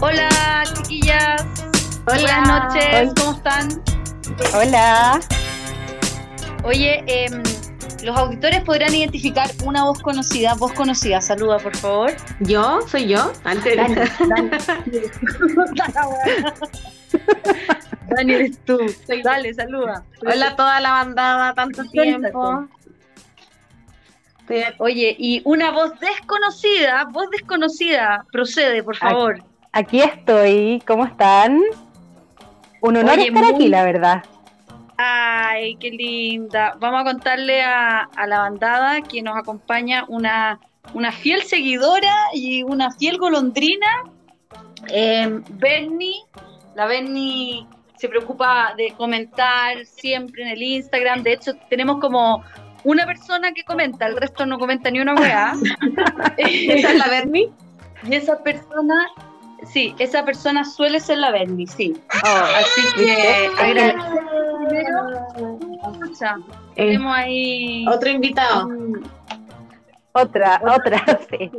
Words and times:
Hola, 0.00 0.62
chiquillas. 0.76 1.44
Hola. 2.06 2.20
Buenas 2.20 2.48
noches. 2.48 2.84
Hola. 2.88 3.12
¿Cómo 3.16 3.32
están? 3.32 3.82
Hola. 4.54 5.20
Oye, 6.62 7.02
em, 7.08 7.42
los 8.04 8.16
auditores 8.16 8.60
podrán 8.62 8.94
identificar 8.94 9.50
una 9.64 9.82
voz 9.82 10.00
conocida. 10.00 10.54
Voz 10.54 10.72
conocida. 10.74 11.20
Saluda, 11.20 11.58
por 11.58 11.76
favor. 11.76 12.12
¿Yo? 12.38 12.80
¿Soy 12.86 13.08
yo? 13.08 13.32
Antes 13.42 13.76
Dani, 13.76 13.94
Dani. 13.96 14.50
Dani, 18.14 18.34
eres 18.34 18.58
tú. 18.64 18.78
Dale, 19.24 19.52
saluda. 19.52 20.04
Hola 20.24 20.48
a 20.48 20.56
toda 20.56 20.80
la 20.80 20.92
bandada, 20.92 21.54
tanto 21.54 21.82
tiempo. 21.90 22.68
Oye, 24.78 25.16
y 25.18 25.42
una 25.44 25.72
voz 25.72 25.98
desconocida, 25.98 27.04
voz 27.10 27.28
desconocida, 27.30 28.24
procede, 28.30 28.84
por 28.84 28.96
favor. 28.96 29.34
Aquí 29.34 29.57
estoy, 29.80 30.82
¿cómo 30.86 31.04
están? 31.04 31.60
Un 32.80 32.96
honor 32.96 33.14
Oye, 33.18 33.28
estar 33.28 33.42
muy- 33.44 33.54
aquí, 33.54 33.68
la 33.68 33.84
verdad. 33.84 34.24
Ay, 34.96 35.76
qué 35.76 35.90
linda. 35.90 36.76
Vamos 36.80 37.00
a 37.00 37.04
contarle 37.04 37.62
a, 37.62 38.08
a 38.16 38.26
la 38.26 38.40
bandada 38.40 39.00
que 39.02 39.22
nos 39.22 39.36
acompaña 39.36 40.04
una, 40.08 40.58
una 40.92 41.12
fiel 41.12 41.42
seguidora 41.42 42.12
y 42.34 42.62
una 42.64 42.90
fiel 42.92 43.18
golondrina. 43.18 43.86
Eh, 44.88 45.40
Bernie, 45.50 46.16
la 46.74 46.86
Bernie 46.86 47.66
se 47.96 48.08
preocupa 48.08 48.74
de 48.76 48.92
comentar 48.96 49.84
siempre 49.84 50.42
en 50.42 50.48
el 50.48 50.62
Instagram. 50.62 51.22
De 51.22 51.34
hecho, 51.34 51.52
tenemos 51.68 52.00
como 52.00 52.42
una 52.84 53.06
persona 53.06 53.52
que 53.52 53.64
comenta, 53.64 54.06
el 54.06 54.16
resto 54.16 54.46
no 54.46 54.58
comenta 54.58 54.90
ni 54.90 55.00
una 55.00 55.14
weá. 55.14 55.52
¿Esa 56.36 56.90
es 56.90 56.96
la 56.96 57.08
Bernie? 57.08 57.50
y 58.08 58.14
esa 58.14 58.42
persona, 58.42 59.08
sí, 59.64 59.94
esa 59.98 60.24
persona 60.24 60.64
suele 60.64 61.00
ser 61.00 61.18
la 61.18 61.30
Bernie, 61.30 61.66
sí. 61.66 61.96
Oh, 62.24 62.26
Así 62.56 62.82
que 62.96 63.44
Eh, 63.44 63.50
tenemos 66.74 67.14
ahí 67.14 67.84
otro 67.88 68.08
invitado. 68.10 68.68
Otra, 70.12 70.60
otra, 70.64 71.04
sí. 71.30 71.50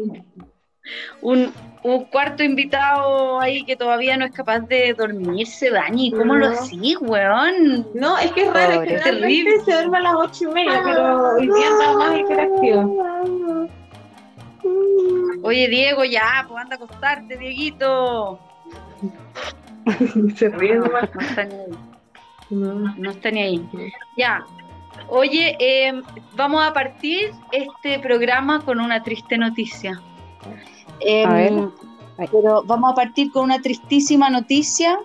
un- 1.21 1.53
un 1.81 2.03
cuarto 2.05 2.43
invitado 2.43 3.39
ahí 3.39 3.63
que 3.63 3.77
todavía 3.77 4.17
no 4.17 4.25
es 4.25 4.33
capaz 4.33 4.59
de 4.59 4.93
dormirse, 4.93 5.69
Dani. 5.69 6.11
¿Cómo 6.11 6.35
lo 6.35 6.49
No. 6.49 6.51
hacís, 6.53 6.97
weón? 6.99 7.87
No, 7.93 8.17
es 8.17 8.31
que 8.33 8.41
es 8.43 8.53
raro, 8.53 8.75
Pobre. 8.81 8.95
es 8.95 9.03
que 9.03 9.11
realmente 9.11 9.59
se 9.63 9.71
duerme 9.73 9.97
a 9.99 10.01
las 10.01 10.13
ocho 10.15 10.43
y 10.43 10.47
media, 10.47 10.81
pero 10.83 11.35
hoy 11.35 11.47
día 11.47 11.69
está 11.69 11.93
más 11.97 12.19
hiperactivo. 12.19 13.69
Oye, 15.43 15.67
Diego, 15.69 16.03
ya, 16.03 16.45
pues 16.47 16.61
anda 16.61 16.75
a 16.75 16.77
acostarte, 16.77 17.37
Dieguito. 17.37 18.39
se 20.35 20.49
ríe 20.49 20.75
nomás. 20.75 21.09
No 21.13 21.21
está 21.21 21.43
ni 21.45 21.53
ahí. 21.55 21.71
No. 22.49 22.95
No 22.97 23.11
está 23.11 23.31
ni 23.31 23.41
ahí. 23.41 23.69
Ya. 24.17 24.45
Oye, 25.07 25.55
eh, 25.59 26.01
vamos 26.35 26.65
a 26.65 26.73
partir 26.73 27.31
este 27.51 27.99
programa 27.99 28.61
con 28.61 28.79
una 28.79 29.01
triste 29.03 29.37
noticia. 29.37 30.01
Eh, 30.99 31.25
A 31.25 31.33
ver. 31.33 31.69
Pero 32.31 32.63
vamos 32.63 32.91
a 32.91 32.95
partir 32.95 33.31
con 33.31 33.45
una 33.45 33.61
tristísima 33.61 34.29
noticia. 34.29 34.99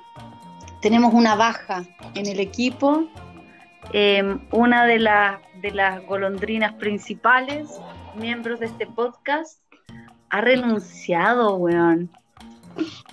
Tenemos 0.80 1.14
una 1.14 1.36
baja 1.36 1.84
en 2.14 2.26
el 2.26 2.40
equipo. 2.40 3.04
Eh, 3.92 4.38
una 4.50 4.86
de, 4.86 4.98
las 4.98 5.38
de 5.60 5.70
las 5.70 6.04
golondrinas 6.06 6.72
principales, 6.74 7.80
miembros 8.16 8.60
de 8.60 8.66
este 8.66 8.86
podcast, 8.86 9.60
ha 10.30 10.40
renunciado, 10.40 11.56
weón. 11.56 12.10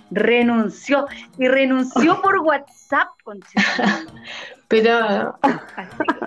Renunció. 0.10 1.06
Y 1.38 1.48
renunció 1.48 2.22
por 2.22 2.40
WhatsApp. 2.40 3.10
Pero, 4.68 5.38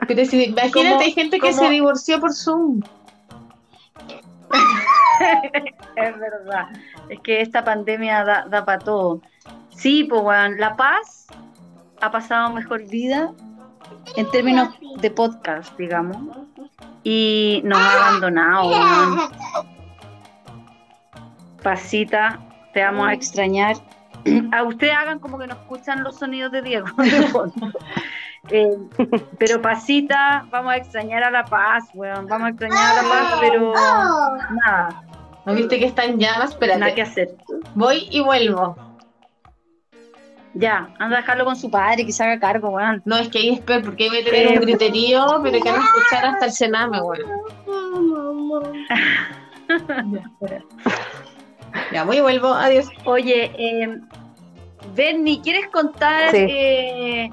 pero 0.07 0.25
si, 0.27 0.45
imagínate, 0.45 0.71
¿Cómo- 0.73 1.01
hay 1.01 1.13
gente 1.13 1.39
que 1.41 1.49
cómo- 1.51 1.63
se 1.63 1.71
divorció 1.71 2.21
por 2.21 2.35
Zoom. 2.35 2.83
Es 5.97 6.19
verdad. 6.19 6.69
Es 7.09 7.21
que 7.21 7.41
esta 7.41 7.65
pandemia 7.65 8.23
da, 8.25 8.65
para 8.67 8.79
todo. 8.79 9.23
Sí, 9.71 10.05
pues, 10.05 10.21
weón, 10.23 10.59
La 10.59 10.77
Paz 10.77 11.27
ha 12.03 12.11
pasado 12.11 12.53
mejor 12.53 12.87
vida 12.89 13.33
en 14.17 14.31
términos 14.31 14.69
de 14.99 15.11
podcast, 15.11 15.75
digamos. 15.79 16.19
Y 17.05 17.61
nos 17.65 17.79
ha 17.79 18.09
abandonado, 18.09 18.69
weón. 18.71 19.21
Pasita, 21.63 22.39
te 22.73 22.83
vamos 22.83 23.09
a 23.09 23.13
extrañar. 23.13 23.77
A 24.53 24.63
ustedes 24.63 24.95
hagan 24.95 25.19
como 25.19 25.39
que 25.39 25.47
no 25.47 25.53
escuchan 25.55 26.03
los 26.03 26.19
sonidos 26.19 26.51
de 26.53 26.63
Diego. 26.63 26.87
Eh, 28.51 28.77
pero 29.39 29.63
Pasita, 29.63 30.45
vamos 30.51 30.75
a 30.75 30.77
extrañar 30.77 31.23
a 31.25 31.31
La 31.31 31.47
Paz, 31.47 31.85
weón. 31.95 32.27
Vamos 32.27 32.49
a 32.49 32.51
extrañar 32.51 32.99
a 32.99 33.03
La 33.03 33.09
Paz, 33.09 33.39
pero 33.41 33.73
nada. 34.67 35.03
¿No 35.47 35.55
viste 35.55 35.79
que 35.79 35.87
está 35.87 36.05
en 36.05 36.19
llamas? 36.19 36.51
Nada 36.61 36.95
que 36.95 37.01
Espérate, 37.01 37.03
hacer. 37.03 37.37
voy 37.75 38.07
y 38.11 38.21
vuelvo. 38.21 38.77
Ya, 40.55 40.89
anda 41.01 41.19
a 41.19 41.21
dejarlo 41.21 41.45
con 41.45 41.57
su 41.57 41.69
padre, 41.71 42.07
que 42.07 42.13
se 42.13 42.23
haga 42.23 42.39
cargo, 42.39 42.71
weón. 42.71 43.03
No, 43.05 43.17
es 43.17 43.29
que 43.29 43.39
ahí 43.39 43.51
es 43.55 43.61
peor, 43.61 43.83
porque 43.83 44.05
ahí 44.05 44.11
me 44.11 44.23
tener 44.23 44.47
Eh, 44.47 44.59
un 44.59 44.65
griterío, 44.65 45.27
pero 45.43 45.61
que 45.61 45.71
no 45.73 45.79
escuchar 45.79 46.27
hasta 46.27 46.47
el 46.47 46.53
cename, 46.53 47.01
weón. 47.01 47.19
Ya, 51.93 52.05
voy 52.05 52.19
y 52.19 52.21
vuelvo, 52.21 52.49
adiós. 52.49 52.89
Oye, 53.05 53.51
eh, 53.59 53.99
Bernie, 54.95 55.41
¿quieres 55.43 55.69
contar 55.71 56.31
Sí. 56.31 56.47
eh, 56.49 57.31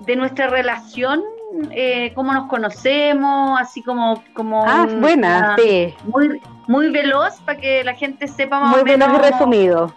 de 0.00 0.16
nuestra 0.16 0.48
relación? 0.48 1.22
Eh, 1.70 2.12
¿Cómo 2.14 2.32
nos 2.32 2.48
conocemos? 2.48 3.60
Así 3.60 3.82
como... 3.82 4.22
como 4.34 4.64
Ah, 4.66 4.86
un- 4.88 5.00
buena, 5.00 5.38
una- 5.38 5.56
sí. 5.56 5.94
Muy, 6.04 6.40
muy 6.68 6.90
veloz 6.90 7.40
para 7.44 7.58
que 7.60 7.84
la 7.84 7.94
gente 7.94 8.26
sepa 8.28 8.60
más 8.60 8.70
Muy 8.70 8.80
o 8.80 8.84
menos... 8.84 9.18
resumido. 9.20 9.92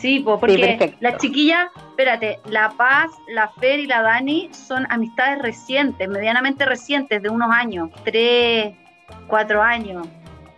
Sí, 0.00 0.20
po, 0.20 0.40
porque 0.40 0.58
perfecto. 0.58 0.96
las 1.00 1.18
chiquillas, 1.18 1.68
espérate, 1.90 2.38
La 2.46 2.70
Paz, 2.70 3.10
la 3.28 3.48
Fer 3.48 3.80
y 3.80 3.86
la 3.86 4.00
Dani 4.02 4.48
son 4.52 4.86
amistades 4.88 5.40
recientes, 5.40 6.08
medianamente 6.08 6.64
recientes, 6.64 7.22
de 7.22 7.28
unos 7.28 7.50
años, 7.50 7.90
tres, 8.04 8.74
cuatro 9.26 9.62
años. 9.62 10.06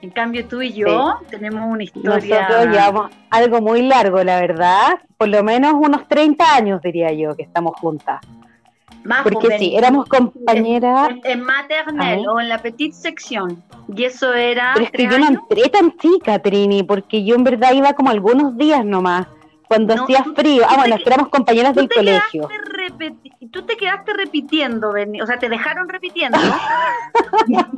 En 0.01 0.11
cambio, 0.11 0.47
tú 0.47 0.63
y 0.63 0.73
yo 0.73 1.21
tenemos 1.31 1.63
una 1.65 1.85
historia. 1.85 2.47
Nosotros 2.49 2.67
llevamos 2.75 3.11
algo 3.31 3.61
muy 3.61 3.83
largo, 3.83 4.23
la 4.25 4.41
verdad. 4.41 4.99
Por 5.17 5.29
lo 5.29 5.43
menos 5.45 5.75
unos 5.75 6.09
30 6.09 6.57
años, 6.57 6.83
diría 6.83 7.13
yo, 7.13 7.37
que 7.37 7.43
estamos 7.43 7.79
juntas. 7.79 8.21
Más 9.05 9.23
Porque 9.23 9.47
joven. 9.47 9.59
sí, 9.59 9.77
éramos 9.77 10.07
compañeras. 10.07 11.11
En, 11.11 11.21
en 11.25 11.41
maternelle 11.43 12.23
Ajá. 12.23 12.33
o 12.33 12.41
en 12.41 12.49
la 12.49 12.59
petite 12.59 12.95
sección. 12.97 13.63
Y 13.95 14.05
eso 14.05 14.33
era. 14.33 14.73
Pero 14.75 14.87
es 14.87 14.93
que 14.93 15.05
yo 15.05 15.19
no 15.19 15.27
entré 15.29 15.69
tan 15.69 15.97
chica, 15.99 16.39
Trini, 16.39 16.83
porque 16.83 17.25
yo 17.25 17.35
en 17.35 17.45
verdad 17.45 17.73
iba 17.73 17.93
como 17.95 18.11
algunos 18.11 18.57
días 18.57 18.85
nomás, 18.85 19.27
cuando 19.69 19.95
No, 19.97 20.05
hacía 20.05 20.25
frío. 20.37 20.65
Ah, 20.69 20.77
bueno, 20.77 20.97
éramos 21.05 21.29
compañeras 21.29 21.75
del 21.75 21.89
colegio. 21.89 22.49
Tú 23.51 23.63
te 23.63 23.77
quedaste 23.77 24.13
repitiendo, 24.15 24.93
Berni. 24.93 25.21
O 25.21 25.27
sea, 25.27 25.39
te 25.39 25.49
dejaron 25.49 25.89
repitiendo. 25.89 26.39
no 27.49 27.69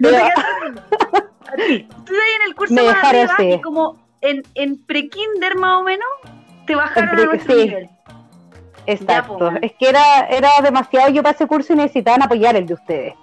Pero-. 0.00 0.18
Tú 1.56 2.14
ahí 2.14 2.32
en 2.40 2.48
el 2.48 2.54
curso 2.54 2.72
Me 2.72 2.82
más 2.82 3.04
arriba 3.04 3.34
y 3.42 3.60
como 3.60 3.98
en, 4.22 4.42
en 4.54 4.78
pre-kinder 4.84 5.56
más 5.56 5.80
o 5.80 5.84
menos, 5.84 6.06
te 6.66 6.74
bajaron 6.74 7.10
pre- 7.10 7.22
a 7.22 7.26
nuestro 7.26 7.54
sí. 7.54 7.60
nivel. 7.66 7.90
Exacto. 8.86 9.38
po. 9.38 9.50
es 9.60 9.72
que 9.78 9.88
era, 9.88 10.26
era 10.28 10.50
demasiado 10.62 11.08
yo 11.10 11.22
para 11.22 11.34
ese 11.34 11.46
curso 11.46 11.72
y 11.72 11.76
necesitaban 11.76 12.22
apoyar 12.22 12.56
el 12.56 12.66
de 12.66 12.74
ustedes. 12.74 13.14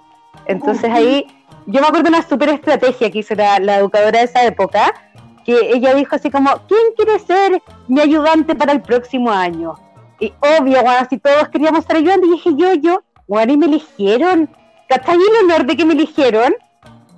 Entonces 0.46 0.90
ahí, 0.90 1.26
yo 1.66 1.80
me 1.80 1.86
acuerdo 1.86 2.04
de 2.04 2.16
una 2.16 2.22
super 2.26 2.48
estrategia 2.48 3.10
que 3.10 3.18
hizo 3.18 3.34
la, 3.34 3.58
la 3.58 3.76
educadora 3.76 4.18
de 4.20 4.24
esa 4.24 4.44
época, 4.44 4.94
que 5.44 5.72
ella 5.72 5.94
dijo 5.94 6.16
así 6.16 6.30
como, 6.30 6.50
¿quién 6.68 6.80
quiere 6.96 7.18
ser 7.18 7.62
mi 7.88 8.00
ayudante 8.00 8.54
para 8.54 8.72
el 8.72 8.80
próximo 8.80 9.30
año? 9.30 9.74
Y 10.18 10.32
obvio, 10.40 10.82
bueno, 10.82 10.98
así 11.00 11.18
todos 11.18 11.48
queríamos 11.48 11.84
ser 11.84 11.96
ayudantes, 11.96 12.28
y 12.28 12.32
dije 12.32 12.50
yo, 12.56 12.74
yo, 12.74 13.02
bueno, 13.26 13.52
y 13.52 13.56
me 13.56 13.66
eligieron. 13.66 14.50
¿Cachai 14.88 15.14
el 15.16 15.44
honor 15.44 15.66
de 15.66 15.76
que 15.76 15.84
me 15.84 15.94
eligieron? 15.94 16.54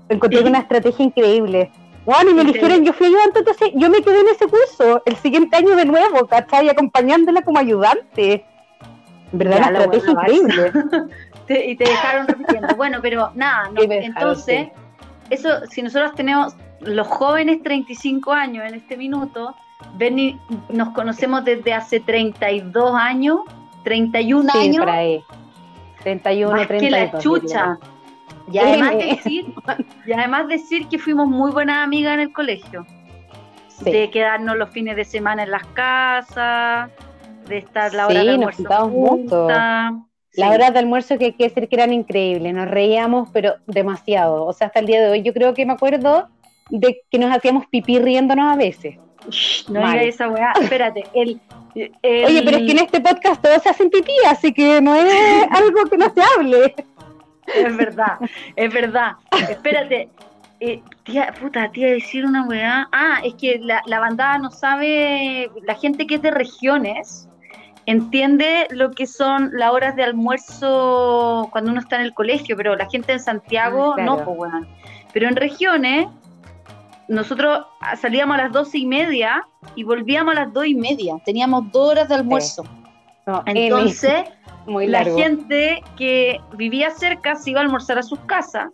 Encontré 0.08 0.40
Sí. 0.40 0.44
una 0.46 0.58
estrategia 0.58 1.04
increíble. 1.04 1.72
Bueno, 2.04 2.30
y 2.30 2.34
me 2.34 2.42
eligieron, 2.42 2.84
yo 2.84 2.92
fui 2.92 3.06
ayudante, 3.06 3.38
entonces 3.40 3.70
yo 3.74 3.88
me 3.88 4.02
quedé 4.02 4.20
en 4.20 4.28
ese 4.28 4.46
curso 4.48 5.02
el 5.06 5.16
siguiente 5.16 5.56
año 5.56 5.76
de 5.76 5.84
nuevo, 5.84 6.26
¿cachai? 6.26 6.68
Acompañándola 6.68 7.42
como 7.42 7.58
ayudante. 7.60 8.44
En 9.32 9.38
verdad, 9.38 9.58
Ya, 9.58 9.68
una 9.68 9.70
la 9.70 9.84
estrategia 9.84 10.10
increíble. 10.12 10.72
Te- 11.46 11.70
y 11.70 11.76
te 11.76 11.84
dejaron 11.84 12.26
repitiendo. 12.26 12.74
Bueno, 12.76 12.98
pero 13.00 13.30
nada, 13.34 13.68
no, 13.72 13.80
dejaron, 13.80 14.02
entonces, 14.04 14.68
eso, 15.30 15.48
si 15.70 15.82
nosotros 15.82 16.14
tenemos 16.14 16.54
los 16.80 17.06
jóvenes 17.06 17.62
35 17.62 18.32
años 18.32 18.64
en 18.66 18.74
este 18.74 18.96
minuto, 18.96 19.54
Benny, 19.94 20.38
nos 20.70 20.90
conocemos 20.90 21.44
desde 21.44 21.72
hace 21.72 22.00
32 22.00 22.94
años, 22.94 23.40
31 23.84 24.50
Sí, 24.52 24.58
años, 24.58 24.76
por 24.78 24.90
ahí. 24.90 25.24
31, 26.02 26.52
más 26.52 26.60
que 26.62 26.66
32. 26.78 27.12
la 27.12 27.18
chucha. 27.20 27.78
Y 28.50 28.58
además, 28.58 28.92
decir, 28.98 29.46
y 30.06 30.12
además 30.12 30.48
decir 30.48 30.88
que 30.88 30.98
fuimos 30.98 31.26
muy 31.28 31.50
buenas 31.52 31.78
amigas 31.84 32.14
en 32.14 32.20
el 32.20 32.32
colegio. 32.32 32.86
Sí. 33.84 33.90
de 33.90 34.10
quedarnos 34.10 34.56
los 34.56 34.70
fines 34.70 34.94
de 34.94 35.04
semana 35.04 35.42
en 35.42 35.50
las 35.50 35.66
casas, 35.68 36.88
de 37.48 37.58
estar 37.58 37.92
la 37.94 38.06
hora 38.06 38.20
Sí, 38.20 38.26
de 38.26 38.32
nos 38.38 38.38
almuerzo 38.38 38.56
juntábamos 38.62 38.92
mucho. 38.92 39.38
juntas. 39.40 39.92
Las 40.34 40.48
Sí. 40.48 40.54
horas 40.54 40.72
de 40.72 40.78
almuerzo 40.78 41.18
que 41.18 41.24
hay 41.26 41.32
que 41.32 41.44
decir 41.44 41.68
que 41.68 41.76
eran 41.76 41.92
increíbles, 41.92 42.54
nos 42.54 42.68
reíamos, 42.68 43.28
pero 43.32 43.54
demasiado. 43.66 44.46
O 44.46 44.52
sea, 44.52 44.68
hasta 44.68 44.78
el 44.80 44.86
día 44.86 45.02
de 45.02 45.10
hoy 45.10 45.22
yo 45.22 45.32
creo 45.34 45.52
que 45.52 45.66
me 45.66 45.72
acuerdo 45.72 46.28
de 46.70 47.00
que 47.10 47.18
nos 47.18 47.34
hacíamos 47.34 47.66
pipí 47.66 47.98
riéndonos 47.98 48.52
a 48.52 48.56
veces. 48.56 48.98
No 49.68 49.80
Mal. 49.80 49.92
digas 49.98 50.14
esa 50.14 50.28
weá. 50.28 50.52
Espérate, 50.60 51.04
el, 51.14 51.40
el- 51.74 52.24
Oye, 52.26 52.42
pero 52.44 52.58
es 52.58 52.62
que 52.64 52.72
en 52.72 52.78
este 52.78 53.00
podcast 53.00 53.42
todos 53.42 53.62
se 53.62 53.68
hacen 53.68 53.90
pipí, 53.90 54.12
así 54.28 54.52
que 54.52 54.80
no 54.80 54.94
es 54.94 55.04
algo 55.50 55.84
que 55.90 55.96
no 55.98 56.06
se 56.14 56.20
hable. 56.22 56.74
Es 57.54 57.76
verdad, 57.76 58.18
es 58.56 58.72
verdad. 58.72 59.12
Espérate. 59.48 60.08
eh, 60.60 60.80
tía, 61.04 61.34
puta, 61.40 61.70
tía, 61.72 61.88
decir 61.88 62.24
una 62.24 62.44
weá. 62.46 62.88
Ah, 62.92 63.18
es 63.24 63.34
que 63.34 63.58
la, 63.60 63.82
la 63.86 63.98
bandada 63.98 64.38
no 64.38 64.50
sabe, 64.50 65.50
la 65.66 65.74
gente 65.74 66.06
que 66.06 66.14
es 66.16 66.22
de 66.22 66.30
regiones 66.30 67.28
entiende 67.86 68.68
lo 68.70 68.92
que 68.92 69.08
son 69.08 69.50
las 69.54 69.72
horas 69.72 69.96
de 69.96 70.04
almuerzo 70.04 71.48
cuando 71.50 71.72
uno 71.72 71.80
está 71.80 71.96
en 71.96 72.02
el 72.02 72.14
colegio, 72.14 72.56
pero 72.56 72.76
la 72.76 72.88
gente 72.88 73.12
en 73.12 73.18
Santiago 73.20 73.92
Ah, 73.92 73.94
claro. 73.96 74.16
no, 74.18 74.24
pues 74.24 74.38
weón. 74.38 74.68
Pero 75.12 75.28
en 75.28 75.34
regiones, 75.36 76.06
nosotros 77.08 77.66
salíamos 78.00 78.38
a 78.38 78.44
las 78.44 78.52
doce 78.52 78.78
y 78.78 78.86
media 78.86 79.44
y 79.74 79.82
volvíamos 79.84 80.36
a 80.36 80.44
las 80.44 80.52
dos 80.52 80.66
y 80.66 80.74
media. 80.76 81.14
Teníamos 81.24 81.70
dos 81.72 81.90
horas 81.90 82.08
de 82.08 82.14
almuerzo. 82.14 82.64
No, 83.26 83.42
Entonces, 83.46 84.24
muy 84.66 84.86
la 84.86 85.04
gente 85.04 85.82
que 85.96 86.40
vivía 86.54 86.90
cerca 86.90 87.34
se 87.36 87.50
iba 87.50 87.60
a 87.60 87.64
almorzar 87.64 87.98
a 87.98 88.02
sus 88.02 88.18
casas 88.20 88.70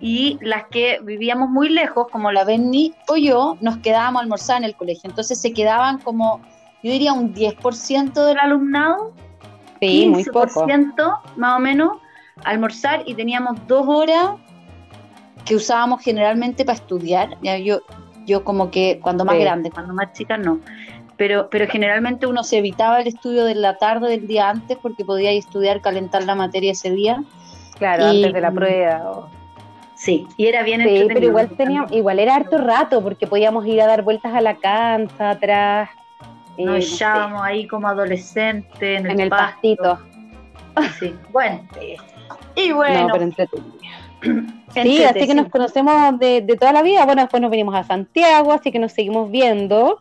y 0.00 0.38
las 0.40 0.66
que 0.66 1.00
vivíamos 1.02 1.48
muy 1.48 1.68
lejos, 1.68 2.06
como 2.10 2.30
la 2.30 2.44
Benny 2.44 2.94
o 3.08 3.16
yo, 3.16 3.56
nos 3.60 3.78
quedábamos 3.78 4.20
a 4.20 4.22
almorzar 4.22 4.58
en 4.58 4.64
el 4.64 4.76
colegio. 4.76 5.08
Entonces 5.10 5.40
se 5.40 5.52
quedaban 5.52 5.98
como, 5.98 6.40
yo 6.82 6.92
diría, 6.92 7.12
un 7.12 7.34
10% 7.34 8.12
del 8.26 8.38
alumnado, 8.38 9.12
sí, 9.80 10.06
muy 10.08 10.24
poco. 10.24 10.66
15% 10.66 11.20
más 11.36 11.56
o 11.56 11.58
menos, 11.60 11.98
a 12.44 12.50
almorzar 12.50 13.02
y 13.06 13.14
teníamos 13.14 13.56
dos 13.66 13.84
horas 13.88 14.30
que 15.44 15.56
usábamos 15.56 16.02
generalmente 16.02 16.64
para 16.64 16.78
estudiar. 16.78 17.36
Yo 18.26 18.44
como 18.44 18.70
que 18.70 19.00
cuando 19.02 19.24
más 19.24 19.36
Sí. 19.36 19.40
grande, 19.40 19.70
cuando 19.70 19.94
más 19.94 20.12
chica 20.12 20.36
no. 20.36 20.60
Pero, 21.18 21.50
pero 21.50 21.66
generalmente 21.66 22.26
uno 22.26 22.44
se 22.44 22.58
evitaba 22.58 23.00
el 23.00 23.08
estudio 23.08 23.44
de 23.44 23.56
la 23.56 23.76
tarde 23.76 24.08
del 24.08 24.26
día 24.26 24.48
antes 24.48 24.78
porque 24.80 25.04
podía 25.04 25.32
estudiar, 25.32 25.80
calentar 25.82 26.22
la 26.24 26.34
materia 26.36 26.72
ese 26.72 26.90
día. 26.92 27.22
Claro, 27.76 28.04
Y- 28.04 28.16
antes 28.18 28.32
de 28.32 28.40
la 28.40 28.50
prueba. 28.52 29.10
o- 29.10 29.28
Sí, 29.94 30.28
y 30.36 30.46
era 30.46 30.62
bien 30.62 30.80
Sí, 30.84 31.06
pero 31.12 31.26
igual 31.26 31.48
teníamos, 31.56 31.90
igual 31.90 32.20
era 32.20 32.36
harto 32.36 32.56
rato 32.56 33.02
porque 33.02 33.26
podíamos 33.26 33.66
ir 33.66 33.82
a 33.82 33.86
dar 33.88 34.02
vueltas 34.02 34.32
a 34.32 34.40
la 34.40 34.54
cancha 34.54 35.30
atrás. 35.30 35.90
eh, 36.56 36.64
Nos 36.64 36.76
no 36.76 36.82
sé, 36.82 36.94
echábamos 36.94 37.42
ahí 37.42 37.66
como 37.66 37.88
adolescentes 37.88 38.80
en 38.80 39.06
el, 39.06 39.12
en 39.12 39.20
el 39.20 39.28
pasto. 39.28 39.54
pastito. 39.54 39.98
Sí. 41.00 41.14
Bueno, 41.32 41.60
y 42.54 42.70
bueno, 42.72 43.08
no, 43.08 43.32
pero. 43.36 43.50
Sí, 44.72 45.02
así 45.02 45.26
que 45.26 45.34
nos 45.34 45.48
conocemos 45.48 46.18
de, 46.20 46.42
de 46.42 46.56
toda 46.56 46.72
la 46.72 46.82
vida. 46.82 47.04
Bueno, 47.04 47.22
después 47.22 47.40
nos 47.40 47.50
venimos 47.50 47.74
a 47.74 47.82
Santiago, 47.84 48.52
así 48.52 48.70
que 48.70 48.78
nos 48.78 48.92
seguimos 48.92 49.30
viendo. 49.30 49.98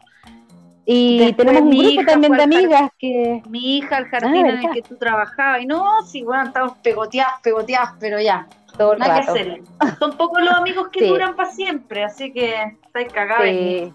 Y 0.90 1.20
Después 1.20 1.48
tenemos 1.48 1.62
un 1.64 1.78
grupo 1.78 2.02
también 2.10 2.32
de 2.32 2.38
jardín. 2.40 2.58
amigas 2.60 2.92
que. 2.98 3.44
mi 3.50 3.78
hija 3.78 4.06
jardín 4.10 4.46
Ah, 4.46 4.50
en 4.52 4.58
el 4.66 4.72
que 4.72 4.82
tú 4.84 4.96
trabajabas. 4.96 5.62
Y 5.62 5.66
no, 5.66 6.02
sí, 6.06 6.24
bueno, 6.24 6.44
estamos 6.46 6.78
pegoteadas, 6.78 7.42
pegoteadas, 7.44 7.92
pero 8.00 8.22
ya, 8.22 8.48
Todo 8.78 8.94
el 8.94 9.00
que 9.04 9.12
hacer. 9.12 9.62
Son 10.00 10.16
pocos 10.16 10.42
los 10.42 10.54
amigos 10.54 10.88
que 10.90 11.00
Sí. 11.04 11.08
duran 11.10 11.36
para 11.36 11.52
siempre, 11.52 12.06
así 12.06 12.32
que 12.32 12.56
estáis 12.86 13.12
cagados. 13.12 13.44
Sí. 13.46 13.92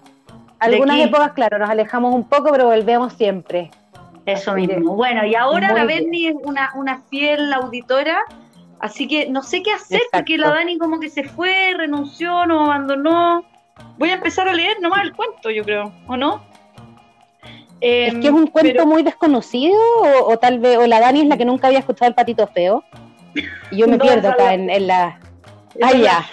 Algunas 0.59 0.97
aquí. 0.97 1.05
épocas, 1.05 1.33
claro, 1.33 1.59
nos 1.59 1.71
alejamos 1.71 2.15
un 2.15 2.29
poco, 2.29 2.51
pero 2.53 2.67
volvemos 2.67 3.15
siempre. 3.15 3.71
Eso 4.27 4.53
Así 4.53 4.67
que, 4.67 4.77
mismo. 4.77 4.95
Bueno, 4.95 5.25
y 5.25 5.35
ahora 5.35 5.73
la. 5.73 5.85
Berni 5.87 6.27
es 6.29 6.35
una, 6.45 6.73
una 6.75 7.01
fiel 7.09 7.53
auditora, 7.55 8.19
así 8.81 9.09
que 9.09 9.31
no 9.31 9.43
sé 9.43 9.63
qué 9.63 9.73
hacer 9.73 9.97
Exacto. 9.97 10.19
porque 10.19 10.37
la 10.37 10.51
Dani 10.51 10.77
como 10.77 11.01
que 11.01 11.09
se 11.09 11.25
fue, 11.25 11.73
renunció, 11.77 12.45
nos 12.45 12.69
abandonó. 12.69 13.45
Voy 13.99 14.11
a 14.11 14.15
empezar 14.15 14.47
a 14.47 14.53
leer 14.53 14.77
nomás 14.83 15.03
el 15.05 15.15
cuento, 15.15 15.49
yo 15.51 15.65
creo, 15.65 15.91
¿o 16.07 16.17
no? 16.19 16.52
Es 17.85 18.13
Em, 18.15 18.21
que 18.21 18.29
es 18.29 18.33
un 18.33 18.47
cuento 18.47 18.73
pero- 18.75 18.87
muy 18.87 19.03
desconocido, 19.03 19.77
o, 19.99 20.33
o 20.33 20.39
tal 20.39 20.61
vez, 20.61 20.79
o 20.79 20.87
la 20.87 21.01
Dani 21.01 21.23
es 21.23 21.27
la 21.27 21.37
que 21.37 21.45
nunca 21.45 21.67
había 21.67 21.81
escuchado 21.81 22.09
el 22.09 22.15
patito 22.15 22.47
feo. 22.47 22.85
Y 23.73 23.79
yo 23.79 23.89
me 23.89 23.97
No, 23.99 24.05
pierdo 24.05 24.29
acá 24.29 24.45
la- 24.45 24.55
en, 24.55 24.71
en 24.71 24.87
la. 24.87 25.19
Ah, 25.83 25.91
no 25.93 25.95
ya. 25.97 26.25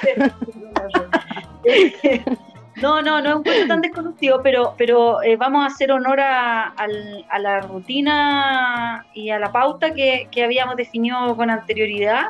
No, 2.82 3.02
no, 3.02 3.20
no 3.22 3.30
es 3.30 3.36
un 3.36 3.44
cuento 3.44 3.68
tan 3.68 3.82
desconocido, 3.82 4.42
pero, 4.42 4.74
pero 4.78 5.22
eh, 5.22 5.36
vamos 5.36 5.64
a 5.64 5.68
hacer 5.68 5.92
honor 5.92 6.20
a, 6.22 6.74
la 7.40 7.60
rutina 7.62 9.06
y 9.14 9.32
a 9.32 9.40
la 9.40 9.52
pauta 9.52 9.94
que, 9.94 10.30
que 10.32 10.44
habíamos 10.46 10.78
definido 10.78 11.36
con 11.36 11.50
anterioridad 11.50 12.30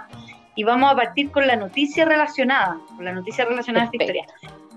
y 0.55 0.63
vamos 0.63 0.91
a 0.91 0.95
partir 0.95 1.29
con 1.29 1.45
la 1.45 1.55
noticia 1.55 2.03
relacionada, 2.05 2.77
con 2.95 3.05
la 3.05 3.11
noticia 3.13 3.45
relacionada 3.45 3.83
a 3.83 3.85
esta 3.91 3.97
historia. 3.97 4.25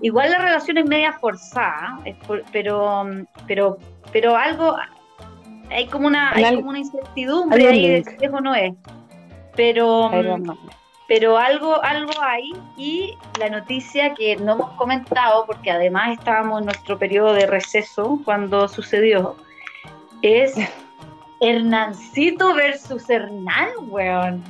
Igual 0.03 0.31
la 0.31 0.37
relación 0.37 0.77
es 0.77 0.85
media 0.85 1.13
forzada, 1.13 1.97
es 2.03 2.15
por- 2.27 2.43
pero, 2.51 3.05
pero, 3.47 3.77
pero 4.11 4.35
algo, 4.35 4.75
hay 5.71 5.87
como 5.87 6.07
una, 6.07 6.33
hay 6.33 6.43
Al- 6.43 6.55
como 6.57 6.69
una 6.71 6.79
incertidumbre 6.79 7.67
ahí 7.67 7.87
de 7.87 8.03
si 8.03 8.25
es 8.25 8.31
o 8.33 8.41
no 8.41 8.53
es. 8.53 8.73
Pero, 9.55 10.09
mm, 10.09 10.43
pero 11.07 11.37
algo, 11.37 11.81
algo 11.83 12.11
hay 12.21 12.51
y 12.75 13.13
la 13.39 13.49
noticia 13.49 14.13
que 14.13 14.35
no 14.35 14.53
hemos 14.53 14.71
comentado, 14.71 15.45
porque 15.45 15.71
además 15.71 16.17
estábamos 16.17 16.59
en 16.59 16.65
nuestro 16.65 16.99
periodo 16.99 17.33
de 17.33 17.45
receso 17.47 18.19
cuando 18.25 18.67
sucedió, 18.67 19.37
es 20.21 20.53
Hernancito 21.39 22.53
versus 22.55 23.09
Hernán, 23.09 23.69
weón. 23.87 24.43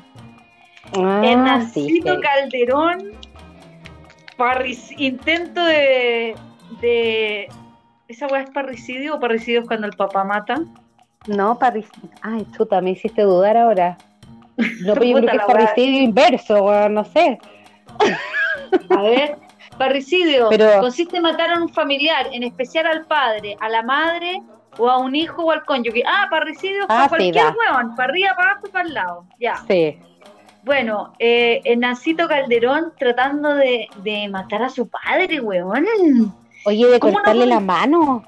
Ah, 0.95 1.21
sí, 1.21 1.27
Hernancito 1.31 2.15
sí. 2.15 2.21
Calderón, 2.21 3.11
parric- 4.43 4.95
intento 4.99 5.63
de, 5.63 6.35
de... 6.81 7.47
¿Esa 8.07 8.27
weá 8.27 8.41
es 8.41 8.49
parricidio 8.51 9.15
o 9.15 9.19
parricidio 9.19 9.61
es 9.61 9.67
cuando 9.67 9.87
el 9.87 9.93
papá 9.93 10.23
mata? 10.23 10.55
No, 11.27 11.57
parricidio. 11.57 12.09
Ay, 12.21 12.45
chuta, 12.55 12.81
me 12.81 12.91
hiciste 12.91 13.21
dudar 13.21 13.55
ahora. 13.57 13.97
No, 14.85 14.93
pero 14.93 15.05
yo 15.05 15.15
creo 15.15 15.27
que 15.31 15.37
es 15.37 15.43
parricidio 15.43 16.01
inverso, 16.03 16.63
weón, 16.63 16.93
no 16.93 17.03
sé. 17.05 17.39
A 18.89 19.01
ver, 19.01 19.37
parricidio 19.77 20.50
Pero- 20.50 20.79
consiste 20.81 21.17
en 21.17 21.23
matar 21.23 21.50
a 21.51 21.59
un 21.62 21.69
familiar, 21.69 22.27
en 22.31 22.43
especial 22.43 22.85
al 22.85 23.05
padre, 23.05 23.55
a 23.59 23.69
la 23.69 23.81
madre 23.81 24.41
o 24.77 24.89
a 24.89 24.97
un 24.97 25.15
hijo 25.15 25.43
o 25.43 25.51
al 25.51 25.63
cónyuge. 25.65 26.03
Ah, 26.05 26.27
parricidio 26.29 26.83
Ah, 26.83 26.88
para 26.88 27.03
sí, 27.03 27.09
cualquier 27.09 27.35
da. 27.45 27.55
hueón, 27.57 27.95
para 27.95 28.09
arriba, 28.09 28.33
para 28.35 28.51
abajo 28.51 28.67
y 28.67 28.71
para 28.71 28.88
el 28.88 28.93
lado. 28.93 29.25
Ya. 29.39 29.55
Sí. 29.67 29.97
Bueno, 30.63 31.13
eh, 31.20 31.62
Hernancito 31.65 32.27
Calderón 32.27 32.93
tratando 32.98 33.53
de, 33.55 33.88
de 34.03 34.29
matar 34.29 34.63
a 34.63 34.70
su 34.70 34.88
padre, 34.88 35.41
huevón. 35.41 35.86
Oye, 36.65 36.88
de 36.88 37.00
¿Cómo 37.00 37.12
no 37.12 37.17
cortarle 37.17 37.46
la 37.46 37.60
mano 37.60 38.24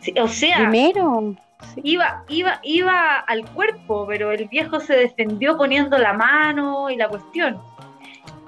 Sí, 0.00 0.12
O 0.20 0.26
sea, 0.28 0.56
primero. 0.56 1.36
iba, 1.82 2.24
iba, 2.28 2.58
iba 2.62 3.18
al 3.18 3.44
cuerpo, 3.50 4.06
pero 4.08 4.32
el 4.32 4.48
viejo 4.48 4.80
se 4.80 4.96
defendió 4.96 5.56
poniendo 5.56 5.96
la 5.98 6.12
mano 6.12 6.90
y 6.90 6.96
la 6.96 7.08
cuestión. 7.08 7.58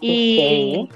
Y 0.00 0.88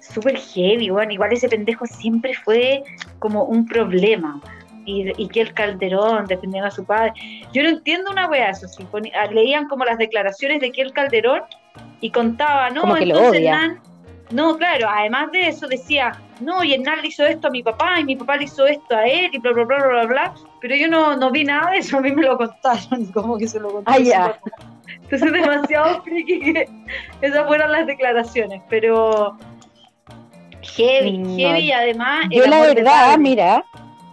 súper 0.00 0.36
heavy, 0.38 0.90
bueno, 0.90 1.12
igual 1.12 1.32
ese 1.32 1.48
pendejo 1.48 1.86
siempre 1.86 2.34
fue 2.34 2.82
como 3.18 3.44
un 3.44 3.66
problema. 3.66 4.40
Y, 4.86 5.12
y 5.22 5.28
que 5.28 5.42
el 5.42 5.52
Calderón 5.52 6.24
defendiendo 6.24 6.66
a 6.66 6.70
su 6.70 6.84
padre. 6.84 7.12
Yo 7.52 7.62
no 7.62 7.68
entiendo 7.68 8.10
una 8.10 8.26
wea 8.26 8.50
eso. 8.50 8.66
sí, 8.66 8.84
ah, 9.14 9.26
leían 9.26 9.68
como 9.68 9.84
las 9.84 9.98
declaraciones 9.98 10.60
de 10.60 10.72
que 10.72 10.80
el 10.80 10.92
Calderón 10.92 11.42
y 12.00 12.10
contaba, 12.10 12.70
no, 12.70 12.82
Como 12.82 12.94
que 12.94 13.06
lo 13.06 13.16
entonces 13.16 13.40
odia. 13.40 13.54
Hernán. 13.54 13.80
No, 14.30 14.56
claro, 14.56 14.88
además 14.88 15.32
de 15.32 15.48
eso 15.48 15.66
decía, 15.66 16.12
no, 16.40 16.62
y 16.62 16.72
Hernán 16.74 17.02
le 17.02 17.08
hizo 17.08 17.24
esto 17.26 17.48
a 17.48 17.50
mi 17.50 17.62
papá 17.62 17.98
y 17.98 18.04
mi 18.04 18.14
papá 18.16 18.36
le 18.36 18.44
hizo 18.44 18.64
esto 18.66 18.96
a 18.96 19.04
él 19.04 19.30
y 19.32 19.38
bla, 19.38 19.52
bla, 19.52 19.64
bla, 19.64 19.76
bla, 19.78 19.88
bla, 19.88 20.06
bla. 20.06 20.34
Pero 20.60 20.76
yo 20.76 20.88
no, 20.88 21.16
no 21.16 21.30
vi 21.30 21.44
nada 21.44 21.72
de 21.72 21.78
eso, 21.78 21.98
a 21.98 22.00
mí 22.00 22.12
me 22.12 22.22
lo 22.22 22.36
contaron, 22.36 23.06
como 23.12 23.36
que 23.36 23.48
se 23.48 23.58
lo 23.58 23.70
contaron. 23.70 24.02
Ah, 24.02 24.04
ya. 24.04 24.40
Entonces 25.02 25.22
es 25.22 25.32
demasiado 25.32 26.02
friki 26.04 26.40
que 26.40 26.68
esas 27.20 27.46
fueran 27.46 27.72
las 27.72 27.86
declaraciones, 27.86 28.62
pero 28.68 29.36
heavy, 30.62 31.18
No. 31.18 31.36
heavy 31.36 31.60
y 31.60 31.72
además... 31.72 32.26
Yo 32.30 32.46
la 32.46 32.60
verdad, 32.60 33.18
mira, 33.18 33.64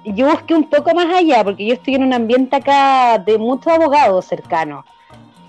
yo 0.05 0.29
busqué 0.29 0.55
un 0.55 0.69
poco 0.69 0.93
más 0.95 1.13
allá, 1.13 1.43
porque 1.43 1.65
yo 1.65 1.73
estoy 1.73 1.95
en 1.95 2.03
un 2.03 2.13
ambiente 2.13 2.55
acá 2.55 3.19
de 3.19 3.37
muchos 3.37 3.71
abogados 3.71 4.25
cercanos. 4.25 4.83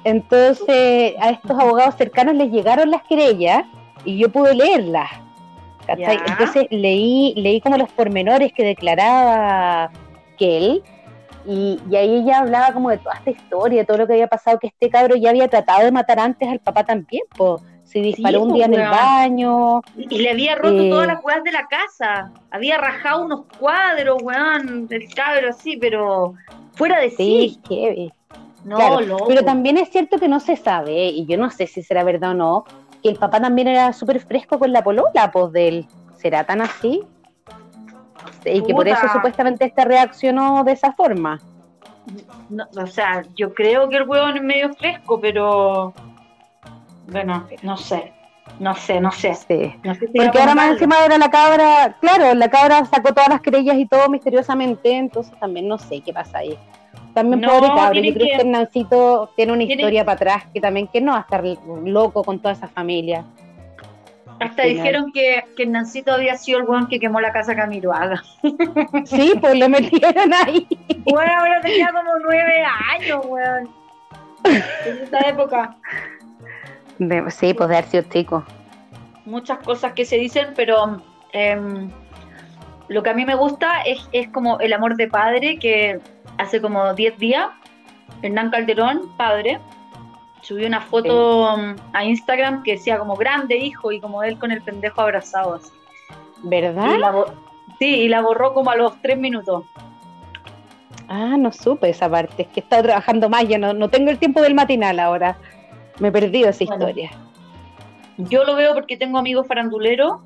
Entonces, 0.05 1.15
a 1.21 1.31
estos 1.31 1.59
abogados 1.59 1.95
cercanos 1.97 2.35
les 2.35 2.51
llegaron 2.51 2.91
las 2.91 3.03
querellas 3.03 3.65
y 4.05 4.19
yo 4.19 4.31
pude 4.31 4.55
leerlas. 4.55 5.11
Entonces 5.89 6.67
leí, 6.71 7.33
leí 7.37 7.61
como 7.61 7.79
los 7.79 7.89
pormenores 7.91 8.53
que 8.53 8.63
declaraba 8.63 9.91
él 10.39 10.83
Y, 11.47 11.81
y 11.91 11.97
ahí 11.97 12.17
ella 12.17 12.41
hablaba 12.41 12.73
como 12.73 12.91
de 12.91 12.99
toda 12.99 13.15
esta 13.15 13.31
historia, 13.31 13.79
de 13.81 13.87
todo 13.87 13.97
lo 13.97 14.07
que 14.07 14.13
había 14.13 14.27
pasado, 14.27 14.59
que 14.59 14.67
este 14.67 14.91
cabro 14.91 15.17
ya 15.17 15.31
había 15.31 15.49
tratado 15.49 15.85
de 15.85 15.93
matar 15.93 16.19
antes 16.21 16.47
al 16.47 16.59
papá 16.59 16.85
también, 16.85 17.23
pues 17.37 17.63
se 17.85 18.01
disparó 18.01 18.41
Sí, 18.41 18.45
un 18.45 18.53
día 18.53 18.67
en 18.67 18.75
el 18.75 18.87
baño. 18.87 19.81
Y 19.97 20.19
le 20.19 20.31
había 20.31 20.57
roto 20.57 20.83
Eh. 20.83 20.91
todas 20.91 21.07
las 21.07 21.25
weas 21.25 21.43
de 21.43 21.53
la 21.53 21.67
casa. 21.69 22.31
Había 22.51 22.77
rajado 22.77 23.25
unos 23.25 23.47
cuadros, 23.59 24.23
weón, 24.23 24.87
del 24.89 25.09
cabro 25.15 25.49
así, 25.49 25.79
pero 25.79 26.35
fuera 26.75 27.01
de 27.01 27.09
sí. 27.11 27.17
Sí, 27.17 27.61
heavy. 27.67 28.13
No, 28.69 28.77
Claro, 28.77 29.01
loco. 29.01 29.25
Pero 29.29 29.45
también 29.45 29.79
es 29.79 29.89
cierto 29.89 30.19
que 30.19 30.29
no 30.29 30.41
se 30.41 30.57
sabe, 30.57 31.07
y 31.07 31.25
yo 31.27 31.39
no 31.39 31.51
sé 31.51 31.67
si 31.67 31.83
será 31.83 32.05
verdad 32.05 32.33
o 32.33 32.35
no, 32.35 32.65
que 33.03 33.09
el 33.09 33.17
papá 33.17 33.41
también 33.41 33.69
era 33.69 33.93
súper 33.93 34.21
fresco 34.21 34.59
con 34.59 34.73
la 34.73 34.85
polola, 34.85 35.31
pues 35.33 35.53
de 35.53 35.69
él. 35.69 35.87
¿Será 36.17 36.45
tan 36.45 36.61
así? 36.61 37.03
No 37.47 38.43
sé, 38.43 38.57
y 38.57 38.63
que 38.63 38.75
por 38.75 38.87
eso 38.87 39.09
supuestamente 39.13 39.65
esta 39.65 39.85
reaccionó 39.85 40.65
de 40.65 40.73
esa 40.73 40.93
forma. 40.93 41.41
No, 42.51 42.67
o 42.77 42.87
sea, 42.87 43.23
yo 43.37 43.55
creo 43.55 43.89
que 43.89 43.97
el 43.97 44.09
huevón 44.09 44.37
es 44.37 44.43
medio 44.43 44.75
fresco, 44.75 45.21
pero. 45.21 45.95
Bueno, 47.07 47.47
no 47.63 47.77
sé. 47.77 48.13
No 48.59 48.75
sé, 48.75 49.01
no 49.01 49.13
sé. 49.13 49.35
Sí. 49.35 49.75
No 49.85 49.95
sé 49.95 50.09
si 50.09 50.19
Porque 50.19 50.41
ahora 50.41 50.55
más 50.55 50.73
encima 50.73 50.97
era 51.05 51.17
la 51.17 51.31
cabra, 51.31 51.97
claro, 52.01 52.35
la 52.35 52.49
cabra 52.51 52.85
sacó 52.87 53.15
todas 53.15 53.29
las 53.29 53.41
querellas 53.41 53.77
y 53.77 53.87
todo 53.87 54.09
misteriosamente, 54.09 54.97
entonces 54.97 55.39
también 55.39 55.69
no 55.69 55.79
sé 55.79 56.01
qué 56.01 56.13
pasa 56.13 56.39
ahí. 56.39 56.59
También 57.21 57.41
No, 57.41 57.49
pobre 57.49 57.69
cabro, 57.75 58.01
yo 58.01 58.13
creo 58.15 58.27
que, 58.27 58.31
que- 58.33 58.41
Hernancito 58.41 59.31
tiene 59.37 59.53
una 59.53 59.59
tiene- 59.67 59.75
historia 59.83 60.05
para 60.05 60.15
atrás, 60.17 60.45
que 60.53 60.61
también 60.61 60.87
que 60.89 61.01
no 61.01 61.13
va 61.13 61.19
a 61.19 61.21
estar 61.23 61.43
loco 61.85 62.23
con 62.25 62.39
toda 62.41 62.53
esa 62.55 62.69
familia. 62.69 63.25
Hasta 64.41 64.63
final. 64.63 64.69
dijeron 64.77 65.13
que, 65.13 65.43
que 65.57 65.67
Nancito 65.67 66.13
había 66.13 66.37
sido 66.37 66.59
el 66.61 66.65
huevón 66.65 66.87
que 66.87 67.01
quemó 67.01 67.21
la 67.21 67.33
casa 67.33 67.57
Camiroaga. 67.57 68.23
Sí, 69.05 69.33
pues 69.41 69.59
lo 69.59 69.69
metieron 69.69 70.33
ahí. 70.33 70.67
Bueno, 71.11 71.33
ahora 71.41 71.61
tenía 71.61 71.89
como 71.89 72.11
nueve 72.23 72.63
años, 72.95 73.21
weón. 73.27 73.69
En 74.45 75.03
esa 75.03 75.19
época. 75.29 75.77
De- 76.99 77.31
sí, 77.33 77.53
pues 77.53 77.69
de 77.69 77.77
haber 77.79 77.91
sido 77.91 78.05
chico. 78.05 78.45
muchas 79.25 79.59
cosas 79.59 79.93
que 79.95 80.05
se 80.05 80.17
dicen, 80.17 80.49
pero 80.55 81.03
em, 81.33 81.91
lo 82.89 83.03
que 83.03 83.11
a 83.11 83.15
mí 83.15 83.25
me 83.27 83.35
gusta 83.35 83.83
es, 83.83 84.09
es 84.13 84.29
como 84.29 84.61
el 84.61 84.73
amor 84.73 84.95
de 84.97 85.09
padre 85.09 85.59
que 85.59 85.99
hace 86.39 86.61
como 86.61 86.95
10 86.95 87.19
días, 87.19 87.49
Hernán 88.23 88.51
Calderón, 88.51 89.03
padre, 89.17 89.59
subió 90.41 90.67
una 90.67 90.81
foto 90.81 91.57
mm, 91.57 91.75
a 91.93 92.05
Instagram 92.05 92.63
que 92.63 92.73
decía 92.73 92.99
como 92.99 93.17
grande 93.17 93.57
hijo 93.59 93.93
y 93.93 94.01
como 94.01 94.23
él 94.23 94.39
con 94.39 94.51
el 94.51 94.63
pendejo 94.63 95.01
abrazado 95.01 95.55
así. 95.55 95.71
¿Verdad? 96.45 96.95
Y 96.95 96.99
la 96.99 97.11
bo- 97.11 97.27
sí, 97.79 97.87
y 98.03 98.09
la 98.09 98.23
borró 98.23 98.55
como 98.55 98.71
a 98.71 98.77
los 98.77 99.01
3 99.03 99.19
minutos. 99.19 99.65
Ah, 101.09 101.37
no 101.39 101.53
supe 101.53 101.89
esa 101.91 102.09
parte. 102.09 102.43
Es 102.43 102.49
que 102.49 102.61
he 102.61 102.63
estado 102.63 102.83
trabajando 102.83 103.29
más, 103.29 103.49
ya 103.49 103.59
no, 103.59 103.73
no 103.73 103.89
tengo 103.89 104.11
el 104.11 104.19
tiempo 104.19 104.43
del 104.43 104.55
matinal 104.55 105.01
ahora. 105.01 105.37
Me 105.99 106.09
he 106.09 106.13
perdido 106.13 106.51
esa 106.51 106.65
Bueno. 106.65 106.85
historia. 106.89 107.11
Yo 108.19 108.45
lo 108.45 108.55
veo 108.57 108.75
porque 108.75 108.97
tengo 108.97 109.19
amigos 109.19 109.47
faranduleros, 109.47 110.21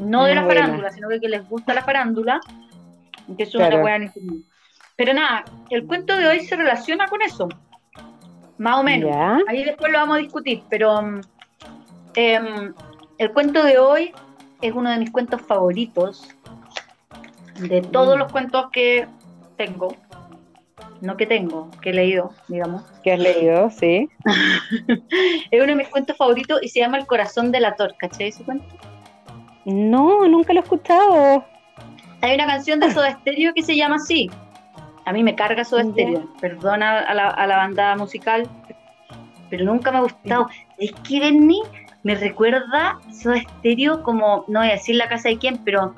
no 0.00 0.24
de 0.24 0.34
la 0.34 0.44
buena. 0.44 0.62
farándula, 0.62 0.90
sino 0.90 1.08
que, 1.08 1.20
que 1.20 1.28
les 1.28 1.48
gusta 1.48 1.72
la 1.74 1.82
farándula, 1.82 2.40
que 3.36 3.44
es 3.44 3.50
Claro. 3.50 3.80
una 3.80 3.96
en 3.96 4.08
común. 4.08 4.44
Pero 4.96 5.12
nada, 5.12 5.44
el 5.70 5.86
cuento 5.86 6.16
de 6.16 6.26
hoy 6.26 6.40
se 6.46 6.56
relaciona 6.56 7.06
con 7.08 7.20
eso, 7.22 7.48
más 8.58 8.78
o 8.78 8.82
menos. 8.82 9.10
Ahí 9.48 9.64
después 9.64 9.90
lo 9.92 9.98
vamos 9.98 10.16
a 10.16 10.20
discutir, 10.20 10.62
pero 10.68 11.00
em, 12.14 12.72
el 13.18 13.32
cuento 13.32 13.64
de 13.64 13.78
hoy 13.78 14.12
es 14.60 14.72
uno 14.72 14.90
de 14.90 14.98
mis 14.98 15.10
cuentos 15.10 15.40
favoritos, 15.42 16.28
de 17.58 17.82
todos 17.82 18.16
Mm. 18.16 18.18
los 18.20 18.32
cuentos 18.32 18.66
que 18.72 19.06
tengo, 19.56 19.94
no 21.00 21.16
que 21.16 21.26
tengo, 21.26 21.70
que 21.80 21.90
he 21.90 21.92
leído, 21.92 22.32
digamos. 22.48 22.82
¿Qué 23.02 23.12
has 23.12 23.18
leído? 23.18 23.70
Sí. 23.70 24.08
Es 25.50 25.60
uno 25.60 25.66
de 25.66 25.76
mis 25.76 25.88
cuentos 25.88 26.16
favoritos 26.16 26.60
y 26.62 26.68
se 26.68 26.80
llama 26.80 26.98
El 26.98 27.06
corazón 27.06 27.50
de 27.52 27.60
la 27.60 27.74
torca, 27.74 28.08
¿cachai 28.08 28.28
ese 28.28 28.44
cuento? 28.44 28.64
No, 29.64 30.26
nunca 30.28 30.52
lo 30.52 30.60
he 30.60 30.62
escuchado. 30.62 31.44
Hay 32.20 32.34
una 32.36 32.46
canción 32.46 32.80
de 32.80 32.90
Soda 32.92 33.12
Stereo 33.20 33.52
que 33.54 33.62
se 33.62 33.76
llama 33.76 33.96
así. 33.96 34.30
A 35.06 35.12
mí 35.12 35.22
me 35.22 35.34
carga 35.34 35.64
Soda 35.64 35.82
Ya. 35.82 35.90
Stereo. 35.90 36.34
Perdona 36.40 37.00
a 37.00 37.14
la, 37.14 37.28
a 37.28 37.46
la 37.46 37.56
banda 37.56 37.96
musical, 37.96 38.48
pero 39.50 39.64
nunca 39.64 39.92
me 39.92 39.98
ha 39.98 40.02
gustado. 40.02 40.48
Es 40.78 40.92
que 41.06 41.20
Benny 41.20 41.62
me 42.02 42.14
recuerda 42.14 42.98
Soda 43.12 43.40
Stereo 43.40 44.02
como, 44.02 44.44
no 44.48 44.60
voy 44.60 44.68
a 44.68 44.72
decir 44.72 44.96
la 44.96 45.08
casa 45.08 45.28
de 45.28 45.38
quién, 45.38 45.58
pero 45.64 45.94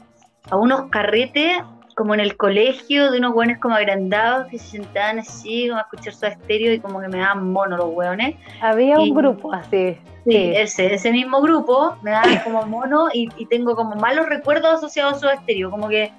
a 0.51 0.57
unos 0.57 0.89
carretes 0.91 1.59
como 1.97 2.12
en 2.15 2.21
el 2.21 2.37
colegio 2.37 3.11
de 3.11 3.19
unos 3.19 3.35
hueones 3.35 3.59
como 3.59 3.75
agrandados 3.75 4.49
que 4.49 4.59
se 4.59 4.69
sentaban 4.73 5.19
así 5.19 5.67
como 5.69 5.79
a 5.81 5.83
escuchar 5.83 6.12
Soda 6.12 6.35
Stereo 6.35 6.75
y 6.75 6.79
como 6.79 7.00
que 7.00 7.09
me 7.09 7.19
daban 7.19 7.50
mono 7.53 7.76
los 7.79 7.88
hueones. 7.91 8.37
Había 8.61 9.00
Y- 9.00 9.11
un 9.11 9.17
grupo 9.17 9.53
así. 9.53 9.97
Sí, 10.29 10.53
ese, 10.57 10.93
ese 10.93 11.11
mismo 11.12 11.41
grupo 11.41 11.97
me 12.03 12.11
daban 12.11 12.38
como 12.45 12.67
mono 12.67 13.09
y, 13.15 13.29
y 13.38 13.47
tengo 13.47 13.75
como 13.75 13.95
malos 13.97 14.26
recuerdos 14.29 14.75
asociados 14.75 15.15
a 15.15 15.19
Soda 15.21 15.37
Stereo, 15.38 15.71
como 15.71 15.88
que 15.88 16.12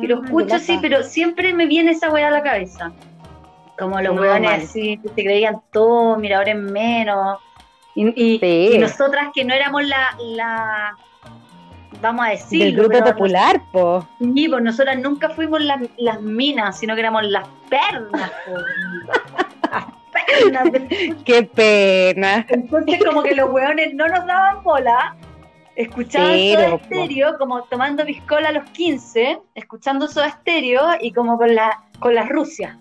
que 0.00 0.06
lo 0.08 0.22
escucho 0.22 0.54
así, 0.54 0.78
pero 0.80 1.02
siempre 1.02 1.52
me 1.52 1.66
viene 1.66 1.90
esa 1.90 2.10
weá 2.10 2.28
a 2.28 2.30
la 2.30 2.42
cabeza. 2.42 2.92
Como 3.78 4.00
los 4.00 4.14
No, 4.14 4.22
mal. 4.22 4.44
así, 4.46 4.96
que 5.02 5.08
se 5.08 5.14
creían 5.24 5.60
todo, 5.72 6.16
mira, 6.16 6.38
ahora 6.38 6.52
es 6.52 6.56
menos. 6.58 7.38
Y, 7.94 8.06
y- 8.08 8.38
Sí. 8.38 8.70
y 8.74 8.78
nosotras 8.78 9.28
que 9.34 9.44
no 9.44 9.52
éramos 9.52 9.84
la, 9.84 10.16
la 10.20 10.96
vamos 12.00 12.26
a 12.26 12.30
decir, 12.30 12.62
Del 12.62 12.76
grupo 12.76 13.04
popular, 13.04 13.60
po. 13.72 14.06
Sí, 14.18 14.48
pues 14.48 14.62
nosotras 14.62 14.98
nunca 14.98 15.30
fuimos 15.30 15.60
las, 15.62 15.80
las 15.96 16.20
minas, 16.20 16.78
sino 16.78 16.94
que 16.94 17.00
éramos 17.00 17.24
las 17.24 17.46
pernas. 17.68 18.30
po. 18.46 18.52
las 19.72 20.70
pernas. 20.70 20.82
Qué 21.24 21.42
pena. 21.42 22.46
Entonces 22.48 23.00
como 23.04 23.22
que 23.22 23.34
los 23.34 23.50
weones 23.50 23.94
no 23.94 24.06
nos 24.08 24.26
daban 24.26 24.62
bola. 24.62 25.16
Escuchaban 25.74 26.30
Soda 26.54 26.70
po. 26.70 26.84
Stereo, 26.86 27.36
como 27.38 27.62
tomando 27.64 28.04
piscola 28.06 28.48
a 28.48 28.52
los 28.52 28.64
15, 28.70 29.38
escuchando 29.54 30.08
Soda 30.08 30.30
Stereo 30.30 30.82
y 31.00 31.12
como 31.12 31.36
con 31.36 31.54
la 31.54 31.82
con 31.98 32.14
las 32.14 32.28
Rusias. 32.28 32.76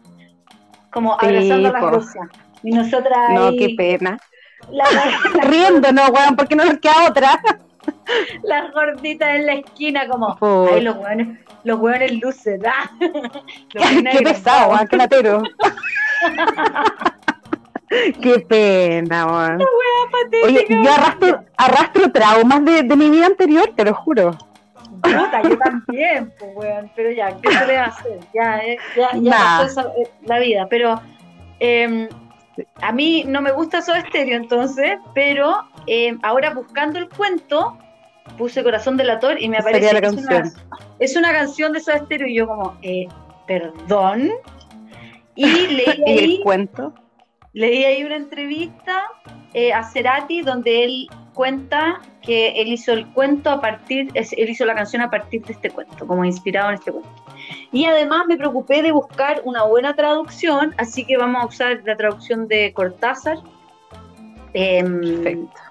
Como 0.91 1.17
Sí, 1.19 1.25
abrazando 1.25 1.69
a 1.69 1.71
las. 1.73 1.81
Rusias. 1.81 2.27
Y 2.63 2.71
nosotras 2.71 3.17
No, 3.31 3.47
ahí, 3.47 3.57
qué 3.57 3.75
pena. 3.75 4.17
la- 4.71 4.85
la- 5.35 5.41
Riendo, 5.43 5.91
no, 5.91 6.07
weón, 6.07 6.35
porque 6.37 6.55
no 6.55 6.63
nos 6.63 6.77
queda 6.79 7.07
otra. 7.09 7.37
las 8.43 8.71
gorditas 8.73 9.35
en 9.35 9.45
la 9.45 9.53
esquina, 9.53 10.07
como, 10.07 10.35
Puta. 10.37 10.75
ay, 10.75 10.81
los 10.81 10.95
hueones, 10.97 11.39
los 11.63 11.79
hueones 11.79 12.11
luces, 12.21 12.59
¿ah? 12.65 12.89
Hueones 13.75 14.17
Qué 14.17 14.23
pesado, 14.23 14.71
agrandados. 14.71 14.71
weón, 14.71 14.87
qué 14.87 14.97
latero. 14.97 15.43
Qué 18.21 18.39
pena, 18.39 19.25
weón. 19.27 19.61
Oye, 20.43 20.65
yo 20.69 20.91
arrastro, 20.91 21.43
arrastro 21.57 22.11
traumas 22.11 22.65
de, 22.65 22.83
de 22.83 22.95
mi 22.95 23.09
vida 23.09 23.27
anterior, 23.27 23.71
te 23.75 23.85
lo 23.85 23.93
juro. 23.93 24.31
Puta, 25.01 25.41
yo 25.43 25.57
también, 25.57 26.33
pues, 26.39 26.51
weón. 26.55 26.91
Pero 26.95 27.11
ya, 27.11 27.37
¿qué 27.41 27.51
se 27.51 27.67
le 27.67 27.75
va 27.77 27.83
a 27.83 27.87
hacer? 27.87 28.19
Ya, 28.33 28.57
eh, 28.59 28.77
ya, 28.95 29.09
ya 29.13 29.19
Nah. 29.21 29.63
eh, 29.97 30.09
la 30.25 30.39
vida. 30.39 30.67
Pero 30.69 30.99
eh, 31.59 32.09
a 32.81 32.91
mí 32.91 33.23
no 33.27 33.41
me 33.41 33.51
gusta 33.51 33.81
Soda 33.81 34.01
Stereo, 34.07 34.37
entonces, 34.37 34.97
pero 35.13 35.63
eh, 35.87 36.15
ahora 36.23 36.53
buscando 36.53 36.99
el 36.99 37.09
cuento, 37.09 37.77
puse 38.37 38.63
Corazón 38.63 38.97
Delator 38.97 39.41
y 39.41 39.49
me 39.49 39.57
aparece 39.57 39.93
la 39.93 40.01
que 40.01 40.07
es, 40.07 40.15
canción. 40.15 40.41
una, 40.41 40.79
es 40.99 41.15
una 41.15 41.31
canción 41.31 41.71
de 41.73 41.79
Soda 41.79 41.99
Stereo 41.99 42.27
y 42.27 42.35
yo 42.35 42.47
como, 42.47 42.77
eh, 42.81 43.07
perdón. 43.47 44.31
Y 45.35 45.45
leí 45.67 46.03
Y 46.05 46.19
el 46.37 46.43
cuento. 46.43 46.93
Leí 47.53 47.85
ahí 47.85 48.03
una 48.03 48.17
entrevista 48.17 49.03
eh, 49.53 49.71
a 49.71 49.83
Cerati 49.83 50.41
donde 50.41 50.83
él 50.83 51.07
cuenta 51.33 52.01
que 52.21 52.61
él 52.61 52.69
hizo 52.69 52.91
el 52.91 53.07
cuento 53.13 53.49
a 53.49 53.61
partir, 53.61 54.11
él 54.13 54.49
hizo 54.49 54.65
la 54.65 54.75
canción 54.75 55.01
a 55.01 55.09
partir 55.09 55.43
de 55.45 55.53
este 55.53 55.69
cuento, 55.69 56.07
como 56.07 56.25
inspirado 56.25 56.69
en 56.69 56.75
este 56.75 56.91
cuento. 56.91 57.24
Y 57.71 57.85
además 57.85 58.23
me 58.27 58.37
preocupé 58.37 58.81
de 58.81 58.91
buscar 58.91 59.41
una 59.43 59.63
buena 59.63 59.95
traducción, 59.95 60.73
así 60.77 61.05
que 61.05 61.17
vamos 61.17 61.43
a 61.43 61.47
usar 61.47 61.81
la 61.85 61.95
traducción 61.97 62.47
de 62.47 62.73
Cortázar. 62.73 63.37
em, 64.53 65.01
Perfecto. 65.01 65.61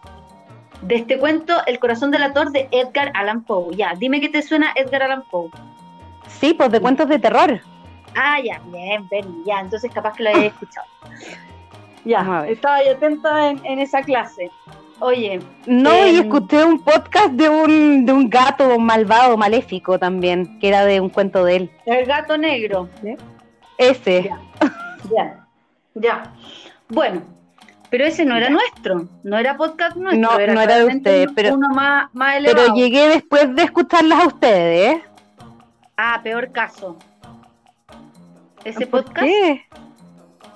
de 0.82 0.94
este 0.96 1.18
cuento, 1.18 1.54
El 1.66 1.78
corazón 1.78 2.10
del 2.10 2.22
ator 2.22 2.50
de 2.52 2.68
Edgar 2.70 3.10
Allan 3.14 3.42
Poe. 3.42 3.74
Ya, 3.74 3.94
dime 3.98 4.20
qué 4.20 4.28
te 4.28 4.42
suena 4.42 4.72
Edgar 4.76 5.02
Allan 5.02 5.22
Poe. 5.30 5.48
Sí, 6.28 6.52
pues 6.52 6.70
de 6.70 6.80
cuentos 6.80 7.08
de 7.08 7.18
terror. 7.18 7.60
Ah, 8.14 8.38
ya, 8.44 8.60
bien, 8.66 9.08
Benny, 9.08 9.42
ya, 9.46 9.60
entonces 9.60 9.90
capaz 9.92 10.14
que 10.16 10.24
lo 10.24 10.28
hayas 10.30 10.44
escuchado. 10.52 10.86
Ya, 12.04 12.44
estaba 12.46 12.76
ahí 12.76 12.88
atenta 12.88 13.48
en, 13.50 13.64
en 13.64 13.78
esa 13.78 14.02
clase. 14.02 14.50
Oye, 15.00 15.40
No, 15.66 15.90
y 16.06 16.16
Em. 16.16 16.22
escuché 16.24 16.64
un 16.64 16.82
podcast 16.82 17.30
de 17.32 17.48
un, 17.48 18.06
de 18.06 18.12
un 18.12 18.30
gato 18.30 18.78
malvado, 18.78 19.36
maléfico 19.36 19.98
también, 19.98 20.58
que 20.60 20.68
era 20.68 20.84
de 20.84 21.00
un 21.00 21.08
cuento 21.08 21.44
de 21.44 21.56
él. 21.56 21.70
el 21.86 22.06
gato 22.06 22.38
negro. 22.38 22.88
Ese. 23.76 24.22
Ya. 24.22 24.40
Ya, 25.10 25.46
ya. 25.94 26.32
Bueno, 26.88 27.22
pero 27.90 28.04
ese 28.04 28.24
no 28.24 28.36
era 28.36 28.48
nuestro, 28.50 29.08
no 29.24 29.36
era 29.36 29.56
podcast 29.56 29.96
nuestro. 29.96 30.20
No, 30.20 30.32
no 30.34 30.38
era 30.40 30.52
de 30.54 30.62
claramente 30.66 30.96
ustedes, 30.98 31.26
uno- 31.26 31.34
pero- 31.34 31.54
Uno 31.54 31.68
más, 31.70 32.08
más 32.14 32.36
elevado. 32.36 32.62
Pero 32.66 32.74
llegué 32.76 33.08
después 33.08 33.54
de 33.54 33.62
escucharlas 33.64 34.20
a 34.22 34.26
ustedes. 34.28 35.02
Ah, 35.96 36.20
peor 36.22 36.52
caso. 36.52 36.96
ese 38.64 38.86
¿Por 38.86 39.04
podcast? 39.04 39.26
qué? 39.26 39.62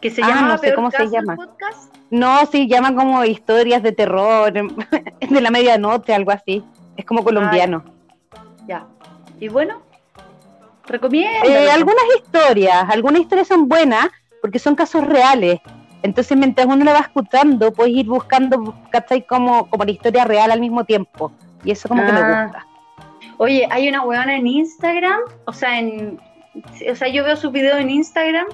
Que 0.01 0.11
se 0.11 0.23
Ah, 0.23 0.29
llama 0.29 0.49
no 0.49 0.57
sé 0.59 0.63
Peor 0.63 0.75
cómo 0.77 0.91
se 0.91 1.09
llama. 1.09 1.37
podcast. 1.37 1.95
No, 2.11 2.47
sí, 2.47 2.67
llaman 2.69 2.97
como 2.97 3.25
historias 3.25 3.83
de 3.83 3.93
terror, 3.93 4.53
de 5.21 5.41
la 5.41 5.51
medianoche, 5.51 6.15
algo 6.15 6.31
así. 6.31 6.65
Es 6.97 7.05
como 7.05 7.23
colombiano. 7.23 7.85
Ya. 8.67 8.87
Y 9.41 9.49
bueno, 9.49 9.83
recomiendo. 10.87 11.49
Eh, 11.49 11.71
algunas 11.71 12.05
historias, 12.17 12.85
algunas 12.91 13.21
historias 13.23 13.49
son 13.49 13.69
buenas 13.69 14.09
porque 14.41 14.59
son 14.59 14.75
casos 14.75 15.07
reales. 15.07 15.61
Entonces, 16.03 16.37
mientras 16.37 16.67
uno 16.67 16.85
la 16.85 16.93
va 16.93 17.01
escuchando, 17.01 17.73
puedes 17.73 17.93
ir 17.95 18.07
buscando, 18.07 18.75
¿cachai? 18.91 19.27
Como, 19.27 19.69
como 19.69 19.85
la 19.85 19.91
historia 19.91 20.25
real 20.25 20.51
al 20.51 20.61
mismo 20.61 20.85
tiempo. 20.85 21.33
Y 21.65 21.73
eso 21.73 21.89
como 21.89 22.05
que 22.07 22.13
me 22.13 22.21
Ah. 22.21 22.45
gusta. 22.45 22.67
Oye, 23.39 23.67
hay 23.71 23.89
una 23.89 24.03
weona 24.03 24.37
en 24.37 24.47
Instagram, 24.47 25.21
o 25.45 25.53
sea, 25.53 25.79
en, 25.79 26.21
o 26.91 26.95
sea, 26.97 27.09
yo 27.09 27.23
veo 27.25 27.37
sus 27.37 27.53
videos 27.53 27.79
en 27.79 27.91
Instagram 27.91 28.47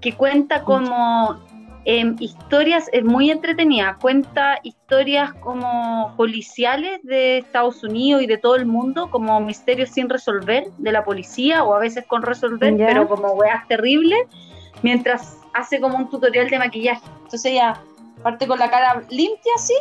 que 0.00 0.12
cuenta 0.14 0.62
como 0.62 1.36
em, 1.84 2.16
historias, 2.20 2.88
es 2.92 3.04
muy 3.04 3.30
entretenida, 3.30 3.96
cuenta 4.00 4.58
historias 4.62 5.32
como 5.34 6.14
policiales 6.16 7.00
de 7.02 7.38
Estados 7.38 7.82
Unidos 7.82 8.22
y 8.22 8.26
de 8.26 8.36
todo 8.38 8.56
el 8.56 8.66
mundo, 8.66 9.10
como 9.10 9.40
misterios 9.40 9.90
sin 9.90 10.08
resolver 10.08 10.64
de 10.78 10.92
la 10.92 11.04
policía 11.04 11.64
o 11.64 11.74
a 11.74 11.78
veces 11.78 12.04
con 12.06 12.22
resolver, 12.22 12.74
pero 12.76 13.08
como 13.08 13.32
weas 13.32 13.66
terribles, 13.68 14.20
mientras 14.82 15.38
hace 15.54 15.80
como 15.80 15.96
un 15.96 16.08
tutorial 16.10 16.48
de 16.48 16.58
maquillaje. 16.58 17.02
Entonces 17.24 17.46
ella 17.52 17.74
parte 18.22 18.46
con 18.46 18.58
la 18.58 18.70
cara 18.70 19.02
limpia 19.08 19.52
así 19.56 19.74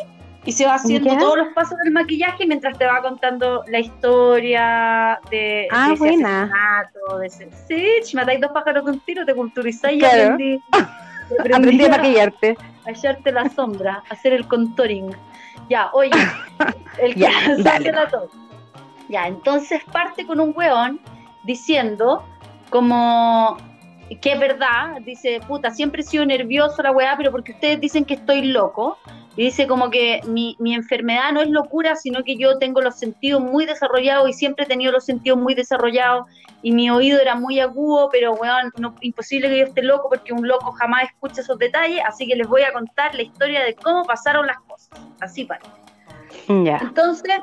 y 0.45 0.51
se 0.53 0.65
va 0.65 0.75
haciendo 0.75 1.17
todos 1.17 1.37
los 1.37 1.49
pasos 1.49 1.77
del 1.83 1.91
maquillaje 1.91 2.45
mientras 2.47 2.77
te 2.77 2.85
va 2.85 3.01
contando 3.01 3.63
la 3.67 3.79
historia 3.79 5.19
de, 5.29 5.67
Ah, 5.69 5.87
de 5.89 5.93
ese 5.93 5.99
buena. 6.03 6.43
asesinato, 6.43 7.19
de 7.19 7.27
ese... 7.27 7.49
Sí, 7.67 7.87
si 8.03 8.15
matáis 8.15 8.39
dos 8.39 8.51
pájaros 8.51 8.85
de 8.85 8.91
un 8.91 8.99
tiro, 9.01 9.25
te 9.25 9.35
culturizáis 9.35 9.97
y 9.97 9.99
Claro. 9.99 10.37
aprendí, 11.39 11.53
Aprendí 11.53 11.85
a 11.85 11.89
maquillarte. 11.89 12.57
a 12.85 12.91
echarte 12.91 13.31
la 13.31 13.49
sombra, 13.49 14.03
a 14.09 14.13
hacer 14.13 14.33
el 14.33 14.47
contouring. 14.47 15.11
Ya, 15.69 15.89
oye, 15.93 16.11
el 17.01 17.15
Ya, 17.15 17.29
caso 17.31 17.63
dale. 17.63 17.85
se 17.85 17.91
la 17.91 18.07
todo. 18.07 18.29
Ya, 19.09 19.27
entonces 19.27 19.83
parte 19.91 20.25
con 20.25 20.39
un 20.39 20.53
weón 20.55 20.99
diciendo 21.43 22.23
como 22.69 23.57
que 24.21 24.33
es 24.33 24.39
verdad, 24.39 25.01
dice, 25.01 25.39
puta, 25.47 25.69
siempre 25.71 26.01
he 26.01 26.05
sido 26.05 26.25
nervioso 26.25 26.81
la 26.81 26.91
weá, 26.91 27.15
pero 27.17 27.31
porque 27.31 27.51
ustedes 27.51 27.79
dicen 27.79 28.05
que 28.05 28.15
estoy 28.15 28.41
loco. 28.43 28.97
Y 29.39 29.45
dice 29.45 29.67
como 29.67 29.89
que 29.89 30.19
mi, 30.27 30.57
mi 30.59 30.75
enfermedad 30.75 31.31
no 31.31 31.39
es 31.39 31.49
locura, 31.49 31.95
sino 31.95 32.25
que 32.25 32.35
yo 32.35 32.57
tengo 32.57 32.81
los 32.81 32.95
sentidos 32.99 33.41
muy 33.41 33.65
desarrollados 33.65 34.27
y 34.27 34.33
siempre 34.33 34.65
he 34.65 34.67
tenido 34.67 34.91
los 34.91 35.05
sentidos 35.05 35.39
muy 35.39 35.55
desarrollados 35.55 36.27
y 36.61 36.73
mi 36.73 36.89
oído 36.89 37.21
era 37.21 37.35
muy 37.35 37.61
agudo, 37.61 38.09
pero 38.11 38.33
weón, 38.33 38.73
no, 38.77 38.95
imposible 38.99 39.47
que 39.47 39.59
yo 39.59 39.65
esté 39.67 39.81
loco 39.81 40.09
porque 40.09 40.33
un 40.33 40.45
loco 40.45 40.73
jamás 40.73 41.05
escucha 41.05 41.39
esos 41.39 41.57
detalles, 41.57 42.01
así 42.05 42.27
que 42.27 42.35
les 42.35 42.49
voy 42.49 42.63
a 42.63 42.73
contar 42.73 43.15
la 43.15 43.21
historia 43.21 43.63
de 43.63 43.75
cómo 43.75 44.03
pasaron 44.03 44.45
las 44.45 44.59
cosas. 44.59 44.99
Así 45.21 45.45
para. 45.45 45.61
Ya. 46.49 46.79
Entonces, 46.81 47.33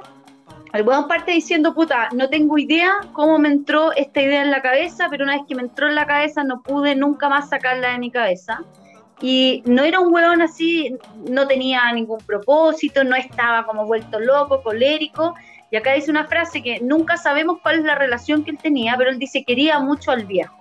el 0.74 0.82
weón 0.82 1.08
parte 1.08 1.32
diciendo, 1.32 1.74
puta, 1.74 2.10
no 2.12 2.28
tengo 2.28 2.58
idea 2.58 2.92
cómo 3.14 3.38
me 3.38 3.48
entró 3.48 3.92
esta 3.92 4.20
idea 4.20 4.42
en 4.42 4.50
la 4.50 4.60
cabeza, 4.60 5.06
pero 5.08 5.24
una 5.24 5.36
vez 5.36 5.44
que 5.48 5.54
me 5.54 5.62
entró 5.62 5.88
en 5.88 5.94
la 5.94 6.06
cabeza 6.06 6.44
no 6.44 6.60
pude 6.60 6.94
nunca 6.94 7.30
más 7.30 7.48
sacarla 7.48 7.92
de 7.92 7.98
mi 8.00 8.10
cabeza. 8.10 8.60
Y 9.20 9.62
no 9.64 9.82
era 9.82 10.00
un 10.00 10.12
weón 10.12 10.42
así, 10.42 10.94
no 11.28 11.46
tenía 11.46 11.90
ningún 11.92 12.18
propósito, 12.18 13.02
no 13.02 13.16
estaba 13.16 13.64
como 13.64 13.86
vuelto 13.86 14.20
loco, 14.20 14.62
colérico. 14.62 15.34
Y 15.70 15.76
acá 15.76 15.94
dice 15.94 16.10
una 16.10 16.26
frase 16.26 16.62
que 16.62 16.80
nunca 16.80 17.16
sabemos 17.16 17.58
cuál 17.62 17.78
es 17.78 17.84
la 17.84 17.94
relación 17.94 18.44
que 18.44 18.50
él 18.50 18.58
tenía, 18.58 18.94
pero 18.96 19.10
él 19.10 19.18
dice 19.18 19.44
quería 19.44 19.80
mucho 19.80 20.10
al 20.10 20.26
viejo. 20.26 20.56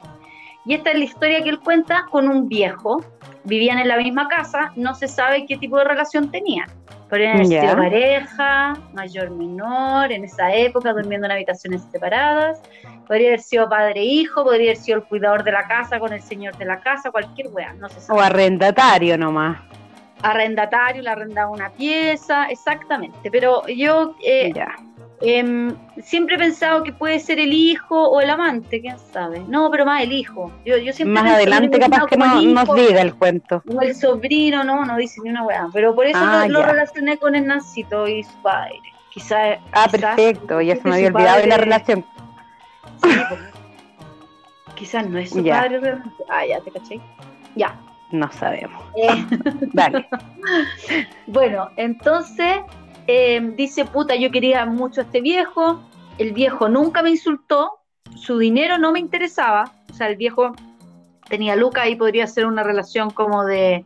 Y 0.66 0.74
esta 0.74 0.92
es 0.92 0.98
la 0.98 1.06
historia 1.06 1.44
que 1.44 1.50
él 1.50 1.60
cuenta 1.60 2.06
con 2.10 2.28
un 2.28 2.48
viejo. 2.48 3.04
Vivían 3.44 3.78
en 3.78 3.88
la 3.88 3.98
misma 3.98 4.28
casa, 4.28 4.72
no 4.76 4.96
se 4.96 5.08
sabe 5.08 5.46
qué 5.46 5.58
tipo 5.58 5.78
de 5.78 5.84
relación 5.84 6.32
tenían. 6.32 6.68
Podrían 7.10 7.36
haber 7.36 7.48
Ya. 7.48 7.62
sido 7.62 7.76
pareja, 7.78 8.74
mayor, 8.94 9.30
menor, 9.32 10.12
en 10.12 10.24
esa 10.26 10.54
época, 10.54 10.92
durmiendo 10.94 11.26
en 11.28 11.32
habitaciones 11.34 11.84
separadas. 11.92 12.62
Podría 13.08 13.28
haber 13.30 13.42
sido 13.42 13.70
padre-hijo, 13.70 14.44
podría 14.44 14.72
haber 14.72 14.78
sido 14.78 14.98
el 14.98 15.04
cuidador 15.04 15.44
de 15.44 15.52
la 15.52 15.68
casa 15.68 16.00
con 16.00 16.12
el 16.14 16.22
señor 16.22 16.58
de 16.58 16.66
la 16.66 16.80
casa, 16.80 17.12
cualquier 17.12 17.50
weá, 17.50 17.74
no 17.74 17.88
se 17.90 18.02
sabe 18.02 18.20
O 18.20 18.22
arrendatario 18.24 19.18
nomás. 19.18 19.58
arrendatario, 20.24 21.04
le 21.04 21.10
arrendaba 21.10 21.52
una 21.52 21.70
pieza, 21.70 22.46
exactamente. 22.50 23.30
Pero 23.30 23.68
yo 23.68 24.16
eh. 24.24 24.52
Em, 25.22 25.76
siempre 26.02 26.36
he 26.36 26.38
pensado 26.40 26.84
que 26.84 26.92
puede 26.92 27.20
ser 27.20 27.40
el 27.40 27.54
hijo 27.54 28.10
o 28.10 28.22
el 28.22 28.30
amante, 28.30 28.82
quién 28.82 28.98
sabe. 29.12 29.42
No, 29.48 29.70
pero 29.72 29.86
más 29.86 30.02
el 30.04 30.12
hijo. 30.12 30.52
Yo, 30.66 30.78
yo 30.78 30.94
siempre 30.94 31.22
Más 31.22 31.32
adelante 31.34 31.80
capaz 31.80 32.06
que 32.06 32.18
no, 32.18 32.42
nos 32.42 32.76
diga 32.76 33.02
el 33.02 33.16
cuento. 33.16 33.64
O 33.74 33.82
el 33.82 33.96
sobrino, 33.96 34.64
no, 34.64 34.86
no 34.86 34.98
dice 34.98 35.22
ni 35.24 35.30
una 35.30 35.44
weá. 35.44 35.68
Pero 35.74 35.96
por 35.96 36.06
eso 36.06 36.18
Ah, 36.22 36.46
lo, 36.48 36.62
relacioné 36.64 37.18
con 37.18 37.36
el 37.36 37.46
Nancito 37.48 38.08
y 38.08 38.24
su 38.24 38.36
padre. 38.42 38.80
Quizá, 39.12 39.54
Ah, 39.72 39.88
quizás- 39.90 40.16
perfecto, 40.16 40.62
ya 40.62 40.76
se 40.76 40.88
me 40.88 40.96
había 40.96 41.08
olvidado 41.08 41.42
de 41.42 41.48
la 41.48 41.58
relación. 41.58 42.06
Sí, 43.04 43.10
pues. 43.30 43.42
Quizás 44.76 45.08
no 45.10 45.18
es 45.20 45.30
su 45.30 45.42
Ya. 45.42 45.62
padre 45.62 45.80
realmente. 45.80 46.24
Ah, 46.30 46.46
ya 46.46 46.60
te 46.60 46.72
caché. 46.72 47.00
Ya. 47.56 47.76
No 48.12 48.32
sabemos. 48.32 48.84
Eh, 48.98 49.26
Dale. 49.74 50.08
Bueno, 51.28 51.70
entonces 51.78 52.60
eh, 53.08 53.40
dice, 53.56 53.86
puta, 53.86 54.16
yo 54.16 54.32
quería 54.32 54.66
mucho 54.66 55.02
a 55.02 55.04
este 55.04 55.22
viejo, 55.22 55.82
el 56.18 56.34
viejo 56.34 56.70
nunca 56.70 57.02
me 57.04 57.12
insultó, 57.12 57.80
su 58.16 58.38
dinero 58.38 58.78
no 58.78 58.92
me 58.92 59.00
interesaba, 59.00 59.72
o 59.92 59.94
sea, 59.94 60.08
el 60.08 60.16
viejo 60.16 60.54
tenía 61.28 61.56
Luca 61.56 61.88
y 61.88 61.96
podría 61.96 62.28
ser 62.28 62.46
una 62.46 62.64
relación 62.64 63.10
como 63.10 63.46
de, 63.46 63.86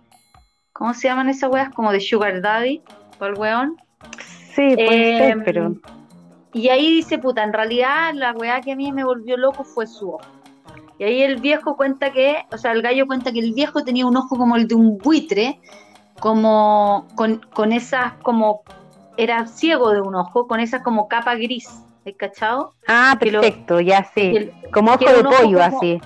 ¿cómo 0.74 0.94
se 0.94 1.08
llaman 1.08 1.30
esas 1.30 1.50
weas? 1.52 1.70
Como 1.74 1.92
de 1.92 2.02
sugar 2.02 2.42
daddy, 2.42 2.82
por 3.18 3.30
el 3.30 3.40
weón. 3.40 3.78
Sí, 4.56 4.76
puede 4.76 5.16
Eh, 5.16 5.18
ser, 5.18 5.44
pero. 5.44 5.76
Y 6.54 6.70
ahí 6.70 6.96
dice, 6.96 7.20
puta, 7.20 7.44
en 7.44 7.54
realidad 7.54 8.12
la 8.14 8.34
weá 8.34 8.60
que 8.62 8.72
a 8.72 8.76
mí 8.76 8.92
me 8.92 9.04
volvió 9.04 9.38
loco 9.38 9.64
fue 9.64 9.86
su 9.88 10.14
ojo. 10.14 10.22
Y 10.98 11.04
ahí 11.04 11.22
el 11.22 11.38
viejo 11.38 11.78
cuenta 11.78 12.12
que, 12.12 12.44
o 12.52 12.58
sea, 12.58 12.74
el 12.74 12.82
gallo 12.82 13.08
cuenta 13.08 13.32
que 13.32 13.40
el 13.40 13.54
viejo 13.54 13.84
tenía 13.84 14.06
un 14.06 14.18
ojo 14.18 14.36
como 14.36 14.58
el 14.58 14.68
de 14.68 14.76
un 14.76 14.98
buitre, 14.98 15.60
como 16.20 17.08
con, 17.16 17.38
con 17.54 17.72
esas 17.72 18.14
como, 18.22 18.64
era 19.18 19.46
ciego 19.48 19.92
de 19.92 20.02
un 20.02 20.16
ojo, 20.16 20.48
con 20.48 20.60
esas 20.60 20.82
como 20.84 21.08
capa 21.08 21.36
gris, 21.36 21.68
¿has 22.06 22.14
cachado? 22.18 22.74
Ah, 22.88 23.18
lo- 23.22 23.42
perfecto, 23.42 23.80
ya 23.82 24.04
sí. 24.16 24.22
el- 24.36 24.54
Como 24.74 24.92
ojo 24.92 25.06
de 25.06 25.20
ojo 25.22 25.30
pollo, 25.30 25.60
como- 25.60 25.78
así. 25.78 26.02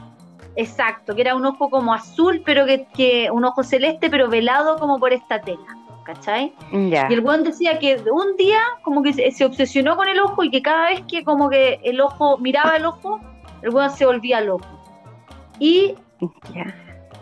exacto, 0.55 1.15
que 1.15 1.21
era 1.21 1.35
un 1.35 1.45
ojo 1.45 1.69
como 1.69 1.93
azul, 1.93 2.41
pero 2.45 2.65
que, 2.65 2.87
que 2.95 3.29
un 3.31 3.45
ojo 3.45 3.63
celeste, 3.63 4.09
pero 4.09 4.29
velado 4.29 4.77
como 4.79 4.99
por 4.99 5.13
esta 5.13 5.39
tela, 5.41 5.65
¿cachai? 6.05 6.53
Ya. 6.71 7.07
Y 7.09 7.13
el 7.13 7.19
weón 7.21 7.43
decía 7.43 7.79
que 7.79 7.95
un 8.11 8.35
día 8.37 8.59
como 8.83 9.01
que 9.03 9.13
se, 9.13 9.31
se 9.31 9.45
obsesionó 9.45 9.95
con 9.95 10.07
el 10.07 10.19
ojo 10.19 10.43
y 10.43 10.49
que 10.51 10.61
cada 10.61 10.87
vez 10.87 11.01
que 11.07 11.23
como 11.23 11.49
que 11.49 11.79
el 11.83 12.01
ojo 12.01 12.37
miraba 12.37 12.75
el 12.75 12.85
ojo, 12.85 13.19
el 13.61 13.69
weón 13.69 13.89
se 13.91 14.05
volvía 14.05 14.41
loco. 14.41 14.65
Y 15.59 15.95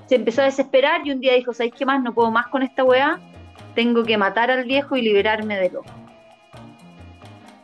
se 0.08 0.15
empezó 0.15 0.41
a 0.41 0.46
desesperar 0.46 1.06
y 1.06 1.12
un 1.12 1.20
día 1.20 1.34
dijo, 1.34 1.54
¿sabes 1.54 1.74
qué 1.78 1.86
más? 1.86 2.02
No 2.02 2.13
puedo 2.13 2.32
más 2.32 2.48
con 2.48 2.63
esta 2.63 2.84
weá, 2.84 3.20
tengo 3.75 4.03
que 4.03 4.17
matar 4.17 4.51
al 4.51 4.65
viejo 4.65 4.95
y 4.95 5.01
liberarme 5.01 5.57
del 5.57 5.77
ojo. 5.77 5.89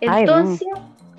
Ay, 0.01 0.21
Entonces, 0.21 0.67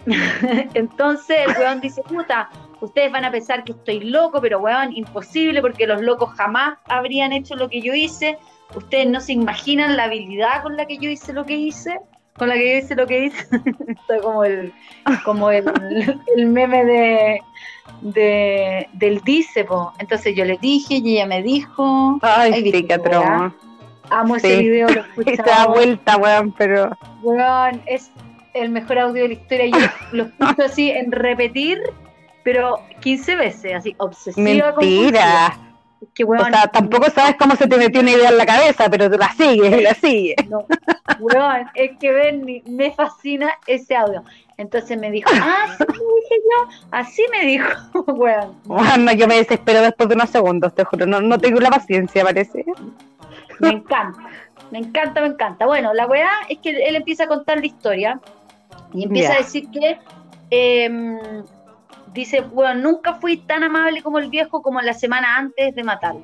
entonces 0.74 1.36
el 1.46 1.58
weón 1.58 1.80
dice, 1.80 2.02
puta, 2.02 2.50
ustedes 2.80 3.10
van 3.10 3.24
a 3.24 3.30
pensar 3.30 3.64
que 3.64 3.72
estoy 3.72 4.00
loco, 4.00 4.40
pero 4.40 4.60
weón, 4.60 4.92
imposible 4.96 5.60
porque 5.60 5.86
los 5.86 6.00
locos 6.00 6.30
jamás 6.34 6.78
habrían 6.86 7.32
hecho 7.32 7.56
lo 7.56 7.68
que 7.68 7.80
yo 7.80 7.94
hice. 7.94 8.38
Ustedes 8.74 9.08
no 9.08 9.20
se 9.20 9.32
imaginan 9.32 9.96
la 9.96 10.04
habilidad 10.04 10.62
con 10.62 10.76
la 10.76 10.86
que 10.86 10.98
yo 10.98 11.10
hice 11.10 11.32
lo 11.32 11.44
que 11.44 11.54
hice, 11.54 11.98
con 12.36 12.48
la 12.48 12.54
que 12.54 12.72
yo 12.72 12.78
hice 12.78 12.94
lo 12.94 13.06
que 13.06 13.24
hice. 13.26 13.46
Esto 13.88 14.22
como 14.22 14.44
el, 14.44 14.72
como 15.24 15.50
el, 15.50 15.64
el 16.36 16.46
meme 16.46 16.84
de, 16.84 17.40
de 18.02 18.88
del 18.92 19.20
dice, 19.22 19.64
po. 19.64 19.92
Entonces 19.98 20.34
yo 20.36 20.44
le 20.44 20.58
dije 20.58 21.00
y 21.02 21.16
ella 21.16 21.26
me 21.26 21.42
dijo, 21.42 22.18
Ay, 22.22 22.62
sí, 22.62 22.86
qué. 22.86 22.88
Amo 24.10 24.38
Sí. 24.38 24.46
ese 24.46 24.56
video, 24.58 24.88
lo 24.88 25.00
escuchamos. 25.24 25.74
vuelta, 25.76 26.16
weón, 26.16 26.52
pero. 26.52 26.96
Weón, 27.22 27.82
es 27.86 28.10
el 28.54 28.70
mejor 28.70 28.98
audio 28.98 29.22
de 29.22 29.28
la 29.28 29.34
historia. 29.34 29.66
Yo 29.66 29.78
lo 30.12 30.22
escucho 30.24 30.64
así 30.64 30.90
en 30.90 31.12
repetir, 31.12 31.80
pero 32.42 32.80
15 33.00 33.36
veces, 33.36 33.74
así, 33.74 33.94
obsesiva. 33.98 34.72
Mentira. 34.78 35.58
Es 36.00 36.08
que, 36.14 36.22
O 36.22 36.28
weón, 36.28 36.52
sea, 36.52 36.68
tampoco 36.68 37.10
sabes 37.10 37.34
cómo 37.36 37.56
se 37.56 37.66
te 37.66 37.76
metió 37.76 38.00
una 38.00 38.12
idea 38.12 38.28
en 38.28 38.38
la 38.38 38.46
cabeza, 38.46 38.88
pero 38.88 39.10
tú 39.10 39.18
la 39.18 39.32
sigues 39.32 39.76
y 39.80 39.82
la 39.82 39.94
sigues. 39.94 40.36
no, 40.48 40.64
weón, 41.18 41.66
es 41.74 41.98
que 41.98 42.12
Bernie, 42.12 42.62
me 42.66 42.92
fascina 42.92 43.50
ese 43.66 43.96
audio. 43.96 44.22
Entonces 44.58 44.96
me 44.98 45.10
dijo, 45.10 45.28
ah, 45.34 45.66
sí, 45.76 45.84
me 45.88 45.94
dije 46.20 46.34
yo, 46.36 46.68
así 46.92 47.22
me 47.32 47.46
dijo, 47.46 47.68
weón. 48.12 48.54
Bueno, 48.64 49.12
yo 49.12 49.26
me 49.26 49.36
desespero 49.38 49.82
después 49.82 50.08
de 50.08 50.14
unos 50.16 50.30
segundos, 50.30 50.72
te 50.74 50.84
juro. 50.84 51.04
No, 51.06 51.20
no 51.20 51.36
tengo 51.38 51.58
la 51.60 51.70
paciencia, 51.70 52.22
parece. 52.24 52.64
Me 53.60 53.70
encanta, 53.70 54.18
me 54.70 54.78
encanta, 54.78 55.20
me 55.20 55.26
encanta. 55.28 55.66
Bueno, 55.66 55.92
la 55.94 56.06
weá 56.06 56.30
es 56.48 56.58
que 56.58 56.70
él 56.70 56.96
empieza 56.96 57.24
a 57.24 57.26
contar 57.26 57.58
la 57.60 57.66
historia 57.66 58.20
y 58.92 59.04
empieza 59.04 59.30
Ya. 59.30 59.34
a 59.34 59.38
decir 59.38 59.70
que 59.70 59.98
em, 60.50 61.18
dice, 62.12 62.40
bueno, 62.40 62.80
nunca 62.80 63.14
fui 63.14 63.36
tan 63.36 63.62
amable 63.64 64.02
como 64.02 64.18
el 64.18 64.28
viejo 64.30 64.62
como 64.62 64.80
la 64.80 64.94
semana 64.94 65.36
antes 65.36 65.74
de 65.74 65.84
matarlo. 65.84 66.22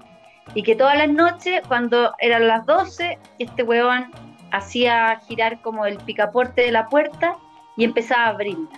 Y 0.55 0.63
que 0.63 0.77
todas 0.77 0.97
las 0.97 1.09
noches, 1.09 1.63
cuando 1.69 2.15
eran 2.19 2.47
las 2.49 2.65
12, 2.67 3.19
este 3.39 3.63
weón 3.63 4.11
hacía 4.53 5.21
girar 5.27 5.61
como 5.63 5.85
el 5.87 5.97
picaporte 5.99 6.63
de 6.63 6.73
la 6.73 6.89
puerta 6.89 7.37
y 7.77 7.85
empezaba 7.85 8.25
a 8.25 8.29
abrirla. 8.29 8.69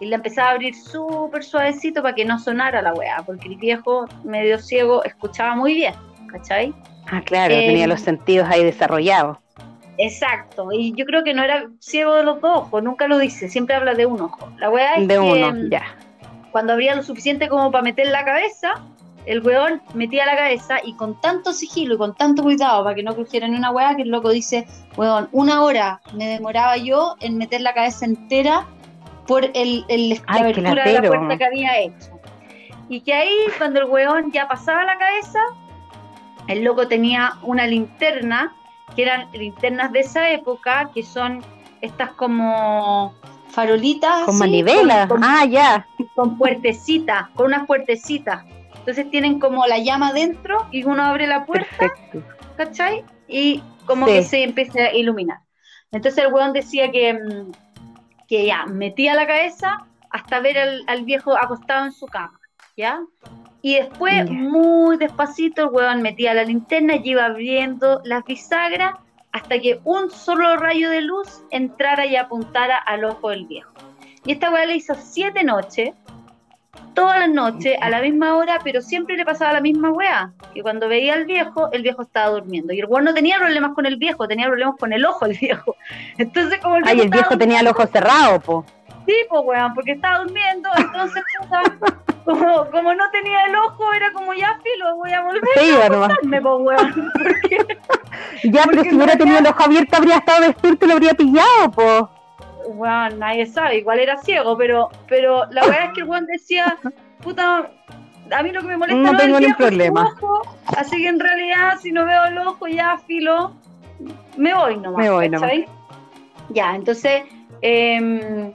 Y 0.00 0.06
la 0.06 0.16
empezaba 0.16 0.48
a 0.48 0.52
abrir 0.52 0.74
súper 0.74 1.44
suavecito 1.44 2.02
para 2.02 2.14
que 2.14 2.24
no 2.24 2.38
sonara 2.38 2.82
la 2.82 2.92
weá, 2.92 3.22
porque 3.24 3.48
el 3.48 3.56
viejo 3.56 4.06
medio 4.24 4.58
ciego 4.58 5.04
escuchaba 5.04 5.54
muy 5.54 5.74
bien, 5.74 5.94
¿cachai? 6.26 6.74
Ah, 7.10 7.20
claro, 7.24 7.54
Eh, 7.54 7.66
tenía 7.66 7.86
los 7.86 8.00
sentidos 8.00 8.48
ahí 8.48 8.64
desarrollados. 8.64 9.38
Exacto, 9.98 10.72
y 10.72 10.94
yo 10.96 11.04
creo 11.04 11.22
que 11.22 11.34
no 11.34 11.42
era 11.42 11.66
ciego 11.78 12.14
de 12.14 12.22
los 12.24 12.40
dos 12.40 12.58
ojos, 12.58 12.82
nunca 12.82 13.06
lo 13.08 13.18
dice, 13.18 13.48
siempre 13.48 13.74
habla 13.76 13.94
de 13.94 14.06
un 14.06 14.20
ojo. 14.22 14.50
La 14.58 14.70
weá 14.70 14.94
es 14.94 15.06
De 15.06 15.14
que 15.14 15.20
uno, 15.20 15.52
mm, 15.52 15.70
ya. 15.70 15.82
cuando 16.50 16.72
abría 16.72 16.94
lo 16.94 17.02
suficiente 17.02 17.48
como 17.48 17.70
para 17.70 17.82
meter 17.84 18.06
la 18.08 18.24
cabeza, 18.24 18.72
el 19.26 19.42
weón 19.46 19.82
metía 19.94 20.24
la 20.26 20.34
cabeza 20.36 20.78
y 20.82 20.94
con 20.96 21.20
tanto 21.20 21.52
sigilo 21.52 21.94
y 21.94 21.98
con 21.98 22.14
tanto 22.16 22.42
cuidado 22.42 22.82
para 22.82 22.96
que 22.96 23.02
no 23.02 23.14
crujiera 23.14 23.46
ni 23.46 23.56
una 23.56 23.70
weá, 23.70 23.94
que 23.94 24.02
el 24.02 24.08
loco 24.08 24.30
dice, 24.30 24.66
weón, 24.96 25.28
una 25.30 25.62
hora 25.62 26.00
me 26.14 26.26
demoraba 26.26 26.76
yo 26.78 27.14
en 27.20 27.36
meter 27.36 27.60
la 27.60 27.74
cabeza 27.74 28.04
entera 28.06 28.66
por 29.28 29.44
el, 29.44 29.84
el- 29.88 30.20
Ay, 30.26 30.40
abertura 30.42 30.84
de 30.84 30.92
la 30.94 31.02
puerta 31.02 31.36
que 31.38 31.44
había 31.44 31.78
hecho. 31.78 32.18
Y 32.88 33.00
que 33.02 33.14
ahí, 33.14 33.30
cuando 33.58 33.78
el 33.80 33.84
weón 33.86 34.32
ya 34.32 34.48
pasaba 34.48 34.84
la 34.84 34.98
cabeza, 34.98 35.38
el 36.48 36.64
loco 36.64 36.88
tenía 36.88 37.34
una 37.42 37.66
linterna, 37.66 38.54
que 38.96 39.02
eran 39.02 39.30
linternas 39.32 39.92
de 39.92 40.00
esa 40.00 40.30
época, 40.30 40.90
que 40.94 41.02
son 41.02 41.42
estas 41.80 42.10
como 42.12 43.14
farolitas. 43.48 44.24
Con 44.24 44.34
así, 44.34 44.38
manivela. 44.38 45.08
con- 45.08 45.20
con- 45.20 45.24
Ah, 45.30 45.44
ya. 45.44 45.86
con 46.14 46.38
puertecitas, 46.38 47.28
con 47.30 47.46
unas 47.46 47.66
puertecitas. 47.66 48.44
Entonces 48.76 49.10
tienen 49.10 49.38
como 49.38 49.66
la 49.66 49.78
llama 49.78 50.12
dentro 50.12 50.66
y 50.72 50.84
uno 50.84 51.02
abre 51.04 51.26
la 51.26 51.46
puerta, 51.46 51.68
Perfecto. 51.78 52.22
¿cachai? 52.56 53.04
Y 53.28 53.62
como 53.86 54.06
Sí. 54.06 54.12
que 54.14 54.22
se 54.24 54.42
empieza 54.42 54.80
a 54.80 54.92
iluminar. 54.92 55.38
Entonces 55.92 56.24
el 56.24 56.32
weón 56.32 56.52
decía 56.52 56.90
que, 56.90 57.14
mm, 57.14 57.52
que 58.26 58.46
ya 58.46 58.66
metía 58.66 59.14
la 59.14 59.26
cabeza 59.26 59.86
hasta 60.10 60.40
ver 60.40 60.58
al, 60.58 60.82
al 60.86 61.04
viejo 61.04 61.36
acostado 61.36 61.84
en 61.86 61.92
su 61.92 62.06
cama, 62.06 62.38
¿ya? 62.76 63.00
Y 63.62 63.76
después, 63.76 64.28
muy 64.28 64.96
despacito, 64.96 65.62
el 65.62 65.68
weón 65.68 66.02
metía 66.02 66.34
la 66.34 66.42
linterna 66.42 66.96
y 66.96 67.10
iba 67.10 67.26
abriendo 67.26 68.02
las 68.04 68.24
bisagras 68.24 68.94
hasta 69.30 69.60
que 69.60 69.80
un 69.84 70.10
solo 70.10 70.56
rayo 70.56 70.90
de 70.90 71.00
luz 71.00 71.44
entrara 71.50 72.04
y 72.04 72.16
apuntara 72.16 72.76
al 72.76 73.04
ojo 73.04 73.30
del 73.30 73.46
viejo. 73.46 73.72
Y 74.24 74.32
esta 74.32 74.50
weá 74.50 74.66
le 74.66 74.74
hizo 74.74 74.94
siete 74.94 75.44
noches, 75.44 75.94
todas 76.94 77.20
las 77.20 77.30
noches, 77.30 77.76
a 77.80 77.88
la 77.88 78.00
misma 78.00 78.36
hora, 78.36 78.58
pero 78.64 78.82
siempre 78.82 79.16
le 79.16 79.24
pasaba 79.24 79.52
la 79.52 79.60
misma 79.60 79.90
weá. 79.90 80.32
Que 80.52 80.62
cuando 80.62 80.88
veía 80.88 81.14
al 81.14 81.24
viejo, 81.24 81.70
el 81.72 81.82
viejo 81.82 82.02
estaba 82.02 82.30
durmiendo. 82.30 82.72
Y 82.72 82.80
el 82.80 82.86
weón 82.86 83.04
no 83.04 83.14
tenía 83.14 83.38
problemas 83.38 83.74
con 83.74 83.86
el 83.86 83.96
viejo, 83.96 84.26
tenía 84.26 84.48
problemas 84.48 84.76
con 84.78 84.92
el 84.92 85.04
ojo 85.04 85.26
del 85.26 85.38
viejo. 85.38 85.76
Entonces, 86.18 86.58
como 86.60 86.76
el 86.76 86.84
Ay, 86.86 87.00
el 87.00 87.10
viejo 87.10 87.38
tenía 87.38 87.60
el 87.60 87.68
ojo 87.68 87.86
cerrado, 87.86 88.40
po. 88.40 88.64
Sí, 89.06 89.14
pues, 89.28 89.42
weón, 89.44 89.74
porque 89.74 89.92
estaba 89.92 90.18
durmiendo, 90.18 90.68
entonces, 90.76 91.24
como, 92.24 92.66
como 92.70 92.94
no 92.94 93.10
tenía 93.10 93.44
el 93.46 93.56
ojo, 93.56 93.92
era 93.92 94.12
como 94.12 94.32
ya, 94.34 94.58
filo, 94.62 94.96
voy 94.96 95.12
a 95.12 95.22
volver 95.22 95.42
nomás. 95.90 96.10
a 96.10 96.14
acostarme, 96.14 96.40
weón. 96.40 97.12
Ya, 98.44 98.62
pero 98.64 98.76
Porque 98.76 98.90
si 98.90 98.96
hubiera 98.96 99.12
no 99.14 99.18
tenido 99.18 99.38
el 99.38 99.46
ojo 99.46 99.62
abierto, 99.62 99.96
habría 99.96 100.16
estado 100.16 100.42
despierto 100.46 100.84
y 100.84 100.88
lo 100.88 100.94
habría 100.94 101.14
pillado, 101.14 101.70
po. 101.74 102.10
Weón, 102.66 103.18
nadie 103.18 103.46
sabe, 103.46 103.78
igual 103.78 103.98
era 104.00 104.16
ciego, 104.18 104.56
pero, 104.56 104.90
pero 105.08 105.46
la 105.50 105.62
verdad 105.62 105.86
es 105.86 105.92
que 105.94 106.00
el 106.02 106.08
weón 106.08 106.26
decía, 106.26 106.76
puta, 107.22 107.70
a 108.30 108.42
mí 108.42 108.50
lo 108.52 108.60
que 108.60 108.66
me 108.68 108.76
molesta 108.76 109.00
No 109.02 109.12
es 109.12 109.18
tengo 109.18 109.40
ningún 109.40 109.56
problema. 109.56 110.14
ojo, 110.16 110.42
así 110.76 110.96
que 110.98 111.08
en 111.08 111.20
realidad, 111.20 111.78
si 111.80 111.92
no 111.92 112.04
veo 112.04 112.24
el 112.26 112.38
ojo, 112.38 112.66
ya, 112.68 112.98
filo, 113.06 113.52
me 114.36 114.54
voy 114.54 114.76
nomás. 114.78 114.98
Me 115.04 115.10
voy 115.10 115.28
nomás. 115.28 115.50
¿cachai? 115.50 115.66
Ya, 116.50 116.74
entonces, 116.74 117.22
em, 117.62 118.52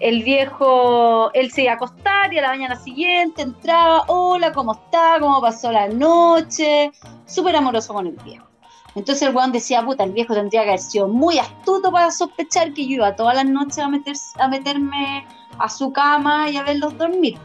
el 0.00 0.22
viejo, 0.22 1.30
él 1.34 1.50
se 1.50 1.62
iba 1.62 1.72
a 1.72 1.74
acostar 1.76 2.32
y 2.32 2.38
a 2.38 2.42
la 2.42 2.48
mañana 2.48 2.76
siguiente 2.76 3.42
entraba, 3.42 4.04
hola, 4.08 4.52
¿cómo 4.52 4.72
está? 4.72 5.16
¿Cómo 5.20 5.40
pasó 5.40 5.70
la 5.70 5.88
noche? 5.88 6.90
Súper 7.26 7.56
amoroso 7.56 7.94
con 7.94 8.06
el 8.06 8.16
viejo. 8.24 8.46
Entonces 8.94 9.28
el 9.28 9.34
weón 9.34 9.52
decía, 9.52 9.84
puta, 9.84 10.04
el 10.04 10.12
viejo 10.12 10.34
tendría 10.34 10.62
que 10.62 10.68
haber 10.68 10.80
sido 10.80 11.08
muy 11.08 11.38
astuto 11.38 11.90
para 11.90 12.10
sospechar 12.10 12.72
que 12.74 12.86
yo 12.86 12.96
iba 12.96 13.16
todas 13.16 13.34
las 13.34 13.46
noches 13.46 13.78
a, 13.78 13.88
meter, 13.88 14.14
a 14.38 14.48
meterme 14.48 15.26
a 15.58 15.68
su 15.68 15.92
cama 15.92 16.48
y 16.48 16.56
a 16.56 16.62
verlos 16.62 16.96
dormir. 16.96 17.38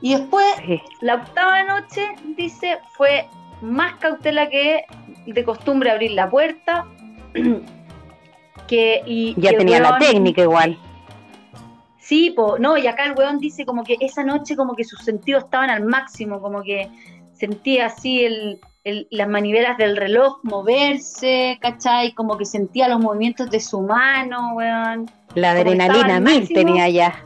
Y 0.00 0.14
después, 0.14 0.46
Sí. 0.66 0.82
la 1.00 1.16
octava 1.16 1.62
noche, 1.62 2.14
dice, 2.36 2.78
fue 2.96 3.28
más 3.60 3.94
cautela 3.96 4.48
que 4.48 4.84
de 5.26 5.44
costumbre 5.44 5.90
abrir 5.90 6.12
la 6.12 6.28
puerta. 6.28 6.86
que, 8.66 9.02
y, 9.06 9.34
Ya 9.38 9.56
tenía 9.56 9.80
la 9.80 9.98
técnica 9.98 10.42
igual. 10.42 10.78
Sí, 12.12 12.30
po, 12.36 12.58
no, 12.58 12.76
y 12.76 12.86
acá 12.86 13.06
el 13.06 13.14
weón 13.16 13.38
dice 13.38 13.64
como 13.64 13.84
que 13.84 13.96
esa 14.00 14.22
noche 14.22 14.54
como 14.54 14.74
que 14.76 14.84
sus 14.84 15.02
sentidos 15.02 15.44
estaban 15.44 15.70
al 15.70 15.82
máximo, 15.82 16.42
como 16.42 16.62
que 16.62 16.90
sentía 17.32 17.86
así 17.86 18.22
el, 18.22 18.60
el- 18.84 19.08
las 19.10 19.26
manivelas 19.28 19.78
del 19.78 19.96
reloj 19.96 20.40
moverse, 20.42 21.56
¿cachai? 21.62 22.12
Como 22.12 22.36
que 22.36 22.44
sentía 22.44 22.86
los 22.88 23.00
movimientos 23.00 23.48
de 23.48 23.60
su 23.60 23.80
mano, 23.80 24.52
weón. 24.56 25.10
La 25.34 25.52
adrenalina 25.52 26.16
al 26.16 26.22
mil 26.22 26.46
tenía 26.52 26.86
ya. 26.90 27.24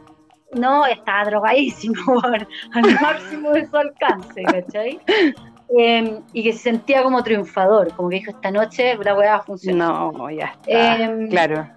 No, 0.53 0.87
estaba 0.87 1.25
drogadísimo, 1.25 1.96
weón, 2.07 2.46
al 2.72 3.01
máximo 3.03 3.51
de 3.55 3.66
su 3.66 3.77
alcance, 3.77 4.40
¿cachai? 4.44 5.01
Em, 5.69 6.23
y 6.33 6.45
que 6.45 6.53
se 6.53 6.61
sentía 6.61 7.03
como 7.03 7.25
triunfador, 7.25 7.93
como 7.95 8.09
que 8.09 8.17
dijo, 8.17 8.31
esta 8.31 8.53
noche 8.53 8.97
la 9.03 9.15
weá 9.15 9.33
va 9.33 9.37
a 9.39 9.43
funcionar. 9.43 9.89
No, 9.89 10.31
ya 10.31 10.47
está. 10.47 11.03
Em, 11.03 11.29
claro. 11.29 11.69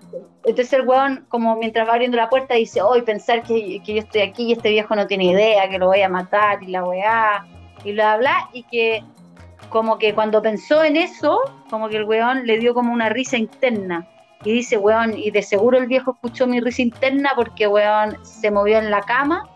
Entonces 0.45 0.73
el 0.73 0.87
weón, 0.87 1.25
como 1.27 1.55
mientras 1.55 1.87
va 1.87 1.93
abriendo 1.93 2.15
la 2.15 2.29
puerta, 2.29 2.53
dice, 2.53 2.81
hoy 2.81 3.01
pensar 3.01 3.41
que, 3.41 3.81
que 3.83 3.95
yo 3.95 3.99
estoy 3.99 4.21
aquí 4.21 4.43
y 4.43 4.51
este 4.53 4.69
viejo 4.69 4.95
no 4.95 5.07
tiene 5.07 5.25
idea, 5.25 5.67
que 5.69 5.79
lo 5.79 5.87
voy 5.87 6.01
a 6.01 6.09
matar 6.09 6.61
y 6.61 6.67
la 6.67 6.83
weá, 6.83 7.45
y 7.83 7.93
bla, 7.93 8.17
bla, 8.17 8.49
y 8.53 8.63
que 8.63 9.03
como 9.69 9.97
que 9.97 10.13
cuando 10.13 10.41
pensó 10.41 10.83
en 10.83 10.95
eso, 10.95 11.39
como 11.69 11.89
que 11.89 11.97
el 11.97 12.03
weón 12.03 12.45
le 12.45 12.57
dio 12.59 12.73
como 12.73 12.93
una 12.93 13.09
risa 13.09 13.37
interna. 13.37 14.07
Y 14.43 14.53
dice, 14.53 14.77
weón, 14.77 15.17
y 15.17 15.31
de 15.31 15.41
seguro 15.41 15.77
el 15.77 15.87
viejo 15.87 16.11
escuchó 16.11 16.47
mi 16.47 16.61
risa 16.61 16.81
interna 16.81 17.31
porque, 17.35 17.67
weón, 17.67 18.17
se 18.23 18.51
movió 18.51 18.77
en 18.77 18.89
la 18.89 19.01
cama, 19.01 19.49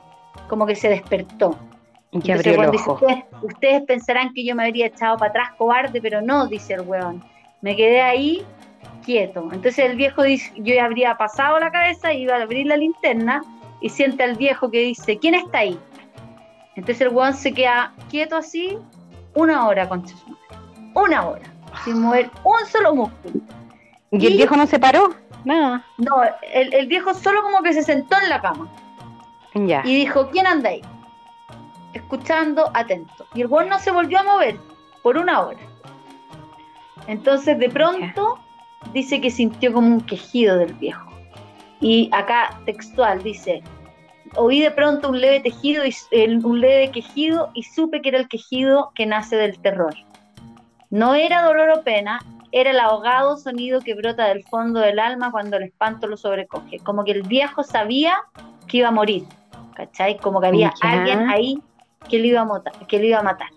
como 0.50 0.65
que 0.65 0.76
se 0.76 0.89
despertó. 0.89 1.58
Y 2.13 2.32
abrió 2.32 2.62
el 2.62 2.71
dice, 2.71 2.91
ustedes, 2.91 3.23
ustedes 3.41 3.84
pensarán 3.84 4.34
que 4.34 4.45
yo 4.45 4.56
me 4.56 4.65
habría 4.65 4.88
echado 4.88 5.17
para 5.17 5.32
atrás 5.32 5.49
cobarde, 5.58 5.99
pero 5.99 6.21
no, 6.21 6.47
dice 6.47 6.76
el 6.76 6.82
weón. 6.82 7.23
Me 7.62 7.76
quedé 7.76 8.02
ahí 8.02 8.45
quieto. 9.04 9.49
Entonces 9.52 9.80
el 9.80 9.95
viejo 9.95 10.23
dice, 10.23 10.52
yo 10.58 10.76
ya 10.76 10.86
habría 10.86 11.17
pasado 11.17 11.60
la 11.60 11.71
cabeza, 11.71 12.13
iba 12.13 12.36
a 12.36 12.41
abrir 12.41 12.67
la 12.67 12.78
linterna 12.78 13.41
y 13.82 13.89
siente 13.89 14.23
al 14.23 14.36
viejo 14.36 14.69
que 14.69 14.80
dice, 14.80 15.17
¿quién 15.17 15.34
está 15.34 15.60
ahí? 15.60 15.80
Entonces 16.76 17.02
el 17.02 17.10
weón 17.10 17.34
se 17.34 17.52
queda 17.54 17.93
quieto 18.10 18.38
así 18.38 18.78
una 19.34 19.67
hora, 19.67 19.89
concha 19.89 20.15
su 20.15 20.28
madre. 20.28 20.41
Una 20.95 21.28
hora, 21.28 21.54
sin 21.84 21.99
mover 21.99 22.30
un 22.43 22.67
solo 22.67 22.93
músculo. 22.95 23.41
¿Y 24.12 24.28
el 24.28 24.38
viejo 24.38 24.56
no 24.56 24.67
se 24.67 24.78
paró? 24.78 25.15
Nada. 25.43 25.84
No, 25.97 26.15
el, 26.54 26.73
el 26.73 26.88
viejo 26.88 27.13
solo 27.15 27.41
como 27.41 27.63
que 27.63 27.73
se 27.73 27.82
sentó 27.82 28.15
en 28.21 28.30
la 28.30 28.39
cama. 28.39 28.69
Ya. 29.56 29.84
y 29.86 29.95
dijo, 29.95 30.30
¿quién 30.32 30.47
anda 30.47 30.69
ahí? 30.69 30.82
Escuchando, 31.93 32.71
atento. 32.73 33.25
Y 33.34 33.41
el 33.41 33.47
weón 33.47 33.69
no 33.69 33.79
se 33.79 33.91
volvió 33.91 34.19
a 34.19 34.23
mover 34.23 34.58
por 35.01 35.17
una 35.17 35.41
hora. 35.41 35.60
Entonces, 37.08 37.60
de 37.60 37.69
pronto, 37.69 38.39
dice 38.93 39.21
que 39.21 39.29
sintió 39.29 39.73
como 39.73 39.88
un 39.88 40.01
quejido 40.01 40.58
del 40.58 40.73
viejo. 40.73 41.10
Y 41.82 42.10
acá, 42.13 42.60
textual, 42.65 43.21
dice, 43.21 43.62
oí 44.36 44.62
de 44.62 44.71
pronto 44.71 45.10
un 45.10 45.19
leve 45.19 45.41
tejido 45.41 45.84
y, 45.86 45.93
un 46.43 46.62
leve 46.62 46.91
quejido 46.91 47.51
y 47.53 47.63
supe 47.63 48.01
que 48.01 48.10
era 48.10 48.19
el 48.19 48.27
quejido 48.27 48.91
que 48.95 49.06
nace 49.06 49.36
del 49.36 49.60
terror. 49.60 49.93
No 50.89 51.15
era 51.15 51.43
dolor 51.43 51.69
o 51.71 51.84
pena, 51.84 52.21
era 52.51 52.69
el 52.71 52.79
ahogado 52.79 53.36
sonido 53.38 53.82
que 53.82 53.95
brota 53.95 54.27
del 54.27 54.43
fondo 54.43 54.79
del 54.79 54.99
alma 54.99 55.32
cuando 55.32 55.58
el 55.58 55.63
espanto 55.63 56.08
lo 56.08 56.17
sobrecoge. 56.17 56.79
Como 56.79 57.03
que 57.03 57.12
el 57.12 57.23
viejo 57.23 57.63
sabía 57.63 58.15
que 58.67 58.77
iba 58.77 58.89
a 58.89 58.91
morir, 58.91 59.25
¿cachai? 59.75 60.17
Como 60.17 60.39
que 60.39 60.47
había 60.47 60.73
Ya. 60.82 60.91
alguien 60.91 61.29
ahí 61.29 61.62
que 62.09 62.19
lo 62.19 62.25
iba 62.25 62.41
a, 62.41 62.45
mota- 62.45 62.71
que 62.87 62.99
lo 62.99 63.05
iba 63.05 63.19
a 63.19 63.23
matar. 63.23 63.49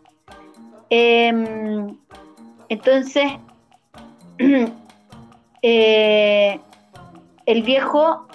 Em, 0.91 1.97
entonces, 2.69 3.25
eh, 5.63 6.61
el 7.47 7.63
viejo, 7.63 8.27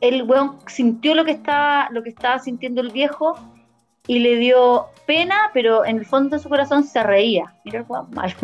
el 0.00 0.22
weón 0.24 0.56
sintió 0.66 1.14
lo 1.14 1.24
que 1.24 1.32
estaba, 1.32 1.88
lo 1.90 2.02
que 2.02 2.10
estaba 2.10 2.38
sintiendo 2.38 2.80
el 2.80 2.90
viejo 2.90 3.34
y 4.06 4.20
le 4.20 4.36
dio 4.36 4.86
pena, 5.06 5.36
pero 5.52 5.84
en 5.84 5.98
el 5.98 6.06
fondo 6.06 6.36
de 6.36 6.42
su 6.42 6.48
corazón 6.48 6.84
se 6.84 7.02
reía. 7.02 7.54
Mira 7.64 7.80
el 7.80 7.86
weón 7.88 8.10
malo. 8.12 8.34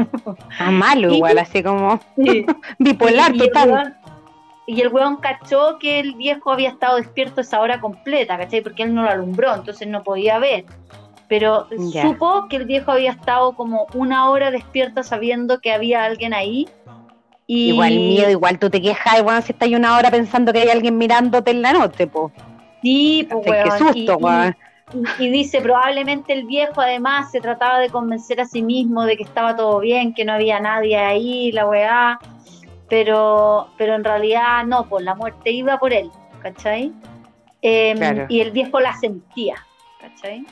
Ah, 0.59 0.71
malo 0.71 1.11
Y- 1.13 1.17
igual, 1.17 1.39
así 1.39 1.63
como 1.63 2.01
Sí. 2.17 2.45
bipolar 2.79 3.35
Y- 3.35 3.39
total. 3.39 3.97
Y 4.67 4.81
el 4.81 4.89
weón 4.89 5.17
cachó 5.17 5.79
que 5.79 6.01
el 6.01 6.15
viejo 6.15 6.53
había 6.53 6.71
estado 6.71 6.97
despierto 6.97 7.41
esa 7.41 7.61
hora 7.61 7.81
completa, 7.81 8.39
¿cachai? 8.39 8.61
Porque 8.63 8.85
él 8.85 8.95
no 8.95 9.03
lo 9.03 9.11
alumbró, 9.11 9.55
entonces 9.55 9.89
no 9.89 10.03
podía 10.03 10.39
ver. 10.39 10.65
Pero 11.29 11.67
supo 12.03 12.47
que 12.49 12.57
el 12.57 12.67
viejo 12.67 12.93
había 12.93 13.13
estado 13.13 13.55
como 13.55 13.87
una 13.95 14.29
hora 14.31 14.51
despierto 14.51 15.03
sabiendo 15.03 15.61
que 15.61 15.73
había 15.73 16.05
alguien 16.05 16.35
ahí. 16.35 16.69
Y 17.47 17.71
Igual 17.71 17.93
miedo, 17.95 18.31
igual 18.31 18.59
tú 18.59 18.71
te 18.71 18.81
quejas, 18.81 19.19
igual 19.19 19.43
si 19.43 19.53
estás 19.53 19.69
una 19.71 19.97
hora 19.97 20.11
pensando 20.11 20.53
que 20.53 20.61
hay 20.61 20.69
alguien 20.69 20.97
mirándote 20.97 21.51
en 21.51 21.63
la 21.63 21.73
noche, 21.73 22.07
po. 22.07 22.31
Sí, 22.83 23.27
pues, 23.31 23.45
Qué 23.45 23.51
weón, 23.51 23.79
susto, 23.79 23.95
y- 23.95 24.03
y- 24.05 24.17
weón. 24.17 24.57
Y, 25.19 25.25
y 25.25 25.31
dice, 25.31 25.61
probablemente 25.63 26.35
el 26.35 26.45
viejo 26.45 26.81
además 26.83 27.31
se 27.31 27.41
trataba 27.41 27.79
de 27.79 27.89
convencer 27.89 28.41
a 28.41 28.45
sí 28.45 28.63
mismo 28.63 29.05
de 29.05 29.17
que 29.17 29.23
estaba 29.23 29.57
todo 29.57 29.81
bien, 29.81 30.13
que 30.13 30.25
no 30.27 30.35
había 30.35 30.61
nadie 30.61 30.99
ahí, 30.99 31.51
la 31.53 31.67
weá, 31.67 32.19
pero, 32.93 33.69
pero 33.79 33.95
en 33.95 34.05
realidad 34.05 34.67
no, 34.67 34.87
pues 34.87 35.03
la 35.03 35.15
muerte 35.15 35.51
iba 35.51 35.79
por 35.79 35.95
él, 35.95 36.11
¿cachai? 36.43 36.93
Em, 37.63 37.97
Claro. 37.97 38.27
Y 38.29 38.43
el 38.43 38.51
viejo 38.51 38.81
la 38.81 38.93
sentía, 38.93 39.55
¿cachai? 39.99 40.45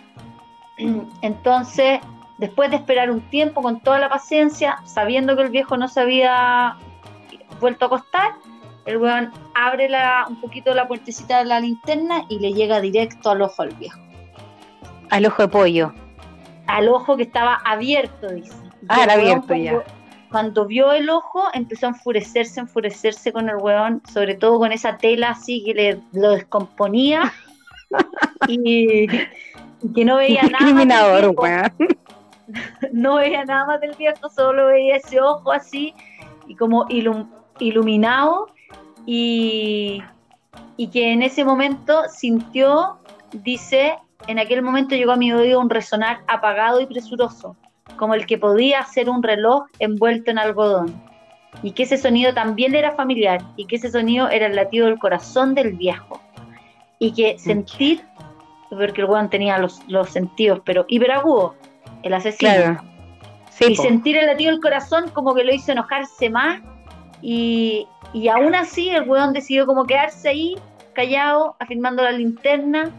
Entonces, 1.20 2.00
después 2.38 2.70
de 2.70 2.76
esperar 2.76 3.10
un 3.10 3.20
tiempo 3.28 3.60
con 3.60 3.80
toda 3.80 3.98
la 3.98 4.08
paciencia, 4.08 4.78
sabiendo 4.86 5.36
que 5.36 5.42
el 5.42 5.50
viejo 5.50 5.76
no 5.76 5.86
se 5.86 6.00
había 6.00 6.78
vuelto 7.60 7.84
a 7.84 7.88
acostar, 7.88 8.32
el 8.86 8.96
weón 8.96 9.30
abre 9.54 9.90
la, 9.90 10.24
un 10.26 10.40
poquito 10.40 10.74
la 10.74 10.88
puertecita 10.88 11.40
de 11.40 11.44
la 11.44 11.60
linterna 11.60 12.24
y 12.30 12.38
le 12.38 12.54
llega 12.54 12.80
directo 12.80 13.32
al 13.32 13.42
ojo 13.42 13.60
al 13.60 13.74
viejo 13.74 14.00
Al 15.10 15.26
ojo 15.26 15.42
de 15.42 15.48
pollo. 15.48 15.92
al 16.68 16.88
ojo 16.88 17.18
que 17.18 17.24
estaba 17.24 17.60
abierto, 17.66 18.28
dice. 18.30 18.54
Ah, 18.88 19.02
era 19.04 19.12
abierto 19.12 19.54
ya. 19.54 19.84
Cuando 20.30 20.66
vio 20.66 20.92
el 20.92 21.10
ojo, 21.10 21.44
empezó 21.52 21.86
a 21.86 21.90
enfurecerse, 21.90 22.60
enfurecerse 22.60 23.32
con 23.32 23.48
el 23.48 23.56
weón, 23.56 24.00
sobre 24.12 24.34
todo 24.34 24.58
con 24.58 24.72
esa 24.72 24.96
tela 24.96 25.30
así 25.30 25.64
que 25.64 25.74
le 25.74 26.00
lo 26.12 26.30
descomponía 26.30 27.32
y, 28.48 29.04
y 29.04 29.92
que 29.94 30.04
no 30.04 30.16
veía 30.16 30.42
nada. 30.42 30.64
viejo. 31.28 31.42
weón. 31.42 31.72
no 32.92 33.16
veía 33.16 33.44
nada 33.44 33.66
más 33.66 33.80
del 33.80 33.94
viejo, 33.96 34.28
solo 34.28 34.66
veía 34.66 34.96
ese 34.96 35.20
ojo 35.20 35.52
así 35.52 35.94
y 36.46 36.54
como 36.56 36.86
ilum- 36.86 37.28
iluminado 37.58 38.48
y, 39.06 40.02
y 40.76 40.88
que 40.88 41.12
en 41.12 41.22
ese 41.22 41.44
momento 41.44 42.02
sintió, 42.08 42.98
dice, 43.32 43.96
en 44.26 44.38
aquel 44.38 44.62
momento 44.62 44.94
llegó 44.94 45.12
a 45.12 45.16
mi 45.16 45.32
oído 45.32 45.60
un 45.60 45.70
resonar 45.70 46.20
apagado 46.26 46.80
y 46.80 46.86
presuroso, 46.86 47.56
como 48.00 48.14
el 48.14 48.24
que 48.24 48.38
podía 48.38 48.82
ser 48.86 49.10
un 49.10 49.22
reloj 49.22 49.66
envuelto 49.78 50.30
en 50.30 50.38
algodón. 50.38 50.98
Y 51.62 51.72
que 51.72 51.82
ese 51.82 51.98
sonido 51.98 52.32
también 52.32 52.74
era 52.74 52.92
familiar, 52.92 53.42
y 53.56 53.66
que 53.66 53.76
ese 53.76 53.90
sonido 53.90 54.30
era 54.30 54.46
el 54.46 54.56
latido 54.56 54.86
del 54.86 54.98
corazón 54.98 55.54
del 55.54 55.74
viejo. 55.74 56.18
Y 56.98 57.12
que 57.12 57.38
sentir, 57.38 58.00
porque 58.70 59.02
el 59.02 59.06
weón 59.06 59.28
tenía 59.28 59.58
los, 59.58 59.82
los 59.86 60.08
sentidos, 60.08 60.62
pero 60.64 60.86
hiperagudos, 60.88 61.52
el 62.02 62.14
asesino 62.14 62.52
Claro. 62.52 62.82
Sí, 63.50 63.72
y 63.72 63.76
po. 63.76 63.82
sentir 63.82 64.16
el 64.16 64.26
latido 64.26 64.52
del 64.52 64.62
corazón 64.62 65.10
como 65.10 65.34
que 65.34 65.44
lo 65.44 65.52
hizo 65.52 65.72
enojarse 65.72 66.30
más 66.30 66.62
y, 67.20 67.86
y 68.14 68.28
aún 68.28 68.54
así 68.54 68.88
el 68.88 69.06
weón 69.06 69.34
decidió 69.34 69.66
como 69.66 69.84
quedarse 69.84 70.30
ahí 70.30 70.56
callado, 70.94 71.54
afirmando 71.58 72.02
la 72.02 72.12
linterna 72.12 72.90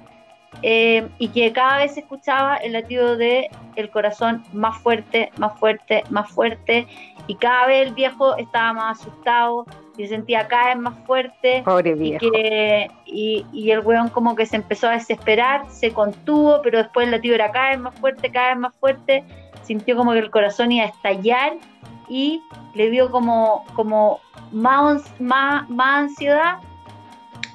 eh, 0.64 1.08
y 1.18 1.30
que 1.30 1.52
cada 1.54 1.78
vez 1.78 1.94
se 1.94 2.02
escuchaba 2.02 2.58
el 2.58 2.74
latido 2.74 3.18
de 3.18 3.50
el 3.76 3.90
corazón 3.90 4.44
más 4.54 4.78
fuerte, 4.80 5.32
más 5.38 5.58
fuerte, 5.60 6.04
más 6.10 6.30
fuerte. 6.30 6.88
Y 7.28 7.36
cada 7.36 7.68
vez 7.68 7.88
el 7.88 7.94
viejo 7.94 8.36
estaba 8.38 8.74
más 8.74 9.00
asustado 9.00 9.66
y 9.98 10.04
se 10.04 10.10
sentía 10.10 10.48
cada 10.48 10.68
vez 10.68 10.78
más 10.78 11.00
fuerte. 11.06 11.64
Pobre 11.64 11.92
y, 11.92 11.94
viejo. 11.94 12.32
que, 12.32 12.92
y, 13.06 13.46
y 13.52 13.72
el 13.72 13.80
weón 13.80 14.10
como 14.10 14.36
que 14.36 14.46
se 14.46 14.58
empezó 14.58 14.88
a 14.88 14.92
desesperar, 14.92 15.66
se 15.70 15.94
contuvo, 15.94 16.62
pero 16.62 16.80
después 16.80 17.06
el 17.06 17.12
latido 17.12 17.36
era 17.36 17.52
cada 17.52 17.70
vez 17.70 17.80
más 17.80 17.96
fuerte, 17.96 18.32
cada 18.32 18.50
vez 18.50 18.58
más 18.58 18.76
fuerte, 18.76 19.24
sintió 19.64 19.96
como 19.96 20.12
que 20.12 20.20
el 20.20 20.32
corazón 20.32 20.72
iba 20.72 20.86
a 20.86 20.90
estallar 20.90 21.54
y 22.08 22.42
le 22.76 22.90
dio 22.90 23.10
como, 23.10 23.66
como 23.74 24.20
más, 24.52 25.04
más, 25.20 25.68
más 25.70 26.04
ansiedad. 26.04 26.58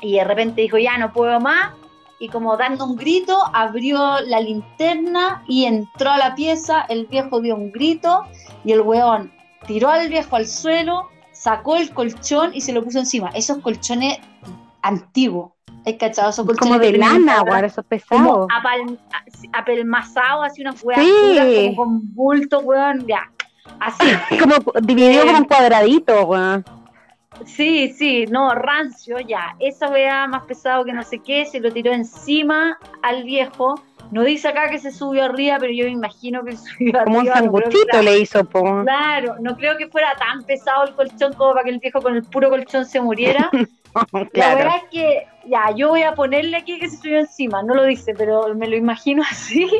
Y 0.00 0.16
de 0.16 0.24
repente 0.24 0.62
dijo 0.62 0.78
ya 0.78 0.98
no 0.98 1.12
puedo 1.12 1.38
más 1.40 1.72
y 2.18 2.28
como 2.28 2.56
dando 2.56 2.84
un 2.86 2.96
grito 2.96 3.36
abrió 3.52 4.20
la 4.26 4.40
linterna 4.40 5.42
y 5.46 5.64
entró 5.64 6.10
a 6.10 6.18
la 6.18 6.34
pieza, 6.34 6.80
el 6.88 7.06
viejo 7.06 7.40
dio 7.40 7.54
un 7.56 7.70
grito 7.72 8.22
y 8.64 8.72
el 8.72 8.80
weón 8.80 9.32
tiró 9.66 9.90
al 9.90 10.08
viejo 10.08 10.36
al 10.36 10.46
suelo, 10.46 11.08
sacó 11.32 11.76
el 11.76 11.90
colchón 11.92 12.52
y 12.54 12.60
se 12.62 12.72
lo 12.72 12.82
puso 12.84 12.98
encima. 12.98 13.28
Esos 13.34 13.58
colchones 13.58 14.18
antiguos, 14.82 15.52
¿hay 15.84 15.98
cachado? 15.98 16.30
Esos 16.30 16.46
colchones 16.46 16.68
Como 16.72 16.78
de 16.78 16.92
lana, 16.96 17.38
ahora, 17.38 17.50
weón, 17.52 17.64
eso 17.66 17.84
es 17.90 18.04
como 18.06 18.46
pesado. 18.46 18.48
apal- 18.48 18.98
apelmazado, 19.52 20.42
así 20.42 20.62
unas 20.62 20.82
weas 20.82 21.00
Sí. 21.00 21.74
como 21.74 21.76
con 21.76 22.14
bulto, 22.14 22.60
weón, 22.60 23.06
ya. 23.06 23.30
Así, 23.80 24.06
Como 24.40 24.54
dividido 24.82 25.24
Eh, 25.24 25.30
en 25.36 25.44
cuadraditos, 25.44 26.24
weón. 26.24 26.64
Sí, 27.44 27.92
sí, 27.92 28.26
no, 28.26 28.54
rancio, 28.54 29.20
ya. 29.20 29.56
Esa 29.58 29.88
wea 29.88 30.26
más 30.26 30.44
pesado 30.44 30.84
que 30.84 30.92
no 30.92 31.02
sé 31.02 31.18
qué, 31.18 31.46
se 31.46 31.60
lo 31.60 31.72
tiró 31.72 31.92
encima 31.92 32.78
al 33.02 33.24
viejo. 33.24 33.80
No 34.12 34.22
dice 34.22 34.48
acá 34.48 34.70
que 34.70 34.78
se 34.78 34.92
subió 34.92 35.24
arriba, 35.24 35.56
pero 35.58 35.72
yo 35.72 35.84
me 35.84 35.90
imagino 35.90 36.44
que 36.44 36.56
subió 36.56 37.04
Como 37.04 37.18
un 37.18 37.28
arriba. 37.28 37.50
creo 37.50 37.52
que 37.52 37.68
sanguchito 37.70 38.02
le 38.02 38.18
hizo, 38.20 38.44
po. 38.44 38.82
Claro, 38.82 39.36
no 39.40 39.56
creo 39.56 39.76
que 39.76 39.88
fuera 39.88 40.14
tan 40.14 40.44
pesado 40.44 40.84
el 40.84 40.94
colchón 40.94 41.32
como 41.34 41.52
para 41.52 41.64
que 41.64 41.70
el 41.70 41.78
viejo 41.78 42.00
con 42.00 42.14
el 42.14 42.22
puro 42.22 42.48
colchón 42.48 42.84
se 42.84 43.00
muriera. 43.00 43.50
La 44.32 44.54
verdad 44.54 44.76
es 44.82 44.90
que, 44.90 45.26
ya, 45.46 45.70
yo 45.74 45.88
voy 45.88 46.02
a 46.02 46.14
ponerle 46.14 46.58
aquí 46.58 46.78
que 46.78 46.90
se 46.90 46.98
subió 46.98 47.18
encima, 47.20 47.62
no 47.62 47.74
lo 47.74 47.84
dice, 47.84 48.14
pero 48.14 48.54
me 48.54 48.68
lo 48.68 48.76
imagino 48.76 49.22
así. 49.30 49.70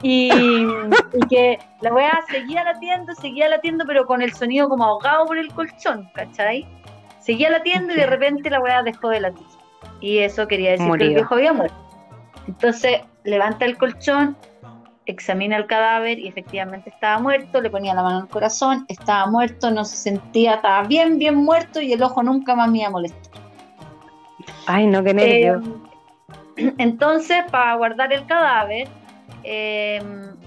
Y, 0.00 0.30
y 0.32 1.26
que 1.28 1.58
la 1.80 1.92
weá 1.92 2.20
seguía 2.30 2.62
latiendo, 2.62 3.14
seguía 3.16 3.48
latiendo, 3.48 3.84
pero 3.84 4.06
con 4.06 4.22
el 4.22 4.32
sonido 4.32 4.68
como 4.68 4.84
ahogado 4.84 5.26
por 5.26 5.38
el 5.38 5.52
colchón, 5.52 6.08
¿cachai? 6.14 6.64
Seguía 7.28 7.50
latiendo 7.50 7.92
y 7.92 7.96
de 7.96 8.06
repente 8.06 8.48
la 8.48 8.58
weá 8.58 8.82
dejó 8.82 9.10
de 9.10 9.20
latir. 9.20 9.46
Y 10.00 10.20
eso 10.20 10.48
quería 10.48 10.70
decir 10.70 10.90
que 10.96 11.04
el 11.04 11.14
viejo 11.14 11.34
había 11.34 11.52
muerto. 11.52 11.76
Entonces 12.46 13.02
levanta 13.22 13.66
el 13.66 13.76
colchón, 13.76 14.34
examina 15.04 15.58
el 15.58 15.66
cadáver 15.66 16.18
y 16.18 16.26
efectivamente 16.26 16.88
estaba 16.88 17.18
muerto, 17.18 17.60
le 17.60 17.68
ponía 17.68 17.92
la 17.92 18.02
mano 18.02 18.20
al 18.20 18.28
corazón, 18.28 18.86
estaba 18.88 19.26
muerto, 19.26 19.70
no 19.70 19.84
se 19.84 19.98
sentía, 19.98 20.54
estaba 20.54 20.84
bien, 20.84 21.18
bien 21.18 21.34
muerto 21.34 21.82
y 21.82 21.92
el 21.92 22.02
ojo 22.02 22.22
nunca 22.22 22.54
más 22.54 22.70
me 22.70 22.78
iba 22.78 22.86
a 22.86 22.92
molestar. 22.92 23.42
Ay, 24.66 24.86
no, 24.86 25.04
qué 25.04 25.12
nervio. 25.12 25.62
Eh, 26.56 26.72
entonces, 26.78 27.44
para 27.50 27.74
guardar 27.74 28.10
el 28.10 28.24
cadáver, 28.24 28.88
eh, 29.44 30.02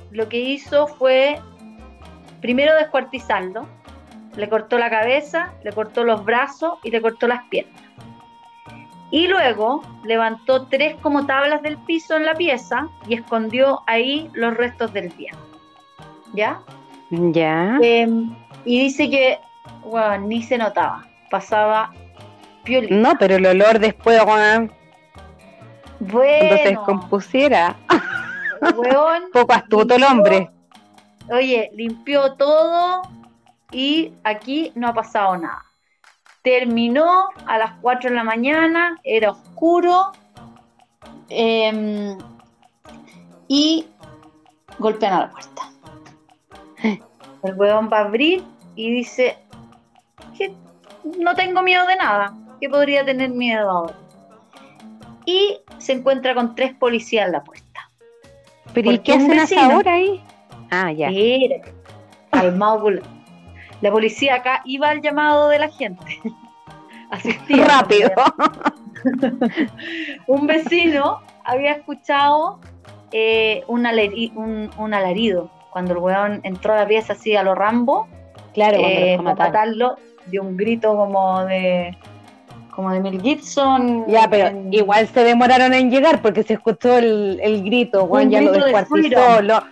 lo 0.09 0.27
que 0.27 0.39
hizo 0.39 0.87
fue 0.87 1.39
primero 2.41 2.73
descuartizarlo, 2.75 3.67
le 4.35 4.49
cortó 4.49 4.77
la 4.77 4.89
cabeza, 4.89 5.53
le 5.63 5.71
cortó 5.71 6.03
los 6.03 6.23
brazos 6.23 6.79
y 6.83 6.91
le 6.91 7.01
cortó 7.01 7.27
las 7.27 7.43
piernas. 7.49 7.81
Y 9.11 9.27
luego 9.27 9.83
levantó 10.05 10.67
tres 10.67 10.95
como 11.01 11.25
tablas 11.25 11.61
del 11.61 11.77
piso 11.77 12.15
en 12.15 12.25
la 12.25 12.33
pieza 12.33 12.87
y 13.07 13.15
escondió 13.15 13.81
ahí 13.85 14.29
los 14.33 14.55
restos 14.55 14.93
del 14.93 15.09
viejo. 15.09 15.37
¿Ya? 16.33 16.61
Ya. 17.09 17.77
Eh, 17.81 18.07
y 18.63 18.79
dice 18.83 19.09
que, 19.09 19.37
ni 20.21 20.43
se 20.43 20.57
notaba, 20.57 21.05
pasaba 21.29 21.91
piolita. 22.63 22.95
No, 22.95 23.17
pero 23.19 23.35
el 23.35 23.45
olor 23.45 23.79
después, 23.79 24.21
weón, 24.23 24.71
Bueno, 25.99 26.37
cuando 26.39 26.57
se 26.57 26.69
descompusiera. 26.69 27.75
weón, 28.61 29.23
Poco 29.33 29.53
astuto 29.53 29.95
el 29.95 30.03
hombre. 30.03 30.49
Oye, 31.29 31.69
limpió 31.73 32.33
todo 32.35 33.01
y 33.71 34.13
aquí 34.23 34.71
no 34.75 34.87
ha 34.89 34.93
pasado 34.93 35.37
nada. 35.37 35.65
Terminó 36.43 37.29
a 37.45 37.57
las 37.57 37.73
4 37.81 38.09
de 38.09 38.15
la 38.15 38.23
mañana, 38.23 38.99
era 39.03 39.31
oscuro 39.31 40.11
em, 41.29 42.17
y 43.47 43.85
golpean 44.79 45.13
a 45.13 45.19
la 45.21 45.29
puerta. 45.29 45.61
El 47.43 47.55
huevón 47.55 47.89
va 47.91 47.99
a 47.99 48.05
abrir 48.05 48.43
y 48.75 48.91
dice 48.93 49.37
que 50.37 50.53
no 51.19 51.33
tengo 51.35 51.61
miedo 51.63 51.85
de 51.87 51.95
nada, 51.95 52.33
que 52.59 52.69
podría 52.69 53.03
tener 53.05 53.29
miedo 53.29 53.69
ahora. 53.69 53.95
Y 55.25 55.59
se 55.77 55.93
encuentra 55.93 56.33
con 56.35 56.55
tres 56.55 56.73
policías 56.75 57.27
en 57.27 57.31
la 57.33 57.43
puerta. 57.43 57.89
Pero 58.73 58.91
¿y 58.91 58.97
Porque 58.97 59.11
qué 59.11 59.17
hacen 59.17 59.31
a 59.39 59.43
esa 59.43 59.55
vecino- 59.55 59.77
hora 59.77 59.93
ahí? 59.93 60.23
Ah, 60.71 60.91
ya. 60.91 61.09
Mira, 61.09 61.57
calmado. 62.31 62.89
La 63.81 63.91
policía 63.91 64.35
acá 64.35 64.61
iba 64.65 64.89
al 64.89 65.01
llamado 65.01 65.49
de 65.49 65.59
la 65.59 65.69
gente. 65.69 66.19
Asistía. 67.11 67.65
Rápido. 67.65 68.09
Un 70.27 70.47
vecino 70.47 71.19
había 71.43 71.71
escuchado 71.73 72.59
eh, 73.11 73.63
un, 73.67 73.83
aleri- 73.85 74.31
un, 74.35 74.69
un 74.77 74.93
alarido. 74.93 75.49
Cuando 75.71 75.93
el 75.93 75.99
weón 75.99 76.39
entró 76.43 76.73
a 76.73 76.77
la 76.77 76.87
pieza 76.87 77.13
así 77.13 77.35
a 77.35 77.43
lo 77.43 77.55
Rambo, 77.55 78.07
Claro, 78.53 78.77
eh, 78.79 79.13
para 79.17 79.21
matar. 79.29 79.47
matarlo, 79.47 79.95
dio 80.27 80.41
un 80.43 80.57
grito 80.57 80.95
como 80.95 81.45
de, 81.45 81.97
como 82.75 82.91
de 82.91 82.99
Mel 82.99 83.21
Gibson. 83.21 84.05
Ya, 84.07 84.27
pero 84.29 84.47
en- 84.47 84.73
igual 84.73 85.07
se 85.07 85.23
demoraron 85.23 85.73
en 85.73 85.89
llegar 85.89 86.21
porque 86.21 86.43
se 86.43 86.53
escuchó 86.53 86.97
el, 86.97 87.39
el 87.41 87.63
grito, 87.63 88.03
Un 88.05 88.29
ya 88.29 88.41
lo 88.41 88.51
de 88.51 88.59
descuartizó, 88.59 89.41
lo, 89.41 89.63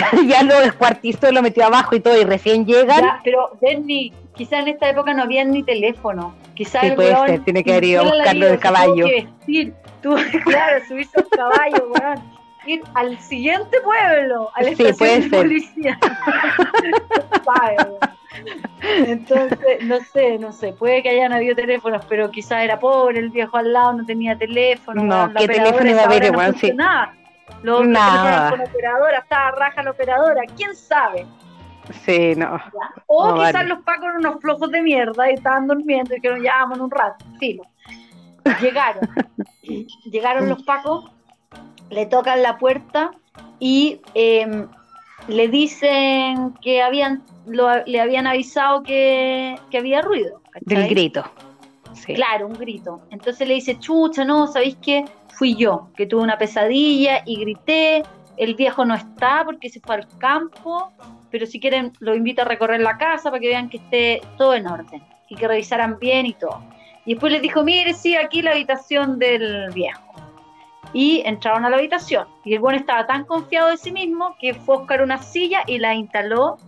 ya 0.26 0.42
lo 0.42 0.58
descuartizó, 0.60 1.30
lo 1.32 1.42
metió 1.42 1.64
abajo 1.66 1.94
y 1.96 2.00
todo, 2.00 2.20
y 2.20 2.24
recién 2.24 2.64
llegan. 2.66 3.00
Ya, 3.02 3.20
pero 3.24 3.50
Bernie, 3.60 4.12
quizás 4.34 4.60
en 4.60 4.68
esta 4.68 4.88
época 4.90 5.12
no 5.14 5.22
había 5.22 5.44
ni 5.44 5.62
teléfono. 5.62 6.34
Quizás 6.54 6.82
Sí, 6.82 6.86
el 6.88 6.94
puede 6.94 7.16
ser, 7.26 7.40
tiene 7.44 7.64
que 7.64 7.72
haber 7.72 7.84
ido 7.84 8.00
a 8.02 8.04
buscarlo 8.04 8.46
del 8.46 8.54
se 8.54 8.58
tuvo 8.58 8.60
caballo. 8.74 9.06
que 9.06 9.12
vestir, 9.24 9.74
tuvo 10.02 10.16
que, 10.16 10.40
claro, 10.40 10.84
subirse 10.86 11.18
al 11.18 11.28
caballo, 11.28 11.88
weón. 12.00 12.42
Ir 12.64 12.80
al 12.94 13.18
siguiente 13.18 13.76
pueblo, 13.80 14.48
a 14.54 14.62
la 14.62 14.68
Sí, 14.68 14.84
estación 14.84 14.96
puede 14.96 15.16
de 15.16 15.22
ser. 15.22 15.30
policía. 15.30 15.98
Entonces, 19.06 19.58
no 19.82 19.98
sé, 20.12 20.38
no 20.38 20.52
sé, 20.52 20.72
puede 20.72 21.02
que 21.02 21.10
hayan 21.10 21.32
habido 21.32 21.54
teléfonos, 21.54 22.04
pero 22.08 22.30
quizás 22.30 22.62
era 22.62 22.78
pobre, 22.78 23.18
el 23.18 23.30
viejo 23.30 23.56
al 23.56 23.72
lado 23.72 23.92
no 23.94 24.04
tenía 24.06 24.36
teléfono. 24.36 25.02
No, 25.02 25.32
¿qué 25.34 25.48
teléfono 25.48 25.90
iba 25.90 26.02
a 26.02 26.04
haber, 26.04 26.30
no 26.32 26.38
weón? 26.38 26.54
Sí. 26.56 26.72
Los 27.62 27.86
Nada. 27.86 28.50
con 28.50 28.60
operadora, 28.60 29.18
estaba 29.18 29.50
raja 29.52 29.82
la 29.82 29.90
operadora, 29.92 30.42
quién 30.56 30.74
sabe. 30.74 31.26
Sí, 32.04 32.34
no. 32.36 32.58
O 33.06 33.28
No, 33.28 33.34
quizás 33.36 33.52
vale. 33.54 33.68
los 33.68 33.80
pacos 33.80 34.04
eran 34.04 34.16
unos 34.18 34.40
flojos 34.40 34.70
de 34.70 34.82
mierda 34.82 35.30
y 35.30 35.34
estaban 35.34 35.66
durmiendo 35.66 36.12
y 36.12 36.16
dijeron, 36.16 36.42
ya 36.42 36.56
vámonos 36.58 36.84
un 36.84 36.90
rato. 36.90 37.24
Filo. 37.38 37.62
Llegaron. 38.60 39.08
Llegaron 40.10 40.48
los 40.48 40.62
pacos, 40.64 41.10
le 41.90 42.06
tocan 42.06 42.42
la 42.42 42.58
puerta 42.58 43.10
y 43.58 44.00
em, 44.14 44.66
le 45.28 45.48
dicen 45.48 46.54
que 46.60 46.82
habían 46.82 47.22
lo- 47.46 47.84
le 47.84 48.00
habían 48.00 48.26
avisado 48.26 48.82
que, 48.82 49.56
que 49.70 49.78
había 49.78 50.00
ruido. 50.02 50.40
Del 50.60 50.88
grito. 50.88 51.24
Sí. 51.94 52.14
Claro, 52.14 52.46
un 52.46 52.54
grito. 52.54 53.02
Entonces 53.10 53.46
le 53.46 53.54
dice, 53.54 53.78
chucha, 53.78 54.24
no, 54.24 54.46
¿sabéis 54.46 54.76
qué? 54.80 55.04
Fui 55.32 55.56
yo, 55.56 55.88
que 55.96 56.06
tuve 56.06 56.22
una 56.22 56.38
pesadilla 56.38 57.22
y 57.26 57.40
grité. 57.40 58.02
El 58.36 58.54
viejo 58.54 58.84
no 58.84 58.94
está 58.94 59.42
porque 59.44 59.68
se 59.68 59.80
fue 59.80 59.96
al 59.96 60.08
campo, 60.18 60.92
pero 61.30 61.46
si 61.46 61.60
quieren 61.60 61.92
lo 62.00 62.14
invito 62.14 62.42
a 62.42 62.44
recorrer 62.44 62.80
la 62.80 62.98
casa 62.98 63.30
para 63.30 63.40
que 63.40 63.48
vean 63.48 63.68
que 63.68 63.78
esté 63.78 64.22
todo 64.36 64.54
en 64.54 64.66
orden 64.66 65.02
y 65.28 65.36
que 65.36 65.48
revisaran 65.48 65.98
bien 65.98 66.26
y 66.26 66.34
todo. 66.34 66.62
Y 67.04 67.14
después 67.14 67.32
les 67.32 67.42
dijo, 67.42 67.64
mire, 67.64 67.94
sí, 67.94 68.16
aquí 68.16 68.42
la 68.42 68.52
habitación 68.52 69.18
del 69.18 69.70
viejo. 69.72 70.02
Y 70.92 71.22
entraron 71.24 71.64
a 71.64 71.70
la 71.70 71.76
habitación. 71.76 72.28
Y 72.44 72.54
el 72.54 72.60
bueno 72.60 72.78
estaba 72.78 73.06
tan 73.06 73.24
confiado 73.24 73.70
de 73.70 73.76
sí 73.76 73.92
mismo 73.92 74.36
que 74.40 74.54
fue 74.54 74.76
a 74.76 74.78
buscar 74.78 75.02
una 75.02 75.18
silla 75.18 75.62
y 75.66 75.78
la 75.78 75.94
instaló 75.94 76.58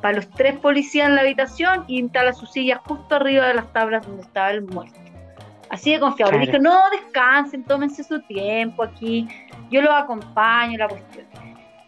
para 0.00 0.16
los 0.16 0.28
tres 0.30 0.58
policías 0.58 1.08
en 1.08 1.14
la 1.14 1.22
habitación 1.22 1.84
y 1.86 1.98
instala 1.98 2.32
su 2.32 2.46
silla 2.46 2.80
justo 2.86 3.16
arriba 3.16 3.48
de 3.48 3.54
las 3.54 3.72
tablas 3.72 4.06
donde 4.06 4.22
estaba 4.22 4.50
el 4.50 4.62
muerto. 4.62 4.98
Así 5.70 5.92
de 5.92 6.00
confiado. 6.00 6.32
Le 6.32 6.38
Claro. 6.46 6.58
dijo, 6.58 6.62
no, 6.62 6.80
descansen, 6.90 7.64
tómense 7.64 8.02
su 8.02 8.20
tiempo 8.22 8.82
aquí, 8.82 9.28
yo 9.70 9.82
los 9.82 9.92
acompaño, 9.92 10.78
la 10.78 10.88
cuestión. 10.88 11.26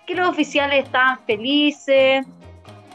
Que 0.07 0.14
los 0.14 0.29
oficiales 0.29 0.85
estaban 0.85 1.19
felices, 1.27 2.27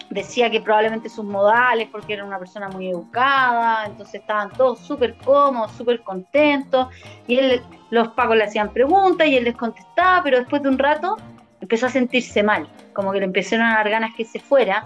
decía 0.10 0.50
que 0.50 0.62
probablemente 0.62 1.10
sus 1.10 1.26
modales, 1.26 1.88
porque 1.92 2.14
era 2.14 2.24
una 2.24 2.38
persona 2.38 2.70
muy 2.70 2.90
educada, 2.90 3.86
entonces 3.86 4.22
estaban 4.22 4.52
todos 4.52 4.80
súper 4.80 5.16
cómodos, 5.18 5.72
súper 5.72 6.02
contentos, 6.02 6.88
y 7.28 7.38
él, 7.38 7.62
los 7.90 8.10
pacos 8.10 8.38
le 8.38 8.44
hacían 8.44 8.72
preguntas 8.72 9.28
y 9.28 9.38
él 9.38 9.44
les 9.46 9.56
contestaba, 9.56 10.22
pero 10.24 10.40
después 10.40 10.62
de 10.62 10.70
un 10.70 10.78
rato 10.78 11.18
empezó 11.62 11.88
a 11.88 11.90
sentirse 11.90 12.44
mal, 12.44 12.68
como 12.94 13.12
que 13.12 13.20
le 13.20 13.26
empezaron 13.26 13.66
a 13.66 13.76
dar 13.76 13.90
ganas 13.90 14.14
que 14.16 14.24
se 14.24 14.40
fuera, 14.40 14.84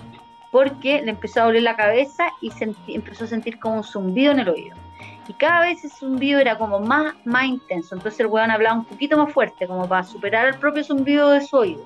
porque 0.51 1.01
le 1.01 1.11
empezó 1.11 1.41
a 1.41 1.45
doler 1.45 1.63
la 1.63 1.75
cabeza 1.75 2.29
y 2.41 2.51
empezó 2.87 3.25
a 3.25 3.27
sentir 3.27 3.59
como 3.59 3.77
un 3.77 3.83
zumbido 3.83 4.31
en 4.31 4.39
el 4.39 4.49
oído. 4.49 4.75
Y 5.29 5.33
cada 5.33 5.61
vez 5.61 5.77
ese 5.85 5.95
zumbido 5.95 6.39
era 6.39 6.57
como 6.57 6.79
más, 6.79 7.13
más 7.23 7.45
intenso, 7.45 7.93
entonces 7.95 8.19
el 8.19 8.25
weón 8.27 8.49
hablaba 8.49 8.79
un 8.79 8.85
poquito 8.85 9.15
más 9.15 9.31
fuerte, 9.31 9.67
como 9.67 9.87
para 9.87 10.03
superar 10.03 10.47
el 10.47 10.55
propio 10.55 10.83
zumbido 10.83 11.29
de 11.29 11.41
su 11.41 11.55
oído. 11.55 11.85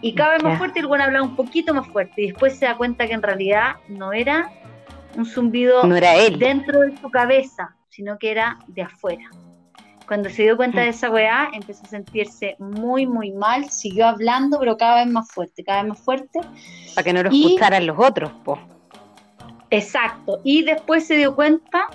Y 0.00 0.14
cada 0.16 0.32
vez 0.32 0.42
más 0.42 0.58
fuerte 0.58 0.80
el 0.80 0.86
weón 0.86 1.00
hablaba 1.00 1.24
un 1.24 1.36
poquito 1.36 1.72
más 1.72 1.86
fuerte, 1.86 2.22
y 2.22 2.26
después 2.32 2.58
se 2.58 2.66
da 2.66 2.76
cuenta 2.76 3.06
que 3.06 3.12
en 3.14 3.22
realidad 3.22 3.76
no 3.88 4.12
era 4.12 4.50
un 5.16 5.24
zumbido 5.24 5.84
No 5.84 5.94
era 5.94 6.16
él. 6.16 6.38
dentro 6.40 6.80
de 6.80 6.96
su 6.96 7.08
cabeza, 7.08 7.76
sino 7.88 8.18
que 8.18 8.32
era 8.32 8.58
de 8.66 8.82
afuera. 8.82 9.30
Cuando 10.08 10.28
se 10.28 10.42
dio 10.42 10.56
cuenta 10.56 10.80
de 10.80 10.88
esa 10.88 11.08
weá, 11.10 11.48
empezó 11.54 11.84
a 11.84 11.88
sentirse 11.88 12.56
muy, 12.58 13.06
muy 13.06 13.30
mal, 13.30 13.70
siguió 13.70 14.06
hablando, 14.08 14.58
pero 14.58 14.76
cada 14.76 14.96
vez 15.04 15.06
más 15.06 15.30
fuerte, 15.30 15.62
cada 15.62 15.82
vez 15.82 15.90
más 15.90 16.00
fuerte. 16.00 16.40
Para 16.96 17.04
que 17.04 17.12
no 17.12 17.22
lo 17.22 17.30
Y- 17.32 17.44
escucharan 17.44 17.86
los 17.86 17.96
otros, 17.98 18.30
po. 18.44 18.58
Exacto. 19.70 20.40
Y 20.44 20.62
después 20.64 21.06
se 21.06 21.16
dio 21.16 21.34
cuenta 21.34 21.86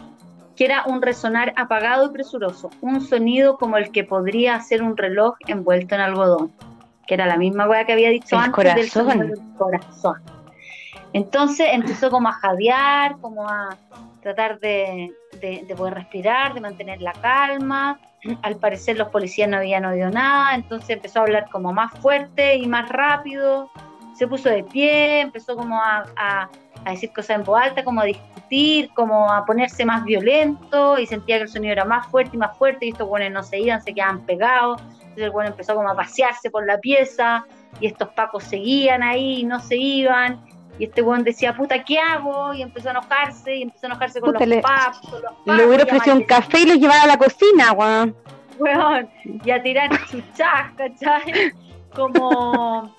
que 0.59 0.65
era 0.65 0.83
un 0.87 1.01
resonar 1.01 1.53
apagado 1.55 2.07
y 2.07 2.09
presuroso, 2.09 2.69
un 2.81 2.99
sonido 2.99 3.57
como 3.57 3.77
el 3.77 3.91
que 3.93 4.03
podría 4.03 4.55
hacer 4.55 4.83
un 4.83 4.97
reloj 4.97 5.35
envuelto 5.47 5.95
en 5.95 6.01
algodón, 6.01 6.51
que 7.07 7.13
era 7.13 7.25
la 7.25 7.37
misma 7.37 7.65
weá 7.65 7.85
que 7.85 7.93
había 7.93 8.09
dicho 8.09 8.35
El 8.35 8.41
antes 8.41 8.75
del 8.75 8.91
corazón. 8.91 9.07
sonido 9.19 9.35
del 9.37 9.57
corazón. 9.57 10.15
Entonces 11.13 11.67
empezó 11.71 12.11
como 12.11 12.27
a 12.27 12.33
jadear, 12.33 13.17
como 13.21 13.47
a 13.49 13.77
tratar 14.21 14.59
de, 14.59 15.13
de- 15.39 15.63
de 15.65 15.75
poder 15.75 15.93
respirar, 15.93 16.53
de 16.53 16.59
mantener 16.59 17.01
la 17.01 17.13
calma. 17.13 17.97
Al 18.41 18.57
parecer 18.57 18.97
los 18.97 19.07
policías 19.07 19.47
no 19.47 19.55
habían 19.57 19.85
oído 19.85 20.09
nada, 20.09 20.53
entonces 20.55 20.89
empezó 20.89 21.19
a 21.19 21.21
hablar 21.21 21.47
como 21.51 21.71
más 21.71 21.93
fuerte 21.99 22.57
y 22.57 22.67
más 22.67 22.89
rápido. 22.89 23.71
Se 24.19 24.27
puso 24.27 24.49
de 24.49 24.63
pie, 24.63 25.21
empezó 25.21 25.55
como 25.55 25.81
a, 25.81 26.03
a- 26.15 26.49
a 26.85 26.91
decir 26.91 27.11
cosas 27.11 27.37
en 27.37 27.43
voz 27.43 27.59
alta, 27.61 27.83
como 27.83 28.01
a 28.01 28.05
discutir, 28.05 28.89
como 28.93 29.31
a 29.31 29.45
ponerse 29.45 29.83
más 29.85 30.03
violento 30.05 30.97
y 30.97 31.05
sentía 31.07 31.37
que 31.37 31.43
el 31.43 31.49
sonido 31.49 31.71
era 31.73 31.85
más 31.85 32.05
fuerte 32.07 32.31
y 32.35 32.37
más 32.37 32.57
fuerte 32.57 32.85
y 32.85 32.89
estos 32.89 33.07
buenos 33.07 33.31
no 33.31 33.43
se 33.43 33.59
iban, 33.59 33.81
se 33.81 33.93
quedaban 33.93 34.25
pegados. 34.25 34.81
Entonces 34.99 35.23
el 35.23 35.31
bueno 35.31 35.49
empezó 35.49 35.73
como 35.75 35.89
a 35.89 35.95
pasearse 35.95 36.49
por 36.51 36.65
la 36.65 36.77
pieza 36.77 37.45
y 37.81 37.87
estos 37.87 38.09
pacos 38.09 38.43
seguían 38.43 39.03
ahí 39.03 39.39
y 39.39 39.43
no 39.43 39.59
se 39.59 39.75
iban. 39.77 40.39
Y 40.77 40.85
este 40.85 41.01
weón 41.01 41.23
decía, 41.25 41.53
puta, 41.55 41.83
¿qué 41.83 41.99
hago? 41.99 42.53
Y 42.53 42.61
empezó 42.61 42.87
a 42.87 42.91
enojarse, 42.91 43.53
y 43.55 43.61
empezó 43.63 43.87
a 43.87 43.89
enojarse 43.89 44.21
con 44.21 44.31
Puta, 44.31 44.45
los 44.45 44.47
le- 44.55 44.61
papos, 44.61 44.99
con 45.09 45.21
los 45.21 45.57
Le 45.57 45.65
hubiera 45.65 45.83
ofrecido 45.83 46.15
un 46.15 46.23
café 46.23 46.59
y 46.61 46.65
lo 46.67 46.75
llevaba 46.75 47.03
a 47.03 47.07
la 47.07 47.17
cocina, 47.17 47.73
weón. 47.73 48.15
weón, 48.57 49.09
y 49.43 49.51
a 49.51 49.61
tirar 49.61 49.89
chuchas, 50.07 50.71
¿cachai? 50.77 51.51
Como, 51.93 52.95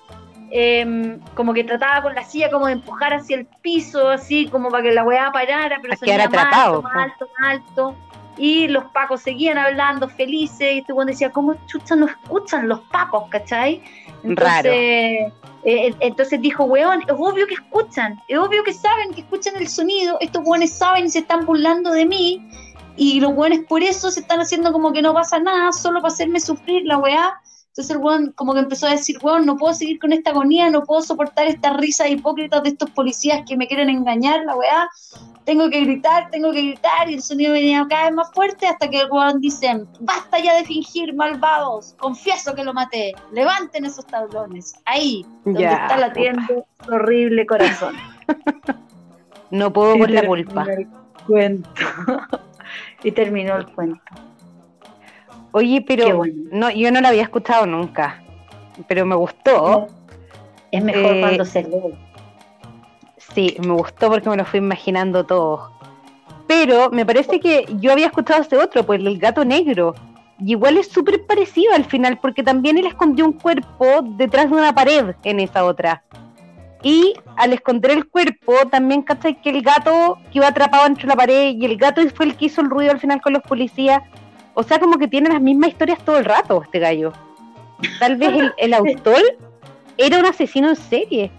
em, 0.51 1.19
como 1.33 1.53
que 1.53 1.63
trataba 1.63 2.01
con 2.01 2.13
la 2.13 2.23
silla 2.23 2.51
como 2.51 2.67
de 2.67 2.73
empujar 2.73 3.13
hacia 3.13 3.37
el 3.37 3.45
piso, 3.61 4.09
así 4.09 4.47
como 4.47 4.69
para 4.69 4.83
que 4.83 4.91
la 4.91 5.03
weá 5.03 5.31
parara, 5.31 5.79
pero 5.81 5.95
más 5.99 6.25
atrapado, 6.25 6.75
alto, 6.75 6.81
más 6.81 6.95
alto, 6.95 7.29
más 7.39 7.49
alto. 7.51 7.95
Y 8.37 8.67
los 8.67 8.85
pacos 8.85 9.21
seguían 9.21 9.57
hablando 9.57 10.07
felices, 10.07 10.73
y 10.73 10.79
este 10.79 10.93
weón 10.93 11.07
decía, 11.07 11.31
¿cómo 11.31 11.55
chuchas 11.67 11.97
no 11.97 12.07
escuchan 12.07 12.67
los 12.67 12.79
papos, 12.91 13.25
cachai? 13.29 13.81
Entonces, 14.23 15.31
eh, 15.63 15.95
entonces 15.99 16.41
dijo, 16.41 16.63
weón, 16.63 17.01
es 17.01 17.15
obvio 17.17 17.45
que 17.47 17.55
escuchan, 17.55 18.19
es 18.27 18.37
obvio 18.37 18.63
que 18.63 18.73
saben, 18.73 19.13
que 19.13 19.21
escuchan 19.21 19.55
el 19.57 19.67
sonido, 19.67 20.17
estos 20.21 20.43
weones 20.45 20.73
saben 20.73 21.05
y 21.05 21.09
se 21.09 21.19
están 21.19 21.45
burlando 21.45 21.91
de 21.91 22.05
mí, 22.05 22.47
y 22.95 23.19
los 23.19 23.33
weones 23.33 23.61
por 23.67 23.83
eso 23.83 24.11
se 24.11 24.21
están 24.21 24.39
haciendo 24.39 24.71
como 24.71 24.91
que 24.91 25.01
no 25.01 25.13
pasa 25.13 25.39
nada, 25.39 25.71
solo 25.71 26.01
para 26.01 26.13
hacerme 26.13 26.39
sufrir 26.39 26.83
la 26.85 26.97
weá. 26.97 27.41
Entonces 27.71 27.95
el 27.95 28.03
weón 28.03 28.33
como 28.33 28.53
que 28.53 28.59
empezó 28.59 28.85
a 28.85 28.91
decir, 28.91 29.17
weón, 29.23 29.45
no 29.45 29.55
puedo 29.55 29.73
seguir 29.73 29.97
con 29.97 30.11
esta 30.11 30.31
agonía, 30.31 30.69
no 30.69 30.83
puedo 30.83 31.01
soportar 31.01 31.47
estas 31.47 31.77
risas 31.77 32.09
hipócritas 32.09 32.61
de 32.63 32.69
estos 32.69 32.89
policías 32.89 33.43
que 33.47 33.55
me 33.55 33.65
quieren 33.65 33.89
engañar, 33.89 34.43
la 34.43 34.57
weá. 34.57 34.89
Tengo 35.45 35.69
que 35.69 35.79
gritar, 35.79 36.29
tengo 36.31 36.51
que 36.51 36.61
gritar, 36.63 37.09
y 37.09 37.13
el 37.13 37.21
sonido 37.21 37.53
venía 37.53 37.87
cada 37.89 38.07
vez 38.07 38.13
más 38.13 38.31
fuerte 38.33 38.67
hasta 38.67 38.89
que 38.89 38.99
el 38.99 39.09
weón 39.09 39.39
dice, 39.39 39.85
basta 40.01 40.39
ya 40.39 40.57
de 40.57 40.65
fingir, 40.65 41.15
malvados, 41.15 41.95
confieso 41.97 42.53
que 42.53 42.65
lo 42.65 42.73
maté, 42.73 43.13
levanten 43.31 43.85
esos 43.85 44.05
tablones, 44.05 44.73
ahí, 44.83 45.25
donde 45.45 45.61
Ya, 45.61 45.83
está 45.83 45.97
latiendo 45.97 46.65
su 46.85 46.93
horrible 46.93 47.45
corazón. 47.45 47.95
No 49.51 49.73
puedo 49.73 49.97
por 49.97 50.09
Y 50.09 50.13
la 50.13 50.25
culpa. 50.25 50.63
el 50.63 50.87
cuento. 51.27 51.69
y 53.03 53.11
terminó 53.11 53.57
el 53.57 53.67
cuento. 53.67 54.01
Oye, 55.53 55.83
pero 55.85 56.17
bueno. 56.17 56.33
no, 56.51 56.69
yo 56.71 56.91
no 56.91 57.01
lo 57.01 57.07
había 57.07 57.23
escuchado 57.23 57.65
nunca. 57.65 58.21
Pero 58.87 59.05
me 59.05 59.15
gustó. 59.15 59.87
Es 60.71 60.83
mejor 60.83 61.15
Eh, 61.15 61.21
cuando 61.21 61.45
se 61.45 61.63
lee. 61.63 61.95
Sí, 63.33 63.57
me 63.65 63.73
gustó 63.73 64.09
porque 64.09 64.29
me 64.29 64.37
lo 64.37 64.45
fui 64.45 64.59
imaginando 64.59 65.25
todo. 65.25 65.71
Pero 66.47 66.89
me 66.89 67.05
parece 67.05 67.39
que 67.39 67.65
yo 67.79 67.91
había 67.91 68.07
escuchado 68.07 68.41
ese 68.41 68.57
otro, 68.57 68.85
pues 68.85 68.99
el 68.99 69.17
gato 69.19 69.45
negro. 69.45 69.95
Y 70.39 70.51
igual 70.51 70.77
es 70.77 70.87
súper 70.87 71.25
parecido 71.25 71.73
al 71.73 71.85
final, 71.85 72.17
porque 72.19 72.43
también 72.43 72.77
él 72.77 72.87
escondió 72.87 73.25
un 73.25 73.33
cuerpo 73.33 73.85
detrás 74.17 74.49
de 74.49 74.55
una 74.55 74.73
pared 74.73 75.13
en 75.23 75.39
esa 75.39 75.63
otra. 75.65 76.03
Y 76.83 77.13
al 77.37 77.53
esconder 77.53 77.91
el 77.91 78.07
cuerpo, 78.09 78.53
también 78.71 79.03
cachai 79.03 79.39
que 79.39 79.51
el 79.51 79.61
gato 79.61 80.17
que 80.31 80.39
iba 80.39 80.47
atrapado 80.47 80.87
entre 80.87 81.07
la 81.07 81.15
pared 81.15 81.55
y 81.55 81.63
el 81.63 81.77
gato 81.77 82.01
fue 82.15 82.25
el 82.25 82.35
que 82.35 82.45
hizo 82.45 82.61
el 82.61 82.69
ruido 82.71 82.91
al 82.91 82.99
final 82.99 83.21
con 83.21 83.33
los 83.33 83.43
policías. 83.43 84.01
O 84.53 84.63
sea, 84.63 84.79
como 84.79 84.97
que 84.97 85.07
tiene 85.07 85.29
las 85.29 85.41
mismas 85.41 85.69
historias 85.69 85.99
todo 86.03 86.17
el 86.17 86.25
rato 86.25 86.61
este 86.63 86.79
gallo. 86.79 87.13
Tal 87.99 88.17
vez 88.17 88.33
el, 88.33 88.53
el 88.57 88.73
autor 88.73 89.21
era 89.97 90.19
un 90.19 90.25
asesino 90.25 90.69
en 90.69 90.75
serie. 90.75 91.31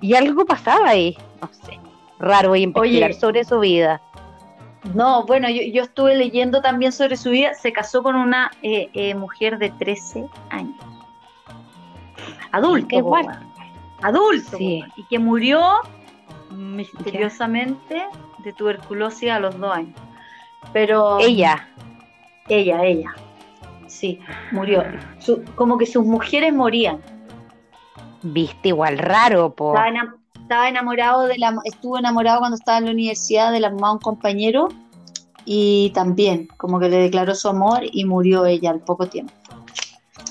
Y 0.00 0.14
algo 0.14 0.44
pasaba 0.44 0.90
ahí. 0.90 1.16
No 1.40 1.48
sé. 1.48 1.78
Raro, 2.18 2.52
a 2.52 2.58
investigar 2.58 3.10
Oye. 3.10 3.20
sobre 3.20 3.44
su 3.44 3.60
vida. 3.60 4.00
No, 4.94 5.24
bueno, 5.26 5.48
yo, 5.48 5.62
yo 5.62 5.82
estuve 5.82 6.16
leyendo 6.16 6.62
también 6.62 6.92
sobre 6.92 7.16
su 7.16 7.30
vida. 7.30 7.54
Se 7.54 7.72
casó 7.72 8.02
con 8.02 8.14
una 8.14 8.50
eh, 8.62 8.88
eh, 8.94 9.14
mujer 9.14 9.58
de 9.58 9.70
13 9.70 10.24
años. 10.50 10.76
Adulto, 12.52 12.88
Qué 12.88 13.00
guay. 13.00 13.26
adulto. 14.02 14.56
Sí. 14.56 14.82
Y 14.96 15.04
que 15.04 15.18
murió 15.18 15.60
misteriosamente 16.50 18.06
de 18.38 18.52
tuberculosis 18.52 19.30
a 19.30 19.40
los 19.40 19.58
dos 19.58 19.74
años. 19.74 19.98
Pero 20.72 21.18
Ella. 21.20 21.68
Ella, 22.48 22.84
ella, 22.84 23.14
sí, 23.86 24.20
murió. 24.52 24.84
Su- 25.18 25.42
como 25.54 25.78
que 25.78 25.86
sus 25.86 26.04
mujeres 26.04 26.52
morían. 26.52 27.00
Viste 28.22 28.68
igual 28.68 28.98
raro, 28.98 29.54
po. 29.54 29.74
Estaba, 29.74 29.88
enam- 29.90 30.14
estaba 30.40 30.68
enamorado 30.68 31.26
de 31.26 31.38
la, 31.38 31.56
estuvo 31.64 31.98
enamorado 31.98 32.40
cuando 32.40 32.56
estaba 32.56 32.78
en 32.78 32.86
la 32.86 32.90
universidad 32.90 33.52
de 33.52 33.60
la 33.60 33.70
mamá 33.70 33.88
de 33.88 33.92
un 33.94 33.98
compañero 34.00 34.68
y 35.44 35.90
también 35.94 36.48
como 36.56 36.78
que 36.80 36.88
le 36.88 36.96
declaró 36.98 37.34
su 37.34 37.48
amor 37.48 37.80
y 37.84 38.04
murió 38.04 38.44
ella 38.46 38.70
al 38.70 38.80
poco 38.80 39.06
tiempo. 39.06 39.32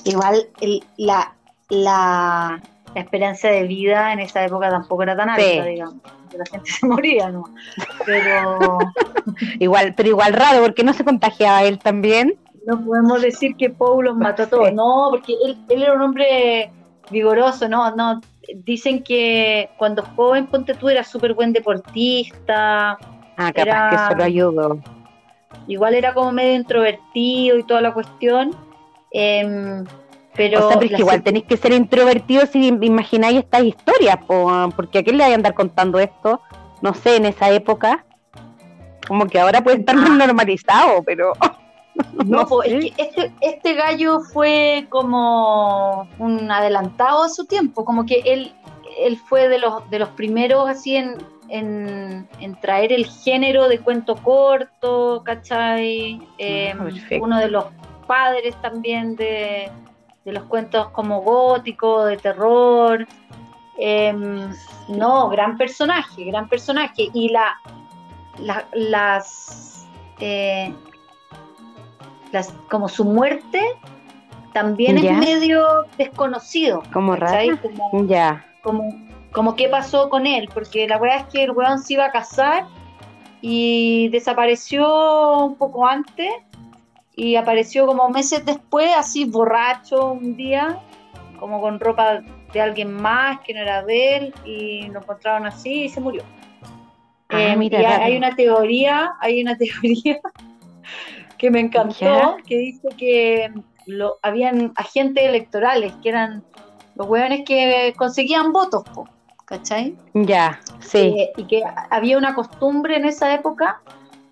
Igual 0.04 0.48
el- 0.60 0.84
la, 0.96 1.34
la, 1.70 2.62
la 2.94 3.00
esperanza 3.02 3.48
de 3.48 3.64
vida 3.64 4.12
en 4.12 4.20
esa 4.20 4.44
época 4.44 4.70
tampoco 4.70 5.02
era 5.02 5.16
tan 5.16 5.30
alta, 5.30 5.42
Sí. 5.42 5.60
digamos. 5.70 5.94
La 6.36 6.44
gente 6.50 6.70
se 6.70 6.86
moría, 6.86 7.30
¿no? 7.30 7.44
Pero 8.06 8.78
Igual, 9.58 9.94
pero 9.96 10.08
igual 10.08 10.32
raro, 10.32 10.62
porque 10.62 10.84
no 10.84 10.92
se 10.92 11.04
contagiaba 11.04 11.62
él 11.64 11.78
también. 11.78 12.34
no 12.66 12.84
podemos 12.84 13.22
decir 13.22 13.56
que 13.56 13.70
Paul 13.70 14.04
los 14.06 14.16
mató 14.16 14.42
a 14.44 14.46
todos. 14.46 14.72
No, 14.72 15.08
porque 15.10 15.34
él, 15.44 15.56
él 15.68 15.82
era 15.82 15.94
un 15.94 16.02
hombre 16.02 16.70
vigoroso, 17.10 17.68
no, 17.68 17.94
no. 17.96 18.20
Dicen 18.64 19.02
que 19.02 19.68
cuando 19.78 20.02
joven, 20.16 20.46
ponte 20.46 20.74
tú, 20.74 20.88
era 20.88 21.04
súper 21.04 21.34
buen 21.34 21.52
deportista, 21.52 22.98
Ah, 23.40 23.52
capaz 23.52 23.60
Era- 23.62 23.88
que 23.90 23.96
eso 23.96 24.14
lo 24.16 24.24
ayudó. 24.24 24.78
igual 25.66 25.94
era 25.94 26.12
como 26.14 26.32
medio 26.32 26.54
introvertido 26.56 27.56
y 27.58 27.62
toda 27.64 27.80
la 27.80 27.92
cuestión. 27.94 28.50
em, 29.10 29.84
pero 30.38 30.64
o 30.64 30.68
sea, 30.70 30.78
pero 30.78 30.90
es 30.90 30.96
que 30.96 31.02
igual 31.02 31.22
tenéis 31.22 31.44
que 31.44 31.56
ser 31.58 31.72
introvertidos 31.74 32.48
si 32.48 32.68
imagináis 32.68 33.40
estas 33.40 33.64
historias, 33.64 34.16
po, 34.26 34.48
porque 34.74 35.00
a 35.00 35.02
quién 35.04 35.18
le 35.18 35.24
hay 35.24 35.32
a 35.32 35.34
andar 35.34 35.52
contando 35.52 35.98
esto, 35.98 36.40
no 36.80 36.94
sé, 36.94 37.16
en 37.16 37.26
esa 37.26 37.50
época. 37.50 38.06
Como 39.06 39.26
que 39.26 39.38
ahora 39.40 39.62
puede 39.62 39.78
estar 39.78 39.96
más 39.96 40.10
normalizado, 40.10 41.02
pero 41.04 41.32
No, 42.14 42.24
no 42.42 42.46
po, 42.46 42.62
sé. 42.62 42.76
es 42.76 42.84
que 42.94 43.02
este, 43.02 43.32
este 43.40 43.74
gallo 43.74 44.20
fue 44.20 44.86
como 44.88 46.08
un 46.18 46.50
adelantado 46.50 47.24
a 47.24 47.28
su 47.28 47.44
tiempo, 47.46 47.84
como 47.84 48.06
que 48.06 48.20
él, 48.24 48.52
él 49.00 49.16
fue 49.28 49.48
de 49.48 49.58
los, 49.58 49.88
de 49.90 49.98
los 49.98 50.08
primeros 50.10 50.68
así 50.68 50.94
en, 50.96 51.16
en, 51.48 52.28
en 52.40 52.60
traer 52.60 52.92
el 52.92 53.06
género 53.06 53.66
de 53.68 53.80
cuento 53.80 54.14
corto, 54.16 55.22
¿cachai? 55.24 56.20
Eh, 56.38 56.72
Ah, 56.78 56.84
perfecto. 56.84 57.24
uno 57.24 57.38
de 57.40 57.48
los 57.48 57.64
padres 58.06 58.54
también 58.62 59.16
de, 59.16 59.68
de 60.28 60.34
los 60.34 60.44
cuentos 60.44 60.88
como 60.90 61.22
gótico, 61.22 62.04
de 62.04 62.18
terror. 62.18 63.06
Em, 63.78 64.52
no, 64.88 65.30
gran 65.30 65.56
personaje, 65.56 66.24
gran 66.24 66.48
personaje. 66.50 67.08
Y 67.14 67.30
la, 67.30 67.56
la- 68.38 68.66
las, 68.74 69.86
eh, 70.20 70.74
las, 72.30 72.52
como 72.70 72.88
su 72.88 73.04
muerte 73.06 73.58
también 74.52 74.98
Ya. 74.98 75.12
es 75.12 75.18
medio 75.18 75.66
desconocido. 75.96 76.82
como 76.92 77.16
raro. 77.16 77.56
Como, 77.62 78.04
Ya. 78.06 78.44
como, 78.62 78.82
como 79.32 79.56
qué 79.56 79.68
pasó 79.70 80.10
con 80.10 80.26
él, 80.26 80.50
porque 80.52 80.86
la 80.86 80.98
verdad 80.98 81.20
es 81.20 81.32
que 81.32 81.44
el 81.44 81.52
weón 81.52 81.78
se 81.78 81.94
iba 81.94 82.04
a 82.04 82.10
casar 82.12 82.66
y 83.40 84.08
desapareció 84.10 85.38
un 85.46 85.54
poco 85.56 85.86
antes 85.86 86.30
y 87.18 87.34
apareció 87.34 87.84
como 87.84 88.08
meses 88.10 88.46
después, 88.46 88.92
así 88.96 89.24
borracho 89.24 90.12
un 90.12 90.36
día, 90.36 90.78
como 91.40 91.60
con 91.60 91.80
ropa 91.80 92.22
de 92.52 92.60
alguien 92.60 92.92
más 92.92 93.40
que 93.40 93.54
no 93.54 93.60
era 93.60 93.82
de 93.82 94.16
él 94.16 94.34
y 94.44 94.82
lo 94.86 95.00
encontraron 95.00 95.44
así 95.44 95.86
y 95.86 95.88
se 95.88 96.00
murió. 96.00 96.22
Ah, 97.28 97.40
Eh, 97.40 97.56
mira, 97.56 97.82
y 97.82 97.84
hay, 97.84 98.16
una 98.16 98.36
teoría, 98.36 99.14
hay 99.20 99.42
una 99.42 99.56
teoría 99.58 100.20
que 101.36 101.50
me 101.50 101.58
encantó, 101.58 102.04
Ya. 102.04 102.36
que 102.46 102.56
dice 102.56 102.88
que 102.96 103.52
lo, 103.86 104.18
habían 104.22 104.72
agentes 104.76 105.24
electorales, 105.24 105.92
que 106.00 106.10
eran 106.10 106.44
los 106.94 107.08
hueones 107.08 107.42
que 107.44 107.94
conseguían 107.98 108.52
votos, 108.52 108.84
po, 108.94 109.08
¿cachai? 109.44 109.96
Ya, 110.14 110.60
sí. 110.78 111.16
Eh, 111.18 111.32
y 111.36 111.48
que 111.48 111.64
había 111.90 112.16
una 112.16 112.36
costumbre 112.36 112.96
en 112.96 113.06
esa 113.06 113.34
época 113.34 113.80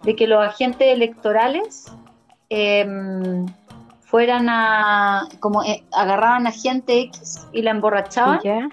de 0.05 0.15
que 0.15 0.29
los 0.29 0.41
agentes 0.41 0.87
electorales 0.87 1.91
em, 2.51 3.47
fueran 4.03 4.49
a, 4.49 5.29
como 5.41 5.63
eh, 5.65 5.85
agarraban 5.93 6.47
a 6.47 6.53
gente 6.53 7.01
X 7.03 7.47
y 7.53 7.63
la 7.63 7.73
emborrachaban 7.73 8.41
ya. 8.45 8.69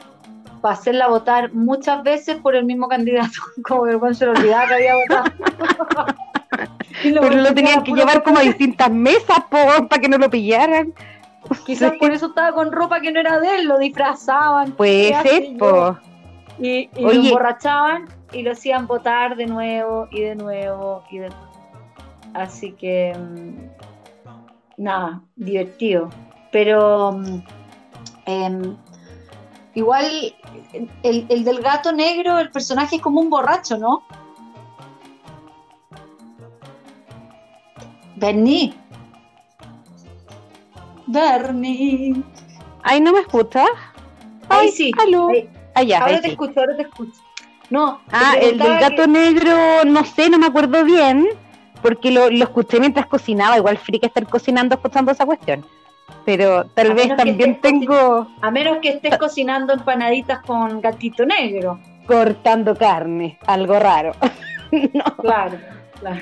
para 0.61 0.75
hacerla 0.75 1.07
votar 1.07 1.53
muchas 1.53 2.03
veces 2.03 2.37
por 2.37 2.55
el 2.55 2.65
mismo 2.65 2.87
candidato, 2.87 3.39
como 3.67 3.83
que 3.85 3.91
el 3.91 4.15
se 4.15 4.25
le 4.25 4.31
olvidaba 4.31 4.67
que 4.67 4.73
había 4.75 4.95
votado. 4.95 5.31
Y 7.03 7.11
Pero 7.19 7.29
lo 7.29 7.53
tenían 7.53 7.83
que 7.83 7.91
llevar 7.93 8.23
como 8.23 8.37
a 8.37 8.41
distintas 8.41 8.91
mesas 8.91 9.39
para 9.49 10.01
que 10.01 10.07
no 10.07 10.17
lo 10.17 10.29
pillaran. 10.29 10.93
Quizás 11.65 11.91
Sí. 11.91 11.97
por 11.99 12.11
eso 12.11 12.27
estaba 12.27 12.53
con 12.53 12.71
ropa 12.71 13.01
que 13.01 13.11
no 13.11 13.19
era 13.19 13.39
de 13.39 13.55
él, 13.55 13.67
lo 13.67 13.77
disfrazaban. 13.77 14.71
Puede 14.73 15.13
ser. 15.23 15.43
Y, 16.59 16.89
y 16.95 17.03
Oye. 17.03 17.03
lo 17.03 17.11
emborrachaban 17.11 18.05
y 18.31 18.43
lo 18.43 18.51
hacían 18.51 18.87
votar 18.87 19.35
de 19.35 19.47
nuevo 19.47 20.07
y 20.11 20.21
de 20.21 20.35
nuevo 20.35 21.03
y 21.09 21.17
de 21.17 21.29
Así 22.33 22.71
que 22.73 23.13
mm, 23.17 24.81
nada, 24.81 25.21
divertido. 25.35 26.09
Pero 26.51 27.19
em, 28.25 28.75
igual 29.75 30.05
el, 31.03 31.25
el 31.29 31.43
del 31.43 31.61
gato 31.61 31.91
negro, 31.91 32.37
el 32.39 32.49
personaje 32.51 32.95
es 32.97 33.01
como 33.01 33.21
un 33.21 33.29
borracho, 33.29 33.77
¿no? 33.77 34.03
Bernie. 38.15 38.73
Bernie. 41.07 42.23
Ay, 42.83 43.01
¿no 43.01 43.11
me 43.13 43.19
escuchas? 43.21 43.67
Ay, 44.49 44.67
Ay, 44.67 44.71
sí. 44.71 44.91
aló. 45.01 45.29
Ay, 45.29 45.49
Ah, 45.75 45.81
ya, 45.81 45.99
ahora 46.01 46.11
ahí 46.15 46.21
te 46.21 46.27
sí. 46.27 46.31
escucho, 46.33 46.59
ahora 46.59 46.75
te 46.75 46.83
escucho. 46.83 47.19
No, 47.71 47.99
Ah, 48.11 48.35
el 48.39 48.59
del 48.59 48.79
gato 48.79 49.01
que- 49.03 49.07
negro, 49.07 49.83
no 49.85 50.05
sé, 50.05 50.29
no 50.29 50.37
me 50.37 50.45
acuerdo 50.45 50.83
bien, 50.85 51.27
porque 51.83 52.09
lo, 52.09 52.31
lo 52.31 52.43
escuché 52.45 52.79
mientras 52.79 53.05
cocinaba, 53.05 53.57
igual 53.57 53.77
friki 53.77 54.07
estar 54.07 54.25
cocinando 54.27 54.73
escuchando 54.75 55.11
esa 55.11 55.25
cuestión. 55.25 55.63
Pero 56.25 56.65
tal 56.73 56.91
A 56.91 56.93
vez 56.95 57.07
que 57.07 57.15
también 57.15 57.59
tengo 57.61 58.27
A 58.41 58.49
menos 58.49 58.77
que 58.81 58.89
estés 58.89 59.17
cocinando 59.17 59.73
empanaditas 59.73 60.39
con 60.39 60.81
gatito 60.81 61.25
negro. 61.25 61.79
cortando 62.07 62.75
carne, 62.75 63.37
algo 63.45 63.77
raro. 63.79 64.13
no, 64.93 65.03
Claro, 65.17 65.57
claro. 65.99 66.21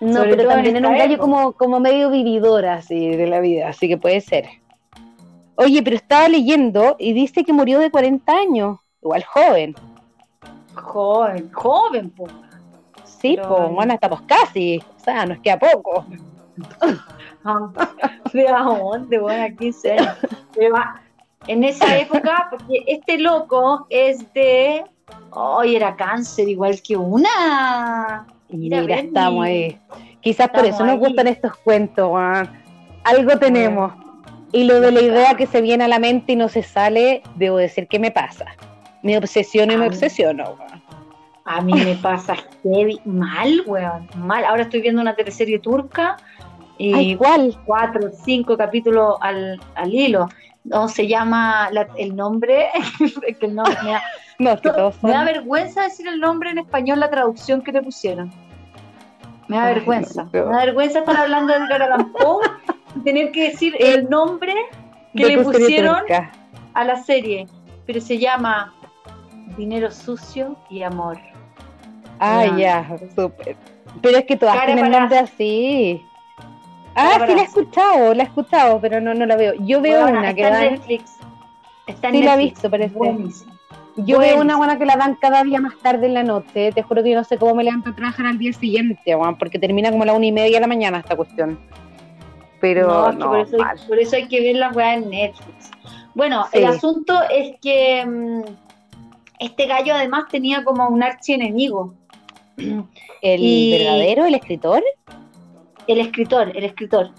no 0.00 0.12
Sobre 0.14 0.30
pero 0.30 0.42
en 0.42 0.48
también 0.48 0.76
esta 0.76 0.88
un 0.88 0.96
gallo 0.98 1.18
como, 1.18 1.52
como 1.52 1.78
medio 1.80 2.10
vividor 2.10 2.64
así 2.66 3.14
de 3.16 3.26
la 3.26 3.40
vida, 3.40 3.68
así 3.68 3.86
que 3.88 3.98
puede 3.98 4.20
ser. 4.22 4.46
Oye, 5.56 5.82
pero 5.82 5.96
estaba 5.96 6.26
leyendo 6.28 6.96
y 6.98 7.12
dice 7.12 7.44
que 7.44 7.52
murió 7.52 7.78
de 7.80 7.90
40 7.90 8.32
años, 8.32 8.78
igual 9.02 9.24
joven. 9.24 9.74
Joven, 10.74 11.50
joven, 11.52 12.10
po. 12.10 12.26
Sí, 13.20 13.34
Pero- 13.36 13.48
pues, 13.56 13.70
bueno, 13.72 13.94
estamos 13.94 14.22
casi, 14.22 14.82
o 14.96 15.00
sea, 15.04 15.26
nos 15.26 15.38
queda 15.40 15.58
poco. 15.58 16.04
¿De 18.32 18.48
a 18.48 18.62
dónde? 18.62 19.18
Bueno, 19.18 19.44
a 19.44 19.50
15 19.50 19.92
años. 19.92 20.16
En 21.46 21.64
esa 21.64 21.96
época, 21.98 22.48
porque 22.50 22.84
este 22.86 23.18
loco 23.18 23.86
es 23.90 24.32
de. 24.34 24.84
Hoy 25.30 25.74
era 25.76 25.96
cáncer, 25.96 26.48
igual 26.48 26.80
que 26.82 26.96
una. 26.96 28.26
Mira, 28.50 28.80
Mira, 28.82 28.96
estamos 28.96 29.44
ahí. 29.46 29.78
Quizás 30.20 30.48
por 30.50 30.64
eso 30.66 30.80
nos 30.84 30.94
ahí. 30.94 30.98
gustan 30.98 31.26
estos 31.28 31.56
cuentos, 31.56 32.10
weón. 32.10 32.50
Algo 33.04 33.38
tenemos. 33.38 33.92
Y 34.52 34.64
lo 34.64 34.80
de 34.80 34.92
la 34.92 35.00
idea 35.00 35.34
que 35.34 35.46
se 35.46 35.60
viene 35.62 35.84
a 35.84 35.88
la 35.88 35.98
mente 35.98 36.32
y 36.32 36.36
no 36.36 36.48
se 36.48 36.62
sale, 36.62 37.22
debo 37.36 37.56
decir 37.56 37.86
que 37.88 37.98
me 37.98 38.10
pasa. 38.10 38.46
Me 39.02 39.16
obsesiono 39.16 39.72
y 39.72 39.76
me 39.76 39.84
Ah. 39.86 39.88
obsesiono, 39.88 40.44
weón. 40.58 40.79
A 41.44 41.60
mí 41.60 41.72
me 41.72 41.94
pasa 42.02 42.36
heavy, 42.62 43.00
mal, 43.04 43.62
weón, 43.66 44.08
mal. 44.16 44.44
Ahora 44.44 44.62
estoy 44.62 44.80
viendo 44.82 45.00
una 45.00 45.14
teleserie 45.14 45.58
turca 45.58 46.16
y 46.78 46.94
Ay, 46.94 47.16
¿cuál? 47.16 47.56
cuatro, 47.66 48.10
cinco 48.24 48.56
capítulos 48.56 49.16
al, 49.20 49.60
al 49.74 49.92
hilo. 49.94 50.28
No, 50.64 50.88
se 50.88 51.06
llama 51.08 51.70
la- 51.72 51.88
el 51.96 52.14
nombre, 52.14 52.68
que 53.40 53.48
me 53.48 53.54
da, 53.54 53.64
No, 54.38 54.52
es 54.52 54.60
que 54.60 54.70
todos 54.70 55.02
me 55.02 55.10
da 55.10 55.24
vergüenza 55.24 55.82
decir 55.82 56.06
el 56.08 56.18
nombre 56.20 56.50
en 56.50 56.58
español, 56.58 57.00
la 57.00 57.10
traducción 57.10 57.60
que 57.62 57.72
le 57.72 57.82
pusieron. 57.82 58.30
Me 59.48 59.56
da 59.56 59.64
Ay, 59.64 59.74
vergüenza. 59.74 60.24
no, 60.24 60.30
Me 60.32 60.40
da 60.56 60.64
vergüenza 60.66 60.98
estar 61.00 61.16
hablando 61.16 61.52
de 61.52 61.58
Edgar 61.60 61.82
Allan 61.82 62.12
Poe 62.12 62.46
y 62.96 63.00
tener 63.00 63.32
que 63.32 63.50
decir 63.50 63.74
el 63.80 64.08
nombre 64.08 64.54
que 65.14 65.24
de 65.26 65.36
le 65.36 65.42
pusieron 65.42 65.96
a 66.74 66.84
la 66.84 67.02
serie, 67.02 67.46
pero 67.86 68.00
se 68.00 68.18
llama 68.18 68.72
Dinero 69.60 69.90
sucio 69.90 70.56
y 70.70 70.82
amor. 70.82 71.18
Ah, 72.18 72.46
Ya. 72.56 72.86
ya, 72.88 72.98
súper. 73.14 73.56
Pero 74.00 74.16
es 74.16 74.24
que 74.24 74.36
todas 74.36 74.54
Cara 74.54 74.72
tienen 74.72 74.90
nombre 74.90 75.18
así. 75.18 76.02
Cara 76.94 77.10
Ah, 77.14 77.18
para 77.18 77.26
sí 77.26 77.34
la 77.34 77.42
he 77.42 77.44
escuchado, 77.44 78.14
la 78.14 78.22
he 78.22 78.26
escuchado, 78.26 78.80
pero 78.80 79.00
no, 79.02 79.12
no 79.12 79.26
la 79.26 79.36
veo. 79.36 79.52
Yo 79.60 79.82
veo 79.82 80.06
una 80.06 80.32
que 80.34 80.40
está 80.42 80.64
en 80.64 80.72
Netflix. 80.72 81.16
Está 81.86 82.08
en 82.08 82.14
Sí 82.14 82.22
la 82.22 82.34
he 82.34 82.38
visto, 82.38 82.70
parece. 82.70 82.94
Buenísimo. 82.96 83.52
yo 83.96 84.18
veo 84.18 84.40
una 84.40 84.56
buena 84.56 84.78
que 84.78 84.86
la 84.86 84.96
dan 84.96 85.16
cada 85.20 85.42
día 85.44 85.60
más 85.60 85.76
tarde 85.82 86.06
en 86.06 86.14
la 86.14 86.22
noche. 86.22 86.72
Te 86.72 86.82
juro 86.82 87.02
que 87.02 87.10
yo 87.10 87.16
no 87.18 87.24
sé 87.24 87.36
cómo 87.36 87.54
me 87.54 87.62
levanto 87.64 87.90
a 87.90 87.94
trabajar 87.94 88.24
al 88.26 88.38
día 88.38 88.54
siguiente, 88.54 89.14
weón, 89.14 89.36
porque 89.36 89.58
termina 89.58 89.90
como 89.90 90.04
a 90.04 90.06
la 90.06 90.14
una 90.14 90.24
y 90.24 90.32
media 90.32 90.56
de 90.56 90.60
la 90.62 90.66
mañana 90.68 91.00
esta 91.00 91.16
cuestión. 91.16 91.58
Pero 92.62 93.12
no, 93.12 93.26
por, 93.28 93.40
eso 93.40 93.56
hay, 93.62 93.78
por 93.86 93.98
eso 93.98 94.16
hay 94.16 94.26
que 94.26 94.40
ver 94.40 94.56
las 94.56 94.74
weas 94.74 95.02
en 95.02 95.10
Netflix. 95.10 95.70
Bueno, 96.14 96.46
Sí. 96.50 96.58
el 96.58 96.64
asunto 96.66 97.14
es 97.30 97.56
que 97.60 98.04
mm, 98.06 98.42
este 99.40 99.66
gallo 99.66 99.94
además 99.94 100.24
tenía 100.30 100.62
como 100.62 100.86
un 100.88 101.02
archienemigo. 101.02 101.94
el 102.56 103.40
y- 103.40 103.70
verdadero, 103.72 104.26
el 104.26 104.34
escritor. 104.34 104.82
El 105.86 105.98
escritor, 105.98 106.56
el 106.56 106.64
escritor. 106.64 107.10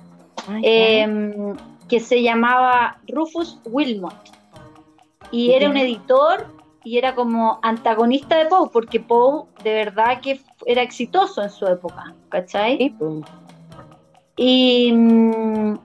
Ay, 0.47 0.61
eh, 0.63 1.53
que 1.89 1.99
se 1.99 2.21
llamaba 2.21 2.99
Rufus 3.07 3.59
Wilmot. 3.65 4.15
Y 5.31 5.51
era 5.51 5.69
un 5.69 5.77
editor 5.77 6.47
y 6.83 6.97
era 6.97 7.15
como 7.15 7.59
antagonista 7.61 8.37
de 8.37 8.45
Poe, 8.45 8.69
porque 8.71 8.99
Poe 8.99 9.45
de 9.63 9.73
verdad 9.73 10.21
que 10.21 10.39
era 10.65 10.81
exitoso 10.81 11.41
en 11.41 11.49
su 11.49 11.65
época, 11.67 12.13
¿cachai? 12.29 12.77
sí, 12.77 12.89
pues. 12.97 13.25
Y, 14.37 14.91
mm, 14.93 15.77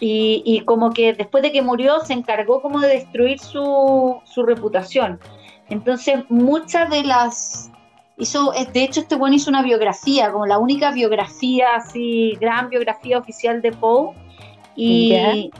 y, 0.00 0.42
y 0.44 0.60
como 0.60 0.90
que 0.90 1.12
después 1.12 1.42
de 1.42 1.52
que 1.52 1.62
murió 1.62 2.00
se 2.00 2.12
encargó 2.12 2.60
como 2.60 2.80
de 2.80 2.88
destruir 2.88 3.38
su, 3.38 4.20
su 4.24 4.42
reputación. 4.44 5.20
Entonces 5.68 6.24
muchas 6.28 6.90
de 6.90 7.04
las... 7.04 7.70
Hizo, 8.16 8.54
eh, 8.54 8.66
de 8.72 8.84
hecho 8.84 9.00
este 9.00 9.16
bueno 9.16 9.34
hizo 9.34 9.50
una 9.50 9.62
biografía, 9.62 10.30
como 10.30 10.46
la 10.46 10.58
única 10.58 10.92
biografía, 10.92 11.74
así, 11.74 12.36
gran 12.40 12.68
biografía 12.68 13.18
oficial 13.18 13.60
de 13.60 13.72
Poe. 13.72 14.14
Y, 14.76 15.50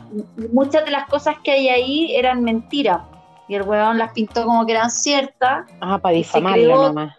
muchas 0.52 0.84
de 0.84 0.90
las 0.90 1.08
cosas 1.08 1.36
que 1.42 1.52
hay 1.52 1.68
ahí 1.68 2.14
eran 2.16 2.42
mentiras. 2.42 3.00
Y 3.48 3.54
el 3.54 3.62
weón 3.62 3.98
las 3.98 4.12
pintó 4.12 4.44
como 4.44 4.64
que 4.66 4.72
eran 4.72 4.90
ciertas. 4.90 5.66
Ah, 5.80 5.98
para 5.98 6.16
creó- 6.52 6.88
nomás. 6.88 7.14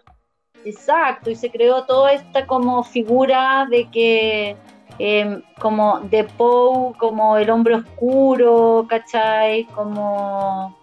Exacto, 0.64 1.30
y 1.30 1.36
se 1.36 1.50
creó 1.50 1.84
toda 1.84 2.12
esta 2.12 2.44
como 2.46 2.82
figura 2.82 3.68
de 3.70 3.88
que, 3.88 4.56
eh, 4.98 5.40
como 5.60 6.00
de 6.00 6.24
Poe, 6.24 6.94
como 6.96 7.36
el 7.36 7.50
hombre 7.50 7.76
oscuro, 7.76 8.86
¿cachai? 8.88 9.64
Como 9.66 10.74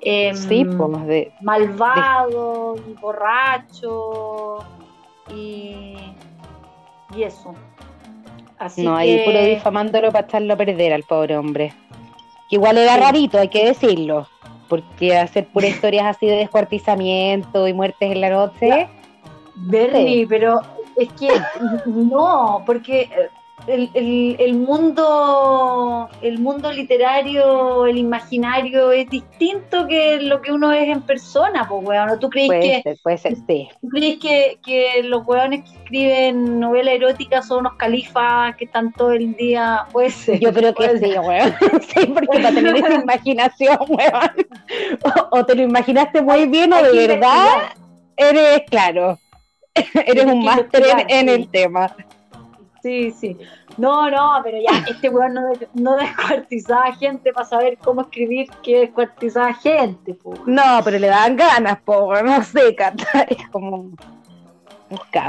em, 0.00 0.34
Sí, 0.34 0.64
pues, 0.64 1.06
de, 1.06 1.32
malvado 1.40 2.76
y 2.88 2.92
borracho 3.00 4.58
y, 5.34 5.96
y 7.16 7.22
eso. 7.22 7.54
Así 8.58 8.84
no, 8.84 8.94
que, 8.94 9.02
ahí 9.02 9.24
puro 9.24 9.42
difamándolo 9.44 10.12
para 10.12 10.26
echarlo 10.26 10.54
a 10.54 10.56
perder 10.56 10.92
al 10.92 11.02
pobre 11.02 11.36
hombre. 11.36 11.72
Que 12.48 12.56
igual 12.56 12.78
era 12.78 12.94
Sí. 12.94 13.00
rarito, 13.00 13.38
hay 13.38 13.48
que 13.48 13.66
decirlo. 13.66 14.28
Porque 14.68 15.16
hacer 15.16 15.46
puras 15.46 15.70
historias 15.74 16.06
así 16.06 16.26
de 16.26 16.36
descuartizamiento 16.36 17.68
y 17.68 17.72
muertes 17.74 18.12
en 18.12 18.20
la 18.20 18.30
noche. 18.30 18.88
Bernie, 19.56 20.26
pero 20.26 20.60
es 20.96 21.08
que 21.12 21.28
no, 21.86 22.62
porque 22.66 23.02
eh, 23.02 23.30
el, 23.66 23.90
el- 23.94 24.36
el 24.38 24.54
mundo, 24.54 26.08
el 26.22 26.38
mundo 26.38 26.72
literario, 26.72 27.86
el 27.86 27.98
imaginario 27.98 28.92
es 28.92 29.08
distinto 29.10 29.86
que 29.86 30.20
lo 30.20 30.40
que 30.42 30.52
uno 30.52 30.72
es 30.72 30.88
en 30.88 31.02
persona, 31.02 31.66
pues 31.68 31.84
weón. 31.84 32.18
¿Tú 32.18 32.30
crees 32.30 32.48
Puede 32.48 32.60
que, 32.60 32.82
ser, 32.82 32.96
puede 33.02 33.18
ser, 33.18 33.36
sí. 33.46 33.68
¿tú 33.80 33.88
crees 33.88 34.18
que, 34.18 34.58
que 34.64 35.02
los 35.04 35.26
weones 35.26 35.64
que 35.68 35.76
escriben 35.76 36.60
novelas 36.60 36.94
eróticas 36.94 37.46
son 37.48 37.60
unos 37.60 37.74
califas 37.74 38.54
que 38.56 38.64
están 38.66 38.92
todo 38.92 39.12
el 39.12 39.34
día? 39.34 39.86
Puede 39.92 40.10
ser. 40.10 40.38
Yo 40.40 40.52
creo 40.52 40.74
que 40.74 40.98
sí, 40.98 41.12
weón. 41.18 41.54
Sí, 41.94 42.06
porque 42.06 42.38
para 42.40 42.54
tener 42.54 42.76
esa 42.76 42.94
imaginación, 42.94 43.78
weón. 43.88 44.46
O, 45.30 45.38
o 45.38 45.44
te 45.46 45.54
lo 45.54 45.62
imaginaste 45.62 46.22
muy 46.22 46.46
bien 46.46 46.72
o 46.72 46.82
de 46.82 47.06
verdad 47.06 47.72
eres, 48.16 48.62
claro, 48.70 49.18
eres 50.06 50.24
un 50.24 50.42
máster 50.44 50.82
en, 51.08 51.28
el 51.28 51.48
tema. 51.48 51.94
Sí, 52.86 53.10
sí. 53.10 53.36
No, 53.78 54.08
no, 54.08 54.40
pero 54.44 54.58
ya, 54.58 54.84
este 54.88 55.08
weón 55.08 55.34
no, 55.34 55.42
no 55.74 55.96
descuartizaba 55.96 56.94
gente 56.94 57.32
para 57.32 57.44
saber 57.44 57.78
cómo 57.78 58.02
escribir 58.02 58.48
que 58.62 58.78
descuartizaba 58.80 59.52
gente, 59.54 60.14
pues. 60.14 60.38
No, 60.46 60.62
pero 60.84 60.98
le 61.00 61.08
daban 61.08 61.34
ganas, 61.36 61.78
po, 61.84 62.14
no 62.22 62.42
sé, 62.44 62.76
es 63.28 63.48
como... 63.50 63.90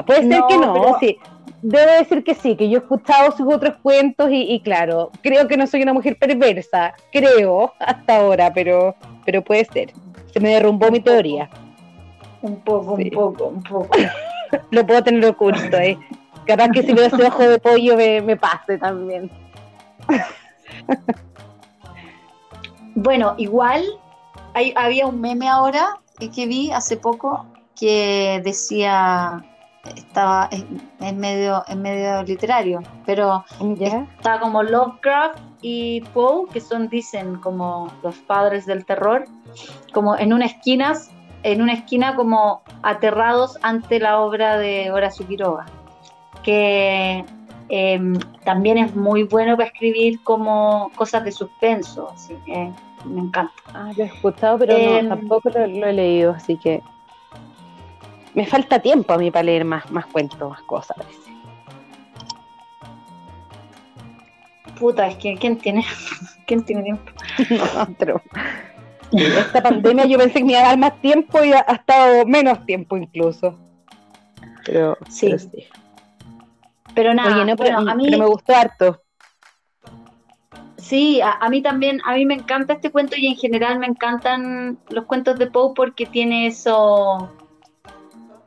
Puede 0.05 0.19
ser 0.19 0.39
No, 0.39 0.47
que 0.47 0.57
no, 0.59 0.73
pero- 0.73 0.97
sí. 0.99 1.17
Debo 1.63 1.91
decir 1.93 2.23
que 2.23 2.35
sí, 2.35 2.55
que 2.55 2.69
yo 2.69 2.77
he 2.77 2.81
escuchado 2.81 3.31
sus 3.35 3.51
otros 3.51 3.75
cuentos 3.81 4.29
y, 4.29 4.43
y 4.53 4.59
claro, 4.61 5.09
creo 5.23 5.47
que 5.47 5.57
no 5.57 5.65
soy 5.65 5.81
una 5.81 5.93
mujer 5.93 6.15
perversa, 6.19 6.93
creo, 7.11 7.73
hasta 7.79 8.17
ahora, 8.17 8.53
pero, 8.53 8.93
pero 9.25 9.41
puede 9.43 9.65
ser. 9.65 9.91
Se 10.31 10.39
me 10.39 10.49
derrumbó 10.49 10.91
mi 10.91 10.99
teoría. 10.99 11.49
Un 12.43 12.57
poco, 12.61 12.95
Sí. 12.97 13.05
un 13.05 13.09
poco, 13.09 13.45
un 13.47 13.63
poco. 13.63 13.89
Lo 14.69 14.85
puedo 14.85 15.03
tener 15.03 15.25
oculto, 15.25 15.77
¿eh? 15.77 15.97
Capaz 16.47 16.69
que 16.71 16.83
si 16.83 16.93
veo 16.93 17.05
ese 17.05 17.27
ojo 17.27 17.43
de 17.43 17.59
pollo 17.59 17.97
me, 17.97 18.21
me 18.21 18.37
pase 18.37 18.77
también. 18.77 19.29
Bueno, 22.99 23.35
igual 23.37 23.83
hay, 24.55 24.73
había 24.75 25.05
un 25.05 25.21
meme 25.21 25.47
ahora 25.47 25.99
que 26.17 26.47
vi 26.47 26.71
hace 26.71 26.97
poco 26.97 27.45
que 27.79 28.41
decía 28.43 29.45
estaba 29.95 30.49
en, 30.51 30.81
en 30.99 31.19
medio 31.19 31.63
en 31.67 31.81
medio 31.83 32.23
literario, 32.23 32.81
pero 33.05 33.45
¿Ya? 33.77 34.07
está 34.17 34.39
como 34.39 34.63
Lovecraft 34.63 35.39
y 35.61 36.01
Poe, 36.13 36.49
que 36.51 36.59
son 36.59 36.89
dicen 36.89 37.35
como 37.35 37.93
los 38.01 38.15
padres 38.15 38.65
del 38.65 38.83
terror, 38.83 39.25
como 39.93 40.17
en 40.17 40.33
una 40.33 40.45
esquina, 40.45 40.93
en 41.43 41.61
una 41.61 41.73
esquina 41.73 42.15
como 42.15 42.63
aterrados 42.81 43.59
ante 43.61 43.99
la 43.99 44.19
obra 44.21 44.57
de 44.57 44.91
Horacio 44.91 45.27
Quiroga, 45.27 45.67
que 46.47 47.25
em, 47.67 48.17
también 48.45 48.77
es 48.77 48.95
muy 48.95 49.23
bueno 49.23 49.57
para 49.57 49.67
escribir 49.67 50.23
como 50.23 50.93
cosas 50.95 51.25
de 51.25 51.33
suspenso, 51.33 52.09
así 52.13 52.35
que 52.45 52.71
me 53.03 53.19
encanta. 53.19 53.53
Ah, 53.73 53.91
lo 53.97 54.03
he 54.05 54.07
escuchado, 54.07 54.57
pero 54.57 54.77
Em, 54.77 55.09
no, 55.09 55.17
tampoco 55.17 55.49
lo, 55.49 55.67
lo 55.67 55.87
he 55.87 55.91
leído, 55.91 56.31
así 56.31 56.55
que 56.55 56.81
me 58.33 58.45
falta 58.45 58.79
tiempo 58.79 59.11
a 59.11 59.17
mí 59.17 59.29
para 59.29 59.43
leer 59.43 59.65
más, 59.65 59.91
más 59.91 60.05
cuentos, 60.05 60.49
más 60.49 60.61
cosas. 60.61 60.95
Puta, 64.79 65.07
es 65.07 65.17
que 65.17 65.35
¿quién 65.35 65.57
tiene, 65.57 65.83
¿quién 66.47 66.63
tiene 66.63 66.83
tiempo? 66.83 67.11
No, 67.49 67.93
pero 67.99 68.21
esta 69.11 69.61
pandemia 69.61 70.05
yo 70.05 70.17
pensé 70.17 70.39
que 70.39 70.45
me 70.45 70.53
iba 70.53 70.61
a 70.61 70.67
dar 70.67 70.77
más 70.77 71.01
tiempo 71.01 71.43
y 71.43 71.51
ha, 71.51 71.65
ha 71.67 71.73
estado 71.73 72.25
menos 72.25 72.65
tiempo 72.65 72.95
incluso. 72.95 73.59
Pero 74.65 74.97
Sí. 75.09 75.27
pero 75.27 75.39
sí. 75.39 75.67
Pero 76.97 77.13
nada, 77.13 77.35
Oye, 77.35 77.45
no, 77.45 77.55
pero, 77.55 77.77
a 77.77 77.93
mí 77.95 78.05
pero 78.05 78.17
me 78.17 78.25
gustó 78.25 78.55
harto. 78.55 79.03
Sí, 80.77 81.21
a, 81.21 81.33
a 81.33 81.47
mí 81.49 81.61
también, 81.61 82.01
a 82.05 82.15
mí 82.15 82.25
me 82.25 82.33
encanta 82.33 82.73
este 82.73 82.91
cuento 82.91 83.15
y 83.17 83.27
en 83.27 83.35
general 83.35 83.77
me 83.77 83.85
encantan 83.85 84.79
los 84.89 85.05
cuentos 85.05 85.37
de 85.37 85.45
Poe 85.45 85.73
porque 85.75 86.07
tiene 86.07 86.47
eso, 86.47 87.31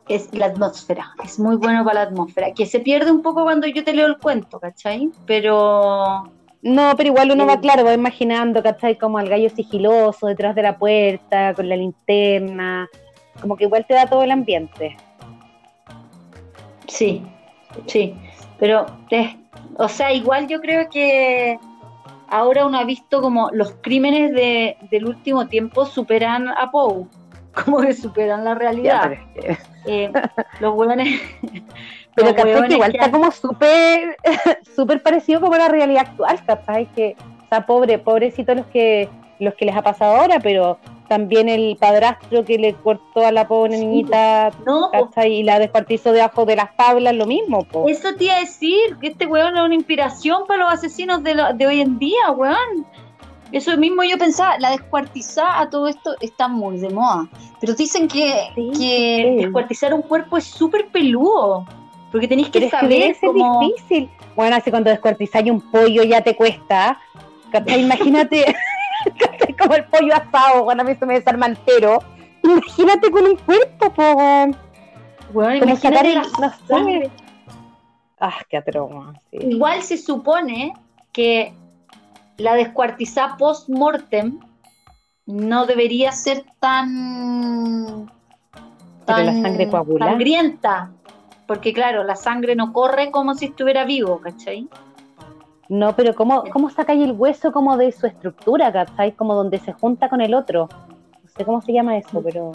es 0.09 0.35
la 0.35 0.47
atmósfera, 0.47 1.13
es 1.23 1.39
muy 1.39 1.55
bueno 1.57 1.85
para 1.85 2.03
la 2.03 2.11
atmósfera, 2.11 2.53
que 2.53 2.67
se 2.67 2.81
pierde 2.81 3.13
un 3.13 3.23
poco 3.23 3.45
cuando 3.45 3.69
yo 3.69 3.85
te 3.85 3.93
leo 3.95 4.09
el 4.09 4.19
cuento, 4.19 4.59
¿cachai? 4.59 5.11
Pero 5.27 6.25
No, 6.63 6.95
pero 6.97 7.09
igual 7.11 7.31
uno 7.31 7.45
Eh. 7.45 7.47
va, 7.47 7.61
claro, 7.61 7.85
va 7.85 7.95
imaginando, 7.95 8.63
¿cachai? 8.65 8.99
Como 8.99 9.19
al 9.19 9.29
gallo 9.29 9.49
sigiloso 9.49 10.27
detrás 10.27 10.57
de 10.57 10.63
la 10.63 10.77
puerta, 10.77 11.55
con 11.55 11.69
la 11.69 11.77
linterna. 11.77 12.89
Como 13.41 13.57
que 13.57 13.65
igual 13.65 13.87
te 13.87 13.95
da 13.95 14.07
todo 14.07 14.25
el 14.25 14.33
ambiente. 14.33 14.97
sí, 16.89 17.23
sí, 17.87 18.15
pero, 18.61 18.87
o 19.79 19.89
sea, 19.89 20.13
igual 20.13 20.47
yo 20.49 20.61
creo 20.61 20.89
que 20.91 21.59
ahora 22.29 22.67
uno 22.67 22.79
ha 22.79 22.85
visto 22.85 23.21
como 23.21 23.51
los 23.53 23.73
crímenes 23.81 24.33
de, 24.33 24.77
del 24.91 25.07
último 25.07 25.49
tiempo 25.49 25.85
superan 25.87 26.49
a 26.49 26.71
Poe, 26.71 27.07
como 27.65 27.81
que 27.81 27.93
superan 27.95 28.45
la 28.45 28.55
Ya, 28.55 28.59
realidad. 28.59 29.11
pero, 29.35 29.57
Eh, 29.87 30.13
los 30.61 30.75
pero 32.15 32.29
los 32.29 32.37
¿cachai? 32.37 32.53
hueones 32.53 32.69
Que 32.69 32.75
igual 32.75 32.93
que 32.93 32.99
está 32.99 33.11
como 33.11 33.31
súper 33.31 34.17
súper 34.77 35.03
parecido 35.03 35.41
como 35.41 35.55
a 35.55 35.59
la 35.59 35.69
realidad 35.69 36.07
actual, 36.09 36.45
¿cachai? 36.45 36.87
Que, 36.95 37.17
o 37.45 37.49
sea, 37.49 37.67
pobre, 37.67 37.99
pobrecito 37.99 38.55
los 38.55 38.67
que, 38.67 39.09
los 39.39 39.55
que 39.55 39.65
les 39.65 39.77
ha 39.77 39.83
pasado 39.83 40.17
ahora, 40.17 40.39
pero 40.41 40.79
también 41.11 41.49
el 41.49 41.77
padrastro 41.77 42.45
que 42.45 42.57
le 42.57 42.73
cortó 42.75 43.27
a 43.27 43.33
la 43.33 43.49
pobre 43.49 43.77
niñita. 43.77 44.53
Y 45.27 45.43
la 45.43 45.59
descuartizó 45.59 46.13
debajo 46.13 46.45
de 46.47 46.55
las 46.55 46.77
tablas, 46.77 47.13
lo 47.17 47.27
mismo, 47.27 47.65
po. 47.65 47.89
eso 47.89 48.15
te 48.17 48.25
iba 48.27 48.37
a 48.37 48.39
decir, 48.41 48.79
que 49.01 49.09
este 49.09 49.27
weón 49.27 49.57
es 49.57 49.63
una 49.63 49.75
inspiración 49.75 50.45
para 50.47 50.61
los 50.65 50.73
asesinos 50.73 51.25
de, 51.25 51.35
lo- 51.35 51.53
de 51.53 51.67
hoy 51.67 51.81
en 51.81 51.99
día, 51.99 52.31
weón. 52.37 52.87
Eso 53.51 53.77
mismo 53.77 54.05
yo 54.05 54.17
pensaba, 54.19 54.57
la 54.61 54.71
descuartizada 54.71 55.61
a 55.61 55.69
todo 55.69 55.89
esto 55.89 56.15
está 56.21 56.47
muy 56.47 56.79
de 56.79 56.91
moda. 56.91 57.29
Pero 57.61 57.75
dicen 57.75 58.07
que, 58.07 58.33
Sí, 58.55 58.71
que 58.71 59.35
sí. 59.37 59.43
descuartizar 59.43 59.93
un 59.93 60.03
cuerpo 60.03 60.37
es 60.37 60.45
súper 60.45 60.87
peludo. 60.93 61.67
Porque 62.13 62.29
tenéis 62.29 62.51
que 62.51 62.61
Pero 62.61 62.67
es 62.67 62.71
que 62.73 62.79
saber 62.81 63.17
cómo. 63.21 63.61
difícil. 63.61 64.09
Bueno, 64.37 64.55
así 64.55 64.71
cuando 64.71 64.91
descuartizáis 64.91 65.51
un 65.51 65.61
pollo 65.73 66.05
ya 66.05 66.21
te 66.23 66.37
cuesta. 66.37 67.01
Imagínate. 67.77 68.55
Como 69.61 69.75
el 69.75 69.85
pollo 69.85 70.15
asado, 70.15 70.65
cuando 70.65 70.83
a 70.83 70.87
mí 70.87 70.95
se 70.95 71.07
me 71.07 71.15
desarma 71.15 71.47
entero. 71.47 72.03
Imagínate 72.43 73.11
con 73.11 73.25
un 73.25 73.37
cuerpo, 73.37 73.93
po, 73.93 74.13
weón. 74.13 74.57
Bueno, 75.33 75.61
Como 75.61 75.77
sacar 75.77 76.07
el, 76.07 76.23
la 76.41 76.59
sangre. 76.67 77.11
Ah, 78.19 78.39
qué 78.49 78.57
atroma. 78.57 79.15
Sí. 79.31 79.39
Igual 79.39 79.83
se 79.83 79.97
supone 79.97 80.75
que 81.13 81.55
la 82.37 82.55
descuartizada 82.55 83.37
post-mortem 83.37 84.41
no 85.27 85.67
debería 85.67 86.13
ser 86.13 86.45
tan. 86.59 88.11
Pero 89.07 89.23
la 89.23 89.33
sangre 89.33 89.69
coagula. 89.69 90.07
sangrienta. 90.07 90.91
Porque, 91.47 91.73
claro, 91.73 92.05
la 92.05 92.17
sangre 92.17 92.55
no 92.55 92.73
corre 92.73 93.11
como 93.11 93.35
si 93.35 93.47
estuviera 93.47 93.85
vivo, 93.85 94.21
¿cachai? 94.21 94.69
No, 95.71 95.95
pero 95.97 96.15
¿cómo, 96.15 96.43
cómo 96.53 96.69
sacáis 96.69 97.03
el 97.03 97.13
hueso 97.13 97.53
como 97.53 97.77
de 97.79 97.93
su 97.93 98.07
estructura, 98.07 98.71
¿cachai? 98.73 99.13
Como 99.13 99.35
donde 99.35 99.59
se 99.59 99.73
junta 99.73 100.09
con 100.11 100.21
el 100.21 100.35
otro. 100.35 100.69
No 101.23 101.29
sé 101.35 101.45
cómo 101.45 101.63
se 101.63 101.73
llama 101.73 101.97
eso, 101.97 102.21
pero... 102.23 102.53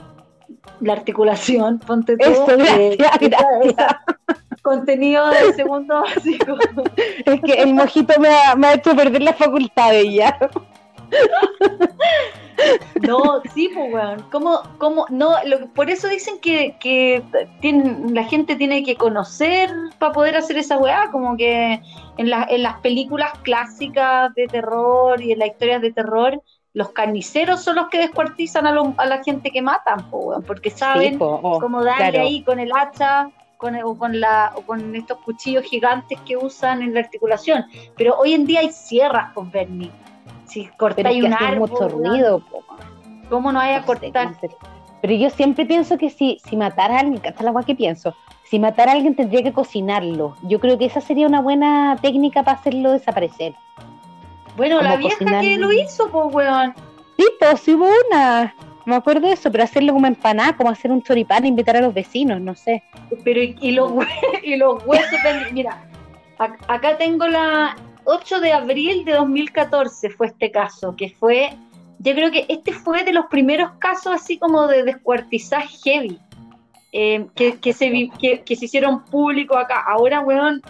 La 0.82 0.94
articulación, 0.94 1.80
ponte 1.80 2.18
tú. 2.18 2.30
Eso, 2.30 2.52
eh, 2.52 2.96
gracias, 3.00 3.22
esa- 3.32 3.48
gracias. 3.50 3.74
esa- 3.74 4.04
contenido 4.62 5.28
del 5.30 5.54
segundo 5.54 6.02
básico. 6.02 6.58
Es 7.26 7.42
que 7.42 7.54
el 7.54 7.74
mojito 7.74 8.20
me 8.20 8.30
ha, 8.30 8.56
me 8.56 8.68
ha 8.68 8.74
hecho 8.74 8.96
perder 8.96 9.22
las 9.22 9.36
facultades 9.38 10.06
ya. 10.14 10.38
No, 13.02 13.42
sí, 13.54 13.70
pues, 13.74 13.94
weón. 13.94 14.26
¿Cómo, 14.32 14.62
cómo? 14.78 15.06
No, 15.10 15.36
lo, 15.46 15.68
por 15.74 15.90
eso 15.90 16.08
dicen 16.08 16.40
que, 16.40 16.76
que 16.80 17.22
tienen, 17.62 18.14
la 18.16 18.24
gente 18.24 18.56
tiene 18.56 18.84
que 18.84 18.96
conocer 18.96 19.70
para 20.00 20.14
poder 20.14 20.38
hacer 20.38 20.58
esa 20.58 20.78
weá. 20.78 21.12
Como 21.12 21.36
que 21.38 21.82
en, 22.18 22.30
la- 22.30 22.48
en 22.50 22.64
las 22.64 22.80
películas 22.80 23.32
clásicas 23.44 24.34
de 24.36 24.48
terror 24.48 25.22
y 25.22 25.34
en 25.34 25.40
las 25.40 25.50
historias 25.50 25.82
de 25.82 25.92
terror, 25.92 26.42
los 26.74 26.90
carniceros 26.90 27.62
son 27.62 27.76
los 27.76 27.88
que 27.90 28.00
descuartizan 28.00 28.66
a, 28.66 28.72
lo- 28.72 28.96
a 28.98 29.06
la 29.06 29.24
gente 29.24 29.52
que 29.52 29.62
matan, 29.62 30.06
weón, 30.12 30.42
porque 30.44 30.70
saben 30.72 31.14
Sí, 31.14 31.18
po, 31.18 31.40
oh, 31.44 31.60
cómo 31.60 31.84
darle 31.84 32.12
claro. 32.12 32.22
ahí 32.28 32.42
con 32.44 32.60
el 32.60 32.72
hacha. 32.74 33.30
Con, 33.58 33.74
o, 33.82 33.98
con 33.98 34.20
la, 34.20 34.52
o 34.56 34.62
con 34.64 34.94
estos 34.98 35.18
cuchillos 35.20 35.64
gigantes 35.64 36.20
que 36.28 36.36
usan 36.36 36.82
en 36.84 36.94
la 36.94 37.00
articulación. 37.00 37.64
Pero 37.96 38.16
hoy 38.20 38.34
en 38.34 38.46
día 38.46 38.60
hay 38.60 38.70
sierras 38.70 39.32
con 39.34 39.50
Bernie. 39.50 39.90
Si 40.56 40.68
cortáis 40.78 41.22
un 41.22 41.34
árbol, 41.34 41.70
mucho 41.70 41.90
ruido. 41.90 42.42
¿cómo 43.30 43.52
no 43.52 43.60
hay 43.60 43.74
a 43.74 43.82
cortar? 43.84 44.30
Pero 45.02 45.14
yo 45.14 45.30
siempre 45.30 45.66
pienso 45.66 45.98
que 45.98 46.10
si, 46.10 46.38
si 46.48 46.56
matara 46.56 46.96
a 46.96 47.00
alguien, 47.02 47.22
hasta 47.28 47.44
la 47.44 47.50
agua 47.50 47.64
que 47.64 47.76
pienso, 47.76 48.16
si 48.46 48.58
matara 48.58 48.94
a 48.94 48.96
alguien 48.96 49.16
tendría 49.18 49.44
que 49.44 49.52
cocinarlo. 49.52 50.38
Yo 50.44 50.62
creo 50.62 50.78
que 50.78 50.86
esa 50.86 51.02
sería 51.02 51.28
una 51.28 51.42
buena 51.42 51.98
técnica 52.02 52.42
para 52.44 52.58
hacerlo 52.58 52.94
desaparecer. 52.94 53.54
Bueno, 54.56 54.82
la 54.82 54.96
vieja 54.96 55.18
cocinar- 55.18 55.42
que 55.42 55.58
lo 55.58 55.74
hizo, 55.74 56.10
pues, 56.10 56.34
weón. 56.34 56.74
Sí, 57.18 57.26
pues 57.38 57.60
sí 57.60 57.74
hubo 57.74 57.90
una. 58.10 58.56
Me 58.86 58.96
acuerdo 58.96 59.28
de 59.28 59.34
eso, 59.34 59.52
pero 59.52 59.66
hacerlo 59.66 59.92
como 59.92 60.08
empanada, 60.08 60.56
como 60.56 60.70
hacer 60.70 60.90
un 60.90 61.02
choripán 61.02 61.44
e 61.44 61.50
invitar 61.50 61.76
a 61.76 61.82
los 61.82 61.94
vecinos, 61.94 62.40
no 62.40 62.56
sé. 62.56 62.82
Pero, 63.26 63.42
y, 63.44 63.58
y 63.60 63.72
los, 63.72 63.92
y 64.44 64.56
los 64.56 64.82
huesos. 64.86 65.20
Mira, 65.52 65.84
ac- 66.40 66.58
acá 66.70 66.98
tengo 66.98 67.28
la 67.28 67.76
8 68.06 68.40
de 68.40 68.54
abril 68.54 69.06
de 69.06 69.14
2014 69.14 70.10
fue 70.12 70.28
este 70.28 70.52
caso, 70.52 70.96
que 70.96 71.10
fue. 71.10 71.54
Yo 72.00 72.14
creo 72.14 72.30
que 72.32 72.46
este 72.50 72.72
fue 72.74 73.04
de 73.04 73.14
los 73.14 73.26
primeros 73.28 73.72
casos 73.80 74.14
así 74.14 74.38
como 74.38 74.68
de 74.68 74.84
descuartizaje 74.84 75.78
heavy. 75.84 76.20
eh, 76.92 77.28
que, 77.36 77.58
que, 77.60 77.74
se, 77.74 78.10
que, 78.20 78.42
que 78.44 78.56
se 78.56 78.66
hicieron 78.66 79.04
público 79.06 79.58
acá. 79.58 79.84
Ahora, 79.88 80.22
weón, 80.22 80.62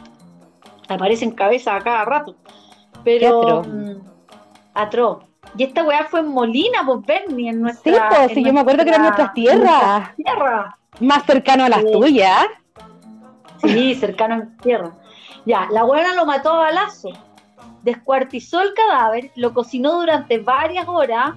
aparecen 0.89 1.31
cabezas 1.31 1.75
a 1.81 1.83
cada 1.83 2.05
rato. 2.05 2.35
Pero. 3.03 3.59
atroz. 3.59 3.67
mm, 3.67 3.91
atroz. 4.73 5.23
Y 5.57 5.63
esta 5.63 5.83
weá 5.83 6.05
fue 6.05 6.21
en 6.21 6.27
Molina, 6.27 6.83
pues 6.85 7.05
Bernie, 7.05 7.49
en 7.49 7.55
Sí, 7.57 7.61
nuestra. 7.61 8.09
pues 8.09 8.21
en 8.29 8.35
sí, 8.35 8.43
yo 8.43 8.51
me 8.53 8.59
acuerdo 8.61 8.83
que 8.83 8.89
eran 8.89 9.03
nuestras 9.03 9.33
tierras, 9.33 10.15
tierra. 10.15 10.77
más 10.99 11.23
cercano 11.25 11.65
a 11.65 11.69
las 11.69 11.81
Sí. 11.81 11.91
tuyas. 11.91 12.45
Sí, 13.61 13.95
cercano 13.95 14.35
en 14.35 14.57
tierra. 14.57 14.91
Ya, 15.45 15.67
la 15.71 15.83
buena 15.83 16.13
lo 16.15 16.25
mató 16.25 16.49
a 16.53 16.57
balazo. 16.57 17.09
Descuartizó 17.83 18.61
el 18.61 18.73
cadáver, 18.73 19.31
lo 19.35 19.53
cocinó 19.53 19.93
durante 19.93 20.39
varias 20.39 20.87
horas 20.87 21.35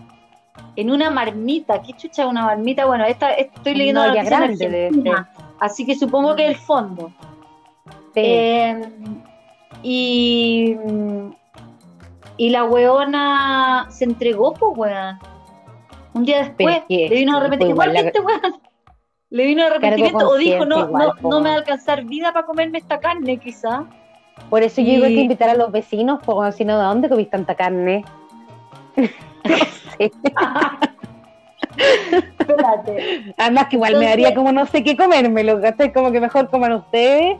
en 0.77 0.91
una 0.91 1.11
marmita. 1.11 1.83
¿Qué 1.83 1.93
chucha 1.93 2.27
una 2.27 2.47
marmita? 2.47 2.87
Bueno, 2.87 3.05
esta 3.05 3.33
estoy 3.33 3.73
Una 3.73 3.79
leyendo 3.79 4.07
la 4.07 4.25
grande 4.25 4.69
debe 4.69 4.87
Argentina, 4.87 5.31
así 5.61 5.85
que 5.85 5.95
supongo 5.95 6.35
que 6.37 6.47
el 6.47 6.57
fondo. 6.57 7.13
Sí. 8.15 8.23
Eh, 8.25 8.83
y, 9.83 10.77
y 12.39 12.51
la 12.51 12.65
weona 12.65 13.87
se 13.91 14.05
entregó, 14.05 14.55
pues, 14.55 14.73
weón. 14.77 15.19
Un 16.15 16.25
día 16.25 16.39
después 16.39 16.83
le 16.89 17.09
vino 17.11 17.37
arrepentimiento. 17.37 17.77
pues, 17.77 17.89
igual 17.89 17.93
que 17.93 18.07
este 18.09 18.21
weón. 18.21 18.61
Le 19.31 19.45
vino 19.45 19.65
arrepentimiento 19.67 20.29
o 20.29 20.37
dijo, 20.37 20.65
no, 20.65 20.87
igual, 20.87 21.13
no, 21.23 21.31
no 21.31 21.41
me 21.41 21.51
va 21.51 21.55
a 21.57 21.59
alcanzar 21.59 22.05
vida 22.05 22.33
para 22.33 22.47
comerme 22.47 22.79
esta 22.79 22.99
carne, 22.99 23.39
quizá. 23.39 23.85
Por 24.49 24.63
eso 24.63 24.81
yo 24.81 24.89
digo 24.93 25.07
y- 25.07 25.15
que 25.15 25.21
invitar 25.23 25.51
a 25.51 25.55
los 25.55 25.71
vecinos, 25.71 26.21
pues 26.25 26.55
si 26.57 26.65
no, 26.65 26.79
¿de 26.79 26.85
dónde 26.85 27.09
comís 27.09 27.29
tanta 27.31 27.55
carne? 27.55 28.05
No 29.45 29.57
sé. 29.97 30.11
Espérate. 32.39 33.35
Además 33.39 33.67
que 33.69 33.77
igual 33.77 33.97
me 33.99 34.07
daría 34.07 34.35
como 34.35 34.53
no 34.53 34.67
sé 34.67 34.83
qué 34.83 34.97
comérmelo, 34.97 35.61
¿cachai? 35.61 35.93
Como 35.93 36.11
que 36.13 36.21
mejor 36.21 36.51
coman 36.51 36.73
ustedes 36.73 37.39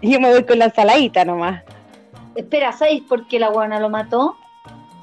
y 0.00 0.12
yo 0.12 0.20
me 0.20 0.30
voy 0.30 0.44
con 0.44 0.58
la 0.58 0.66
ensaladita 0.66 1.24
nomás. 1.24 1.62
Espera, 2.34 2.72
¿sabéis 2.72 3.02
por 3.02 3.26
qué 3.26 3.38
la 3.38 3.50
weona 3.50 3.80
lo 3.80 3.90
mató? 3.90 4.36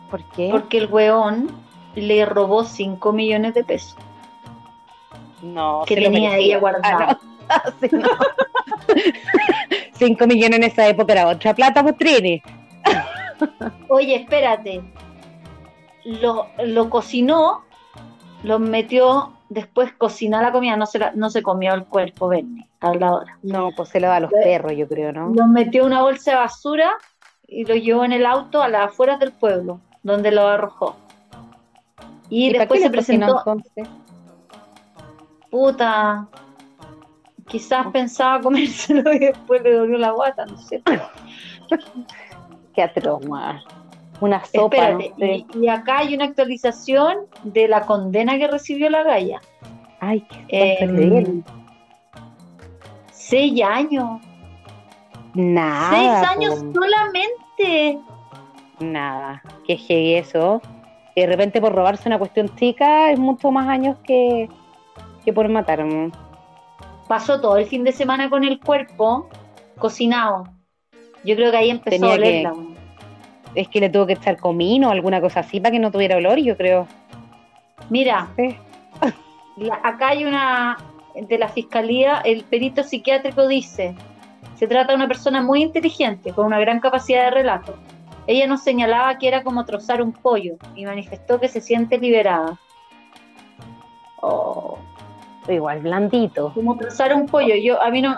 ¿Por 0.09 0.23
qué? 0.31 0.49
Porque 0.51 0.77
el 0.79 0.87
weón 0.87 1.49
le 1.95 2.25
robó 2.25 2.63
5 2.63 3.11
millones 3.11 3.53
de 3.53 3.63
pesos 3.63 3.97
no, 5.41 5.83
que 5.85 5.95
tenía 5.95 6.37
ella 6.37 6.59
guardada. 6.59 7.19
Ah, 7.49 7.63
no. 7.65 7.71
Sí, 7.81 7.89
no. 7.91 8.07
Cinco 9.93 10.25
millones 10.27 10.57
en 10.59 10.63
esa 10.63 10.87
época 10.87 11.13
era 11.13 11.27
otra 11.27 11.53
plata, 11.53 11.83
Trini. 11.93 12.41
Oye, 13.89 14.15
espérate. 14.15 14.81
Lo, 16.03 16.47
lo 16.63 16.89
cocinó, 16.89 17.63
lo 18.43 18.57
metió, 18.59 19.33
después 19.49 19.91
cocinó 19.97 20.41
la 20.41 20.51
comida, 20.51 20.75
no 20.77 20.85
se, 20.85 20.99
la- 20.99 21.11
no 21.13 21.29
se 21.29 21.43
comió 21.43 21.73
el 21.73 21.85
cuerpo, 21.85 22.29
Bernie, 22.29 22.67
a 22.79 22.93
la 22.95 23.13
hora. 23.13 23.37
No, 23.43 23.69
pues 23.75 23.89
se 23.89 23.99
lo 23.99 24.07
da 24.07 24.15
a 24.15 24.19
los 24.21 24.31
perros, 24.31 24.73
yo 24.75 24.87
creo, 24.87 25.11
¿no? 25.11 25.31
Lo 25.33 25.45
metió 25.47 25.81
en 25.81 25.87
una 25.87 26.01
bolsa 26.01 26.31
de 26.31 26.37
basura 26.37 26.91
y 27.47 27.65
lo 27.65 27.75
llevó 27.75 28.03
en 28.05 28.13
el 28.13 28.25
auto 28.25 28.61
a 28.63 28.67
las 28.69 28.87
afueras 28.89 29.19
del 29.19 29.31
pueblo, 29.31 29.79
donde 30.03 30.31
lo 30.31 30.47
arrojó. 30.47 30.95
Y, 32.29 32.53
después 32.53 32.81
se 32.81 32.91
cocinó, 32.91 33.27
presentó, 33.27 33.37
entonces? 33.39 33.87
Puta, 35.51 36.27
quizás 37.47 37.87
pensaba 37.87 38.41
comérselo 38.41 39.13
y 39.13 39.19
después 39.19 39.61
le 39.61 39.73
dolió 39.73 39.97
la 39.97 40.11
guata, 40.11 40.45
no 40.45 40.57
sé. 40.57 40.81
Qué 42.73 42.81
atroz, 42.81 43.23
ma. 43.27 43.61
Una 44.21 44.43
sopa, 44.45 44.77
Espérate, 44.77 45.09
no 45.09 45.15
sé. 45.17 45.45
y, 45.55 45.63
y 45.63 45.67
acá 45.67 45.99
hay 45.99 46.15
una 46.15 46.25
actualización 46.25 47.25
de 47.43 47.67
la 47.67 47.85
condena 47.85 48.37
que 48.37 48.47
recibió 48.47 48.89
la 48.89 49.03
galla. 49.03 49.41
Ay, 49.99 50.25
qué 50.47 50.77
Eh. 50.79 51.43
Seis 53.11 53.63
años. 53.63 54.19
Nada. 55.33 55.89
seis 55.89 56.29
años 56.29 56.65
solamente. 56.73 57.99
Nada. 58.79 59.41
Qué 59.65 59.77
heavy 59.77 60.15
eso. 60.15 60.61
Y 61.15 61.21
de 61.21 61.27
repente 61.27 61.61
por 61.61 61.73
robarse 61.73 62.09
una 62.09 62.17
cuestión 62.17 62.53
chica 62.55 63.11
es 63.11 63.19
mucho 63.19 63.51
más 63.51 63.67
años 63.67 63.97
que, 64.03 64.49
que 65.23 65.33
por 65.33 65.47
matar. 65.49 65.83
¿no? 65.85 66.11
Pasó 67.07 67.41
todo 67.41 67.57
el 67.57 67.65
fin 67.65 67.83
de 67.83 67.91
semana 67.91 68.29
con 68.29 68.43
el 68.43 68.59
cuerpo 68.59 69.29
cocinado. 69.77 70.45
Yo 71.23 71.35
creo 71.35 71.51
que 71.51 71.57
ahí 71.57 71.69
empezó 71.69 71.89
Tenía 71.99 72.13
a 72.15 72.17
que- 72.17 72.21
olerla. 72.23 72.53
weón. 72.53 72.75
Es 73.53 73.67
que 73.67 73.79
le 73.81 73.89
tuvo 73.89 74.05
que 74.07 74.13
echar 74.13 74.37
comino 74.37 74.87
o 74.87 74.91
alguna 74.91 75.19
cosa 75.19 75.41
así 75.41 75.59
para 75.59 75.71
que 75.73 75.79
no 75.79 75.91
tuviera 75.91 76.15
olor, 76.17 76.37
yo 76.39 76.55
creo. 76.55 76.87
Mira, 77.89 78.29
Sí. 78.37 78.55
la- 79.57 79.79
acá 79.83 80.09
hay 80.09 80.23
una 80.25 80.77
de 81.15 81.37
la 81.37 81.49
fiscalía, 81.49 82.21
el 82.23 82.45
perito 82.45 82.83
psiquiátrico 82.83 83.47
dice, 83.49 83.93
se 84.55 84.67
trata 84.67 84.93
de 84.93 84.95
una 84.95 85.07
persona 85.09 85.41
muy 85.41 85.61
inteligente, 85.61 86.31
con 86.31 86.45
una 86.45 86.59
gran 86.59 86.79
capacidad 86.79 87.25
de 87.25 87.31
relato. 87.31 87.75
Ella 88.27 88.47
nos 88.47 88.61
señalaba 88.63 89.17
que 89.17 89.27
era 89.27 89.43
como 89.43 89.65
trozar 89.65 90.01
un 90.01 90.13
pollo 90.13 90.55
y 90.75 90.85
manifestó 90.85 91.39
que 91.41 91.49
se 91.49 91.59
siente 91.59 91.97
liberada. 91.97 92.57
Oh, 94.21 94.77
Igual 95.47 95.79
blandito. 95.81 96.53
como 96.53 96.77
trozar 96.77 97.13
un 97.13 97.25
pollo. 97.27 97.55
Yo, 97.55 97.81
a 97.81 97.89
mí 97.89 98.01
no, 98.01 98.15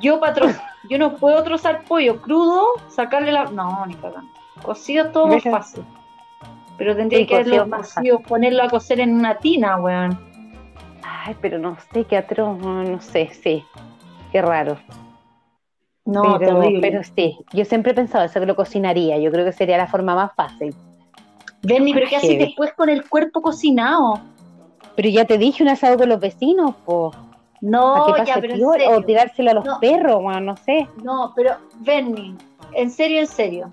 yo 0.00 0.18
para 0.20 0.34
tro- 0.34 0.60
yo 0.90 0.98
no 0.98 1.16
puedo 1.16 1.42
trozar 1.42 1.84
pollo 1.84 2.20
crudo, 2.20 2.64
sacarle 2.88 3.32
la, 3.32 3.44
no, 3.46 3.84
ni 3.86 3.94
cagando. 3.94 4.30
Cocido 4.62 5.10
todo 5.10 5.26
más 5.28 5.42
fácil. 5.44 5.84
Pero 6.78 6.96
tendría 6.96 7.20
Sí, 7.20 7.26
que 7.26 7.38
cocido, 7.38 7.66
vacío, 7.66 8.20
ponerlo 8.20 8.62
a 8.62 8.68
cocer 8.68 9.00
en 9.00 9.14
una 9.14 9.38
tina, 9.38 9.76
weón. 9.78 10.18
Ay, 11.02 11.36
pero 11.40 11.58
no 11.58 11.76
sé, 11.92 12.04
qué 12.04 12.16
atroz, 12.16 12.58
no, 12.58 13.00
sé, 13.00 13.30
sí. 13.42 13.64
Qué 14.32 14.42
raro. 14.42 14.78
No, 16.04 16.38
pero, 16.38 16.60
terrible. 16.60 16.80
pero 16.80 17.02
sí, 17.02 17.38
yo 17.52 17.64
siempre 17.64 17.92
he 17.92 17.94
pensado 17.94 18.24
eso, 18.24 18.38
que 18.40 18.46
lo 18.46 18.54
cocinaría. 18.56 19.18
Yo 19.18 19.30
creo 19.30 19.44
que 19.44 19.52
sería 19.52 19.76
la 19.76 19.86
forma 19.88 20.14
más 20.14 20.34
fácil. 20.34 20.74
Benny, 21.62 21.94
pero 21.94 22.08
¿qué 22.08 22.16
haces 22.16 22.38
después 22.38 22.72
con 22.74 22.88
el 22.88 23.08
cuerpo 23.08 23.42
cocinado? 23.42 24.20
Pero 24.96 25.08
ya 25.10 25.24
te 25.26 25.38
dije 25.38 25.62
un 25.62 25.68
asado 25.68 25.96
con 25.98 26.08
los 26.08 26.18
vecinos, 26.18 26.74
po. 26.84 27.10
¿Para 27.10 27.24
No, 27.60 28.16
ya, 28.24 28.34
pero 28.40 28.54
en 28.54 28.70
serio. 28.70 28.90
O 28.96 29.02
tirárselo 29.02 29.50
a 29.50 29.54
los 29.54 29.64
No. 29.64 29.80
perros, 29.80 30.22
bueno, 30.22 30.40
no 30.40 30.56
sé. 30.56 30.88
No, 31.02 31.32
pero 31.36 31.56
Benny, 31.80 32.34
en 32.72 32.90
serio, 32.90 33.20
en 33.20 33.26
serio. 33.26 33.72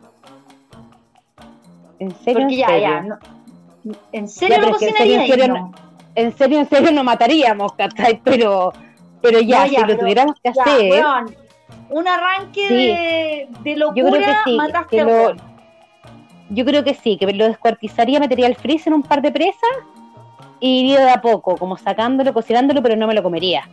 En 2.00 2.12
serio, 2.16 2.42
Porque 2.42 2.54
en 2.54 2.60
ya, 2.60 2.68
serio. 2.68 2.82
ya. 2.82 3.02
no- 3.02 3.18
¿En 4.14 4.28
serio 4.30 4.56
Ya, 4.62 4.70
es 4.70 4.78
que 4.78 4.86
en 4.86 4.94
serio, 4.94 5.14
en 5.14 5.20
cocinaría? 5.20 5.28
serio 5.36 5.48
No. 5.54 5.72
En 6.16 6.38
serio, 6.38 6.60
en 6.60 6.70
serio 6.70 6.92
no 6.92 7.04
mataríamos, 7.04 7.74
¿cachai? 7.74 8.22
Pero, 8.24 8.72
pero 9.22 9.40
ya, 9.42 9.66
No, 9.66 9.72
ya, 9.72 9.80
si 9.82 9.86
lo 9.88 9.98
tuviéramos 9.98 10.36
que 10.44 10.52
Ya, 10.54 10.62
hacer, 10.62 10.92
weón, 10.92 11.36
un 11.90 12.08
arranque 12.08 12.68
Sí. 12.68 12.88
de, 12.88 13.48
de 13.72 13.76
locura, 13.78 14.02
yo 14.04 14.12
creo 14.12 14.22
que 14.26 14.36
sí, 14.46 14.56
mataste 14.58 14.96
que 14.96 15.02
a 15.02 15.06
lo, 15.06 15.36
yo 16.50 16.66
creo 16.66 16.84
que 16.84 16.94
sí, 16.94 17.18
que 17.18 17.26
lo 17.34 17.46
descuartizaría, 17.48 18.20
metería 18.20 18.46
al 18.48 18.56
freezer 18.56 18.94
un 18.94 19.02
par 19.04 19.22
de 19.22 19.32
presas 19.32 19.72
y 20.66 20.80
iría 20.80 21.02
de 21.02 21.12
a 21.12 21.20
poco, 21.22 21.58
como 21.58 21.76
sacándolo, 21.76 22.34
cocinándolo, 22.34 22.82
pero 22.82 22.96
no 22.96 23.06
me 23.06 23.14
lo 23.14 23.22
comería. 23.22 23.68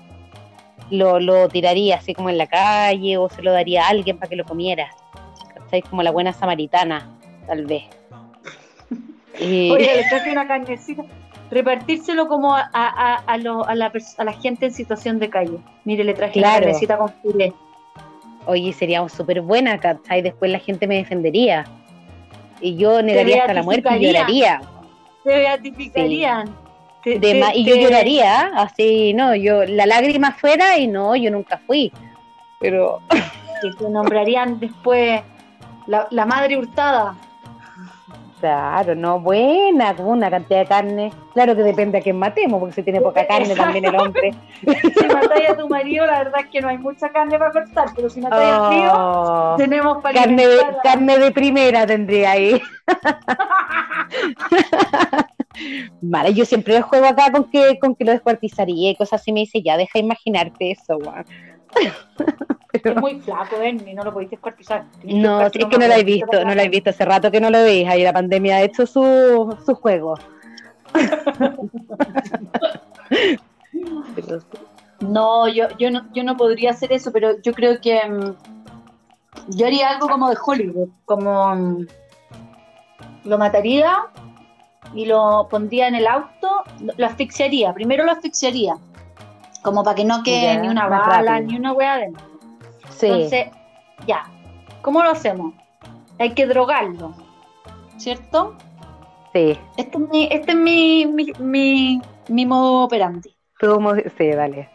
Lo, 0.91 1.21
lo 1.21 1.49
tiraría 1.49 1.95
así 1.99 2.15
como 2.15 2.31
en 2.31 2.37
la 2.37 2.49
calle 2.49 3.17
o 3.17 3.29
se 3.29 3.43
lo 3.43 3.53
daría 3.53 3.85
a 3.85 3.91
alguien 3.91 4.19
para 4.19 4.29
que 4.29 4.35
lo 4.35 4.45
comiera. 4.45 4.89
¿Cachai? 5.55 5.83
Como 5.83 6.03
la 6.03 6.11
buena 6.11 6.33
samaritana, 6.33 7.09
tal 7.47 7.65
vez. 7.67 7.85
Y- 9.39 9.71
Oye, 9.73 9.87
le 9.97 10.05
traje 10.09 10.33
una 10.33 10.49
carnecita. 10.49 11.05
Repartírselo 11.49 12.27
como 12.27 12.57
a, 12.57 12.69
a, 12.73 13.15
a, 13.25 13.37
lo- 13.39 13.65
a 13.69 13.75
la, 13.77 13.93
a 14.19 14.25
la 14.25 14.33
gente 14.33 14.67
en 14.67 14.73
situación 14.73 15.21
de 15.21 15.31
calle. 15.31 15.59
Mire, 15.85 16.03
le 16.03 16.15
traje 16.15 16.41
una 16.41 16.49
Claro. 16.49 16.65
carnecita 16.67 16.99
con 16.99 17.11
puré. 17.23 17.53
Oye, 18.47 18.73
sería 18.73 19.09
súper 19.09 19.43
buena, 19.43 19.79
¿cachai? 19.79 20.23
Después 20.23 20.51
la 20.51 20.59
gente 20.59 20.89
me 20.89 20.97
defendería. 20.97 21.67
Y 22.61 22.75
yo 22.77 23.01
negaría 23.01 23.43
hasta 23.43 23.55
la 23.55 23.63
muerte 23.63 23.89
y 23.97 24.07
lloraría. 24.07 24.61
Te 25.23 25.31
beatificarían. 25.39 26.53
Te- 27.03 27.19
De 27.19 27.33
te- 27.33 27.41
ma- 27.41 27.55
y 27.55 27.65
yo 27.65 27.75
te- 27.75 27.83
lloraría, 27.83 28.51
así, 28.57 29.15
no, 29.15 29.35
yo, 29.35 29.65
la 29.65 29.87
lágrima 29.87 30.33
fuera 30.33 30.77
y 30.79 30.87
no, 30.87 31.17
yo 31.17 31.31
nunca 31.31 31.59
fui. 31.67 31.93
Pero, 32.59 33.01
Que 33.63 33.71
te 33.73 33.89
nombrarían 33.91 34.59
después 34.59 35.21
la, 35.87 36.07
la 36.11 36.25
madre 36.27 36.57
hurtada. 36.59 37.15
claro, 38.41 38.95
no, 38.95 39.21
buena, 39.21 39.95
con 39.95 40.07
una 40.07 40.31
cantidad 40.31 40.61
de 40.61 40.67
carne. 40.67 41.13
Claro 41.35 41.55
que 41.55 41.63
depende 41.63 41.99
a 41.99 42.01
quién 42.01 42.19
matemos, 42.19 42.59
porque 42.59 42.75
si 42.77 42.83
tiene 42.83 43.01
poca 43.03 43.27
carne 43.27 43.55
también 43.55 43.85
el 43.85 43.95
hombre. 43.97 44.35
Si 44.63 45.07
matáis 45.07 45.51
a 45.51 45.57
tu 45.57 45.69
marido, 45.69 46.05
la 46.07 46.19
verdad 46.25 46.41
es 46.41 46.47
que 46.51 46.61
no 46.61 46.69
hay 46.69 46.77
mucha 46.79 47.09
carne 47.11 47.39
para 47.39 47.51
cortar, 47.53 47.89
pero 47.97 48.09
si 48.11 48.21
matáis 48.21 48.53
al 48.53 48.71
tío, 48.71 48.93
Oh, 48.95 49.55
tenemos 49.59 50.03
para 50.03 50.15
carne, 50.21 50.47
de, 50.47 50.59
carne 50.83 51.19
de 51.19 51.31
primera 51.33 51.87
tendría 51.87 52.31
ahí. 52.33 52.61
Vale, 56.01 56.33
yo 56.33 56.45
siempre 56.45 56.81
juego 56.81 57.07
acá 57.07 57.31
con 57.33 57.51
que, 57.51 57.79
con 57.79 57.95
que 57.95 58.05
lo 58.05 58.13
descuartizaría 58.13 58.91
y 58.91 58.97
cosas 58.97 59.21
así. 59.21 59.33
Me 59.33 59.41
dice, 59.41 59.63
ya, 59.63 59.77
deja 59.77 59.99
imaginarte 59.99 60.73
eso, 60.73 60.97
weón. 60.97 61.25
Es 62.73 62.97
muy 62.97 63.21
flaco, 63.21 63.59
Benny, 63.59 63.95
no 63.95 64.05
lo 64.05 64.13
podéis 64.13 64.31
descuartizar. 64.31 64.85
No, 65.03 65.41
es 65.41 65.51
que 65.51 65.77
no 65.77 65.89
la 65.89 65.99
he 65.99 66.05
visto, 66.05 66.45
no 66.45 66.55
la 66.55 66.63
he 66.63 66.69
visto. 66.69 66.91
Hace 66.91 67.05
rato 67.05 67.31
que 67.31 67.41
no 67.41 67.51
lo 67.51 67.65
veis. 67.65 67.89
Ahí 67.89 68.05
la 68.05 68.13
pandemia 68.13 68.57
ha 68.57 68.63
hecho 68.63 68.87
su, 68.87 69.57
su 69.67 69.75
juego. 69.75 70.15
No, 75.01 75.49
yo, 75.49 75.67
yo 75.79 75.91
no, 75.91 76.13
yo 76.13 76.23
no 76.23 76.37
podría 76.37 76.73
hacer 76.73 76.93
eso, 76.93 77.11
pero 77.11 77.41
yo 77.41 77.55
creo 77.55 77.81
que 77.81 78.07
mm, 78.07 78.35
yo 79.49 79.67
haría 79.67 79.89
algo 79.89 80.09
como 80.09 80.29
de 80.29 80.37
Hollywood, 80.45 80.91
como 81.07 81.57
mm, 81.57 81.87
lo 83.25 83.39
mataría 83.39 83.97
y 84.95 85.05
lo 85.07 85.47
pondría 85.51 85.89
en 85.89 85.95
el 85.95 86.07
auto, 86.07 86.65
lo, 86.97 87.07
asfixiaría, 87.07 87.73
primero 87.73 88.05
lo 88.05 88.13
asfixiaría, 88.13 88.77
como 89.63 89.83
para 89.85 89.95
que 89.97 90.05
no 90.05 90.23
quede 90.23 90.55
Ya, 90.55 90.61
ni 90.61 90.69
una 90.69 90.89
bala, 90.89 91.23
rápido. 91.23 91.51
ni 91.51 91.57
una 91.57 91.73
hueá 91.73 91.95
adentro. 91.95 92.27
Sí, 92.91 93.07
Entonces, 93.07 93.47
ya, 94.07 94.25
¿cómo 94.83 95.03
lo 95.03 95.11
hacemos? 95.11 95.55
Hay 96.19 96.35
que 96.35 96.47
drogarlo, 96.47 97.15
¿cierto? 97.97 98.57
sí. 99.33 99.59
Este 99.77 99.97
es 99.99 100.09
mi, 100.11 100.29
este 100.31 100.53
es 100.53 100.57
mi, 100.59 101.07
mi, 101.07 101.33
mi, 101.39 102.03
mi 102.29 102.47
modo 102.47 102.89
como- 103.61 103.95
sí, 103.95 104.29
dale. 104.31 104.69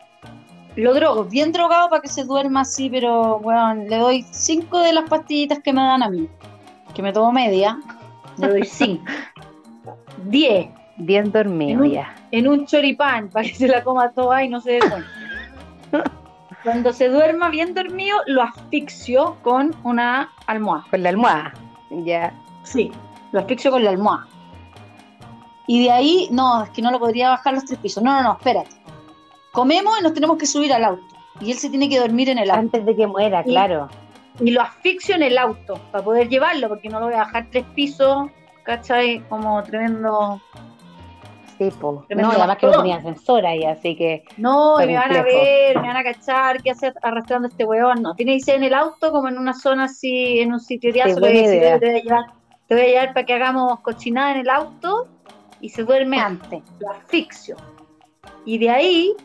Lo 0.76 0.94
drogo, 0.94 1.24
bien 1.24 1.52
drogado 1.52 1.90
para 1.90 2.02
que 2.02 2.10
se 2.10 2.24
duerma 2.26 2.62
así, 2.62 2.90
pero 2.90 3.40
bueno, 3.40 3.74
le 3.76 3.98
doy 3.98 4.26
cinco 4.32 4.80
de 4.80 4.94
las 4.94 5.10
pastillitas 5.10 5.60
que 5.60 5.72
me 5.74 5.82
dan 5.82 6.04
a 6.04 6.10
mí. 6.10 6.30
Que 6.94 7.02
me 7.02 7.14
tomo 7.14 7.32
media, 7.32 7.80
le 8.38 8.48
doy 8.48 8.64
cinco. 8.66 9.04
Diez 10.30 10.68
Bien 10.98 11.30
dormido 11.32 11.72
En 11.72 11.82
un- 11.82 11.92
ya. 11.92 12.16
en 12.32 12.48
un 12.48 12.66
choripán 12.66 13.30
para 13.34 13.46
que 13.48 13.54
se 13.56 13.68
la 13.68 13.84
coma 13.84 14.12
toda 14.12 14.44
y 14.44 14.50
no 14.50 14.62
se 14.62 14.74
dé 14.74 14.80
cuenta. 14.80 15.08
Cuando 16.64 16.94
se 16.94 17.10
duerma 17.10 17.50
bien 17.50 17.74
dormido, 17.74 18.18
lo 18.26 18.42
asfixio 18.42 19.38
con 19.44 19.76
una 19.84 20.30
almohada. 20.48 20.86
Con 20.90 21.04
la 21.04 21.10
almohada. 21.10 21.54
Ya. 21.92 22.34
Sí, 22.64 22.92
lo 23.32 23.42
asfixio 23.42 23.70
con 23.72 23.84
la 23.84 23.92
almohada. 23.92 24.26
Y 25.68 25.84
de 25.84 25.92
ahí, 25.92 26.28
no, 26.32 26.64
es 26.64 26.70
que 26.72 26.82
no 26.82 26.92
lo 26.92 27.00
podría 27.00 27.30
bajar 27.30 27.54
los 27.54 27.66
tres 27.66 27.78
pisos. 27.80 28.02
No, 28.04 28.14
no, 28.14 28.24
no, 28.24 28.34
espérate. 28.38 28.70
Comemos 29.52 29.94
y 30.00 30.04
nos 30.04 30.14
tenemos 30.14 30.38
que 30.38 30.46
subir 30.48 30.74
al 30.74 30.84
auto. 30.86 31.04
Y 31.40 31.52
él 31.52 31.58
se 31.58 31.70
tiene 31.70 31.88
que 31.90 32.00
dormir 32.00 32.30
en 32.30 32.40
el 32.40 32.50
auto. 32.50 32.62
Antes 32.62 32.86
de 32.86 32.96
que 32.96 33.06
muera, 33.08 33.44
claro. 33.44 33.90
y 34.40 34.52
lo 34.52 34.62
asfixio 34.62 35.16
en 35.16 35.24
el 35.24 35.38
auto 35.38 35.76
para 35.92 36.04
poder 36.04 36.30
llevarlo, 36.30 36.68
porque 36.70 36.90
no 36.90 37.00
lo 37.00 37.08
voy 37.08 37.16
a 37.16 37.20
bajar 37.20 37.48
tres 37.52 37.66
pisos, 37.76 38.28
¿cachai? 38.66 39.20
Como 39.30 39.64
tremendo. 39.64 40.42
Sí, 41.58 41.70
po. 41.80 42.04
Tremendo 42.08 42.32
No, 42.32 42.38
y 42.38 42.40
además 42.40 42.58
que 42.58 42.68
no 42.68 42.74
tenía 42.74 42.98
ascensor 42.98 43.46
ahí, 43.46 43.64
así 43.64 43.96
que. 43.96 44.26
No, 44.36 44.82
y 44.82 44.88
me 44.88 44.96
van 44.96 45.16
a 45.16 45.24
ver, 45.24 45.80
me 45.80 45.88
van 45.88 45.98
a 45.98 46.04
cachar, 46.04 46.62
¿qué 46.62 46.72
hace 46.72 46.94
arrastrando 47.02 47.48
este 47.48 47.64
huevón? 47.64 48.02
No, 48.02 48.14
tiene 48.16 48.34
que 48.34 48.42
ser 48.42 48.56
en 48.56 48.64
el 48.64 48.74
auto, 48.74 49.12
como 49.12 49.30
en 49.30 49.38
una 49.38 49.54
zona 49.54 49.86
así, 49.86 50.40
en 50.40 50.52
un 50.52 50.60
sitio 50.60 50.92
de 50.92 51.04
Sí, 51.04 51.14
te 51.14 51.20
voy 51.20 51.30
a 51.30 52.02
llevar, 52.02 52.26
te 52.68 52.76
voy 52.76 52.84
a 52.84 52.88
llevar 52.88 53.14
para 53.14 53.26
que 53.26 53.34
hagamos 53.34 53.80
cochinada 53.80 54.32
en 54.32 54.38
el 54.40 54.50
auto 54.50 55.08
y 55.62 55.70
se 55.70 55.84
duerme 55.84 56.20
antes, 56.20 56.62
lo 56.80 56.92
asfixio. 56.92 57.56
Y 58.44 58.58
de 58.58 58.70
ahí 58.70 59.16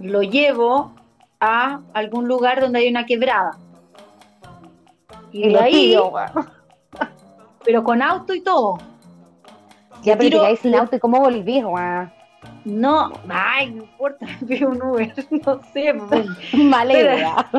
lo 0.00 0.22
llevo 0.22 0.94
a 1.40 1.80
algún 1.94 2.28
lugar 2.28 2.60
donde 2.60 2.80
hay 2.80 2.88
una 2.88 3.06
quebrada. 3.06 3.56
Y, 5.32 5.46
Y 5.46 5.52
de 5.52 5.58
ahí. 5.58 5.96
Pero 7.68 7.84
con 7.84 8.00
auto 8.00 8.34
y 8.34 8.40
todo. 8.40 8.78
Ya, 10.02 10.16
pero 10.16 10.30
tiro- 10.30 10.38
te 10.40 10.44
caes 10.46 10.60
sin 10.60 10.74
auto 10.74 10.96
y 10.96 10.98
cómo 11.00 11.20
volvís, 11.20 11.62
weón. 11.62 12.10
No, 12.64 13.12
ay, 13.28 13.70
no 13.72 13.82
importa, 13.82 14.26
pido 14.48 14.70
un 14.70 14.82
Uber, 14.82 15.12
no 15.46 15.60
sé, 15.74 15.92
pues, 16.08 16.26
Mala 16.54 16.94
Pero- 16.94 17.14
idea. 17.14 17.50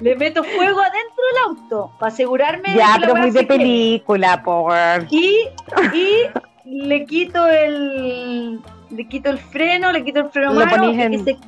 le 0.00 0.16
meto 0.16 0.44
fuego 0.44 0.78
adentro 0.80 1.24
del 1.32 1.42
auto 1.46 1.92
para 1.98 2.12
asegurarme 2.12 2.68
de 2.72 2.76
Ya, 2.76 2.94
que 2.96 3.00
la 3.00 3.06
pero 3.06 3.16
muy 3.16 3.30
de 3.30 3.44
película, 3.44 4.42
po, 4.42 4.60
weón. 4.64 5.06
Y, 5.10 5.48
y 5.94 6.86
le 6.86 7.06
quito 7.06 7.46
el 7.48 8.60
le 8.90 9.08
quito 9.08 9.30
el 9.30 9.38
freno, 9.38 9.90
le 9.90 10.04
quito 10.04 10.20
el 10.20 10.28
freno 10.28 10.52
mano 10.52 10.92
y, 10.92 11.00
en- 11.00 11.12
que 11.12 11.18
se, 11.32 11.38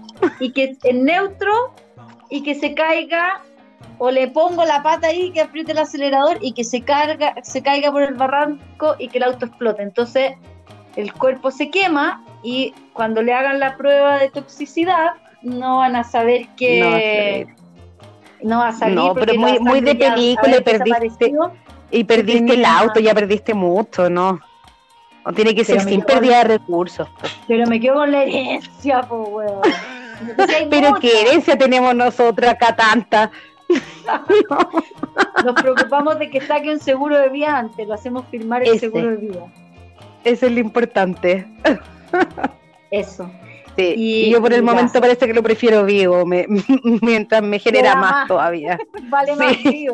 y 0.41 0.53
que 0.53 0.77
en 0.85 1.05
neutro 1.05 1.75
y 2.31 2.43
que 2.43 2.55
se 2.55 2.73
caiga 2.75 3.43
o 3.99 4.11
le 4.11 4.29
pongo 4.29 4.65
la 4.65 4.83
pata 4.83 5.09
ahí 5.09 5.31
que 5.33 5.41
apriete 5.41 5.73
el 5.73 5.79
acelerador 5.79 6.39
y 6.41 6.53
que 6.53 6.65
se 6.65 6.83
carga, 6.83 7.35
se 7.43 7.63
caiga 7.63 7.91
por 7.91 8.03
el 8.03 8.15
barranco 8.15 8.97
y 8.99 9.09
que 9.09 9.19
el 9.19 9.25
auto 9.25 9.47
explote. 9.47 9.83
Entonces 9.83 10.33
el 10.97 11.13
cuerpo 11.13 11.51
se 11.51 11.71
quema 11.71 12.23
y 12.43 12.75
cuando 12.93 13.23
le 13.23 13.33
hagan 13.33 13.59
la 13.61 13.77
prueba 13.77 14.19
de 14.19 14.31
toxicidad 14.31 15.13
no 15.43 15.79
van 15.79 15.97
a 15.97 16.05
saber 16.05 16.49
que 16.57 17.47
no, 18.43 18.59
va 18.59 18.69
a 18.69 18.73
salir 18.73 18.97
No, 18.97 19.15
pero 19.15 19.35
muy- 19.35 19.59
muy 19.61 19.81
de 19.81 19.95
película 19.95 20.57
y 20.57 20.61
perdiste-. 20.61 21.33
Y 21.91 22.05
perdiste 22.05 22.55
el 22.55 22.65
auto, 22.65 22.99
ya 23.01 23.15
perdiste 23.15 23.55
mucho, 23.55 24.11
¿no? 24.11 24.41
O 25.25 25.33
tiene 25.33 25.55
que 25.55 25.65
ser 25.65 25.79
Pero 25.79 25.89
sin 25.89 26.03
pérdida 26.03 26.39
de 26.39 26.45
recursos. 26.59 27.09
Pero 27.49 27.67
me 27.67 27.81
quedo 27.81 27.95
con 27.95 28.13
la 28.13 28.23
herencia, 28.23 29.01
weón. 29.09 29.61
Hay 30.57 30.67
Pero 30.71 30.95
qué 30.95 31.23
herencia 31.23 31.59
tenemos 31.59 31.95
nosotros 31.95 32.49
acá 32.49 32.75
tanta. 32.75 33.31
Nos 35.45 35.55
preocupamos 35.55 36.19
de 36.19 36.31
que 36.31 36.41
saque 36.41 36.71
un 36.73 36.81
seguro 36.81 37.19
de 37.19 37.29
vida 37.29 37.59
antes, 37.59 37.87
lo 37.87 37.95
hacemos 37.95 38.25
firmar 38.27 38.63
el 38.63 38.69
Ese. 38.71 38.79
seguro 38.81 39.11
de 39.11 39.17
vida. 39.17 39.47
Eso 40.25 40.47
es 40.47 40.53
lo 40.53 40.61
importante. 40.61 41.47
Eso. 42.91 43.31
Sí. 43.77 43.95
Y- 43.97 44.25
Y, 44.27 44.31
yo 44.31 44.41
por 44.41 44.53
el 44.53 44.63
momento 44.63 45.01
parece 45.01 45.27
que 45.27 45.35
lo 45.35 45.43
prefiero 45.43 45.85
vivo, 45.85 46.25
me- 46.25 46.47
mientras 47.03 47.43
me 47.43 47.59
genera 47.59 47.95
más, 47.97 48.11
más. 48.13 48.29
todavía. 48.29 48.79
Vale 49.11 49.37
más, 49.37 49.53
Sí. 49.57 49.87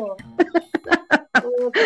Puta. 1.33 1.79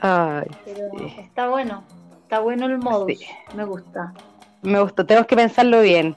Ay, 0.00 0.46
Pero 0.64 0.80
sí. 0.98 1.14
está 1.18 1.48
bueno, 1.48 1.82
está 2.22 2.40
bueno 2.40 2.66
el 2.66 2.78
modo, 2.78 3.06
me 3.54 3.64
gusta. 3.64 4.12
Me 4.62 4.80
gustó, 4.80 5.04
tengo 5.06 5.26
que 5.26 5.36
pensarlo 5.36 5.80
bien. 5.82 6.16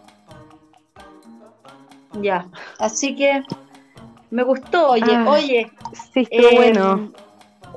Ya, 2.22 2.48
así 2.80 3.16
que 3.16 3.44
me 4.32 4.44
gustó, 4.44 4.92
oye, 4.92 5.04
Ah, 5.08 5.26
oye. 5.30 5.72
Sí, 6.14 6.22
estuvo 6.30 6.50
eh, 6.50 6.56
bueno. 6.56 7.12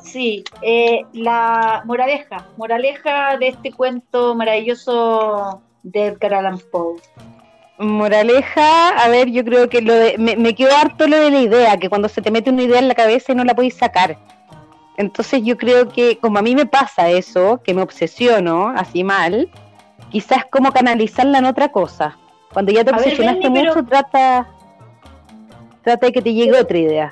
Sí, 0.03 0.43
eh, 0.63 1.03
la 1.13 1.83
moraleja, 1.85 2.47
moraleja 2.57 3.37
de 3.39 3.49
este 3.49 3.73
cuento 3.73 4.35
maravilloso 4.35 5.63
de 5.83 6.07
Edgar 6.07 6.35
Allan 6.35 6.59
Poe. 6.73 6.97
Moraleja, 7.79 8.89
a 8.91 9.09
ver, 9.09 9.31
yo 9.31 9.45
creo 9.45 9.69
que 9.69 9.81
lo 9.81 9.95
de, 9.95 10.17
me, 10.19 10.37
me 10.37 10.55
quedó 10.55 10.75
harto 10.77 11.07
lo 11.09 11.19
de 11.19 11.31
la 11.31 11.41
idea, 11.41 11.77
que 11.79 11.89
cuando 11.89 12.09
se 12.09 12.21
te 12.23 12.31
mete 12.31 12.51
una 12.51 12.63
idea 12.63 12.79
en 12.79 12.89
la 12.89 12.95
cabeza 12.95 13.33
y 13.33 13.35
no 13.35 13.45
la 13.45 13.55
podéis 13.55 13.75
sacar. 13.77 14.17
Entonces 14.97 15.43
yo 15.43 15.57
creo 15.57 15.89
que 15.89 16.19
como 16.19 16.39
a 16.39 16.43
mí 16.43 16.55
me 16.55 16.67
pasa 16.67 17.09
eso, 17.09 17.61
que 17.65 17.75
me 17.75 17.83
obsesiono 17.83 18.69
así 18.77 19.03
mal, 19.05 19.49
quizás 20.11 20.45
como 20.51 20.71
canalizarla 20.73 21.39
en 21.39 21.47
otra 21.47 21.71
cosa. 21.73 22.19
Cuando 22.53 22.71
ya 22.73 22.85
te 22.85 22.91
A 22.91 22.97
ver, 22.99 23.05
obsesionaste 23.05 23.51
pero- 23.51 23.75
mucho, 23.75 23.85
trata, 23.85 24.47
trata 25.83 26.07
de 26.07 26.13
que 26.13 26.23
te 26.23 26.33
llegue 26.35 26.59
otra 26.59 26.79
idea. 26.79 27.11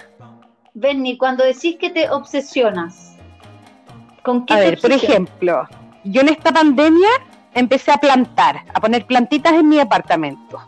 Benny, 0.74 1.16
cuando 1.18 1.44
decís 1.44 1.76
que 1.76 1.90
te 1.90 2.08
obsesionas, 2.10 3.16
¿con 4.22 4.46
qué 4.46 4.54
A 4.54 4.58
te 4.58 4.64
ver, 4.64 4.80
por 4.80 4.92
ejemplo, 4.92 5.68
yo 6.04 6.20
en 6.20 6.28
esta 6.28 6.52
pandemia 6.52 7.08
empecé 7.54 7.90
a 7.90 7.96
plantar, 7.98 8.62
a 8.72 8.80
poner 8.80 9.04
plantitas 9.06 9.52
en 9.54 9.68
mi 9.68 9.80
apartamento. 9.80 10.60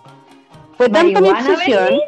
Fue 0.76 0.88
tanta 0.88 1.20
mi 1.20 1.28
¿Marihuana, 1.30 1.54
obsesión. 1.54 2.00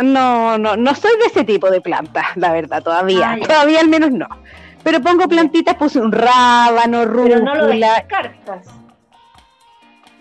No, 0.00 0.56
no, 0.58 0.76
no 0.76 0.94
soy 0.94 1.10
de 1.18 1.26
ese 1.26 1.42
tipo 1.44 1.68
de 1.70 1.80
plantas, 1.80 2.24
la 2.36 2.52
verdad, 2.52 2.82
todavía. 2.82 3.36
Todavía 3.42 3.80
al 3.80 3.88
menos 3.88 4.12
no. 4.12 4.28
Pero 4.84 5.00
pongo 5.02 5.26
plantitas, 5.26 5.74
puse 5.74 5.98
un 6.00 6.12
rábano, 6.12 7.00
Pero 7.00 7.40
no 7.40 7.54
lo 7.56 7.66
rúcula. 7.66 7.94
descartas. 7.94 8.66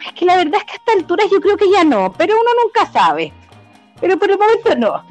Es 0.03 0.13
que 0.13 0.25
la 0.25 0.37
verdad 0.37 0.55
es 0.55 0.63
que 0.63 0.71
a 0.71 0.75
estas 0.75 0.95
alturas 0.95 1.27
yo 1.31 1.39
creo 1.39 1.57
que 1.57 1.69
ya 1.71 1.83
no, 1.83 2.11
pero 2.13 2.33
uno 2.33 2.49
nunca 2.63 2.91
sabe. 2.91 3.31
Pero 3.99 4.17
por 4.17 4.29
el 4.29 4.37
momento 4.37 4.75
no. 4.75 5.03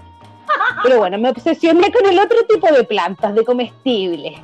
Pero 0.82 0.98
bueno, 0.98 1.18
me 1.18 1.30
obsesioné 1.30 1.90
con 1.92 2.06
el 2.06 2.18
otro 2.18 2.38
tipo 2.48 2.66
de 2.72 2.84
plantas, 2.84 3.34
de 3.34 3.44
comestibles. 3.44 4.38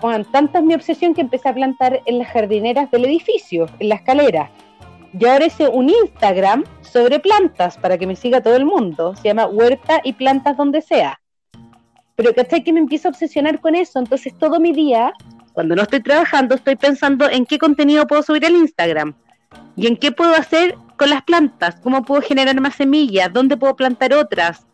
Bueno, 0.00 0.24
tanta 0.24 0.58
es 0.58 0.64
mi 0.64 0.74
obsesión 0.74 1.14
que 1.14 1.20
empecé 1.20 1.48
a 1.48 1.54
plantar 1.54 2.00
en 2.06 2.18
las 2.18 2.28
jardineras 2.28 2.90
del 2.90 3.04
edificio, 3.04 3.66
en 3.78 3.88
la 3.88 3.96
escalera. 3.96 4.50
Y 5.18 5.26
ahora 5.26 5.46
hice 5.46 5.68
un 5.68 5.90
Instagram 5.90 6.64
sobre 6.80 7.20
plantas 7.20 7.76
para 7.76 7.98
que 7.98 8.06
me 8.06 8.16
siga 8.16 8.40
todo 8.40 8.56
el 8.56 8.64
mundo. 8.64 9.14
Se 9.16 9.28
llama 9.28 9.46
Huerta 9.46 10.00
y 10.02 10.14
Plantas 10.14 10.56
Donde 10.56 10.80
Sea. 10.80 11.20
Pero 12.16 12.34
¿cachai? 12.34 12.64
Que 12.64 12.72
me 12.72 12.80
empiezo 12.80 13.08
a 13.08 13.10
obsesionar 13.10 13.60
con 13.60 13.74
eso. 13.74 13.98
Entonces 13.98 14.36
todo 14.38 14.58
mi 14.58 14.72
día, 14.72 15.12
cuando 15.52 15.76
no 15.76 15.82
estoy 15.82 16.02
trabajando, 16.02 16.54
estoy 16.54 16.76
pensando 16.76 17.28
en 17.28 17.44
qué 17.46 17.58
contenido 17.58 18.06
puedo 18.06 18.22
subir 18.22 18.44
al 18.46 18.56
Instagram. 18.56 19.14
¿Y 19.76 19.86
en 19.86 19.96
qué 19.96 20.12
puedo 20.12 20.34
hacer 20.34 20.76
con 21.02 21.10
las 21.10 21.22
plantas? 21.24 21.74
¿Cómo 21.82 22.04
puedo 22.04 22.22
generar 22.22 22.60
más 22.60 22.76
semillas? 22.76 23.32
¿Dónde 23.32 23.56
puedo 23.56 23.74
plantar 23.74 24.14
otras? 24.14 24.64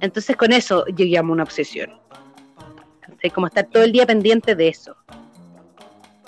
Entonces 0.00 0.34
con 0.34 0.52
eso 0.52 0.86
yo 0.88 1.04
llamo 1.04 1.34
una 1.34 1.42
obsesión. 1.42 1.90
Como 3.34 3.46
estar 3.48 3.66
todo 3.66 3.82
el 3.82 3.92
día 3.92 4.06
pendiente 4.06 4.54
de 4.54 4.68
eso. 4.68 4.96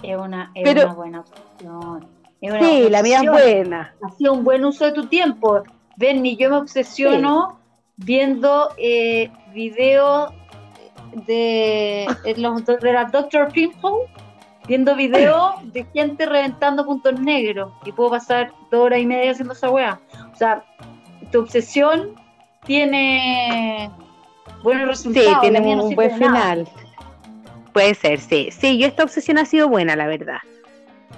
Es 0.03 0.15
una, 0.19 0.53
es 0.55 0.65
Pero- 0.65 0.85
una 0.85 0.93
buena 0.95 1.21
opción. 1.21 2.07
Es 2.43 2.51
una 2.51 2.61
Sí, 2.61 2.91
la 2.91 3.03
mía 3.03 3.21
es 3.23 3.29
obsesión. 3.31 3.55
buena. 3.63 3.95
Ha 4.03 4.11
sido 4.11 4.35
un 4.35 4.45
buen 4.45 4.65
uso 4.67 4.85
de 4.85 4.93
tu 4.93 5.07
tiempo. 5.07 5.63
Benny, 5.97 6.37
yo 6.37 6.51
me 6.51 6.57
obsesiono 6.57 7.59
viendo 7.97 8.69
eh, 8.77 9.31
videos 9.55 10.31
de, 11.27 12.07
de 12.25 12.35
los 12.37 12.67
de 12.67 12.93
la 12.93 13.05
Dr. 13.07 13.51
Pimple, 13.51 13.91
viendo 14.67 14.95
videos 14.95 15.55
de 15.73 15.85
gente 15.93 16.27
reventando 16.27 16.85
puntos 16.85 17.19
negros 17.21 17.73
y 17.85 17.93
puedo 17.93 18.11
pasar 18.11 18.53
dos 18.71 18.81
horas 18.81 19.01
y 19.01 19.07
media 19.07 19.33
haciendo 19.33 19.55
esa 19.55 19.71
weá. 19.71 20.01
O 20.33 20.37
sea, 20.37 20.65
tu 21.31 21.41
obsesión 21.41 22.15
tiene 22.65 23.91
buenos 24.63 24.89
resultados. 24.89 25.29
Sí, 25.29 25.37
tiene 25.41 25.61
no 25.61 25.85
un 25.85 25.95
buen 25.95 26.17
final. 26.17 26.69
Puede 27.73 27.95
ser, 27.95 28.21
sí. 28.21 28.51
Sí, 28.51 28.79
yo 28.79 28.87
esta 28.87 29.03
obsesión 29.03 29.39
ha 29.39 29.45
sido 29.45 29.69
buena, 29.69 29.97
la 29.97 30.07
verdad. 30.07 30.39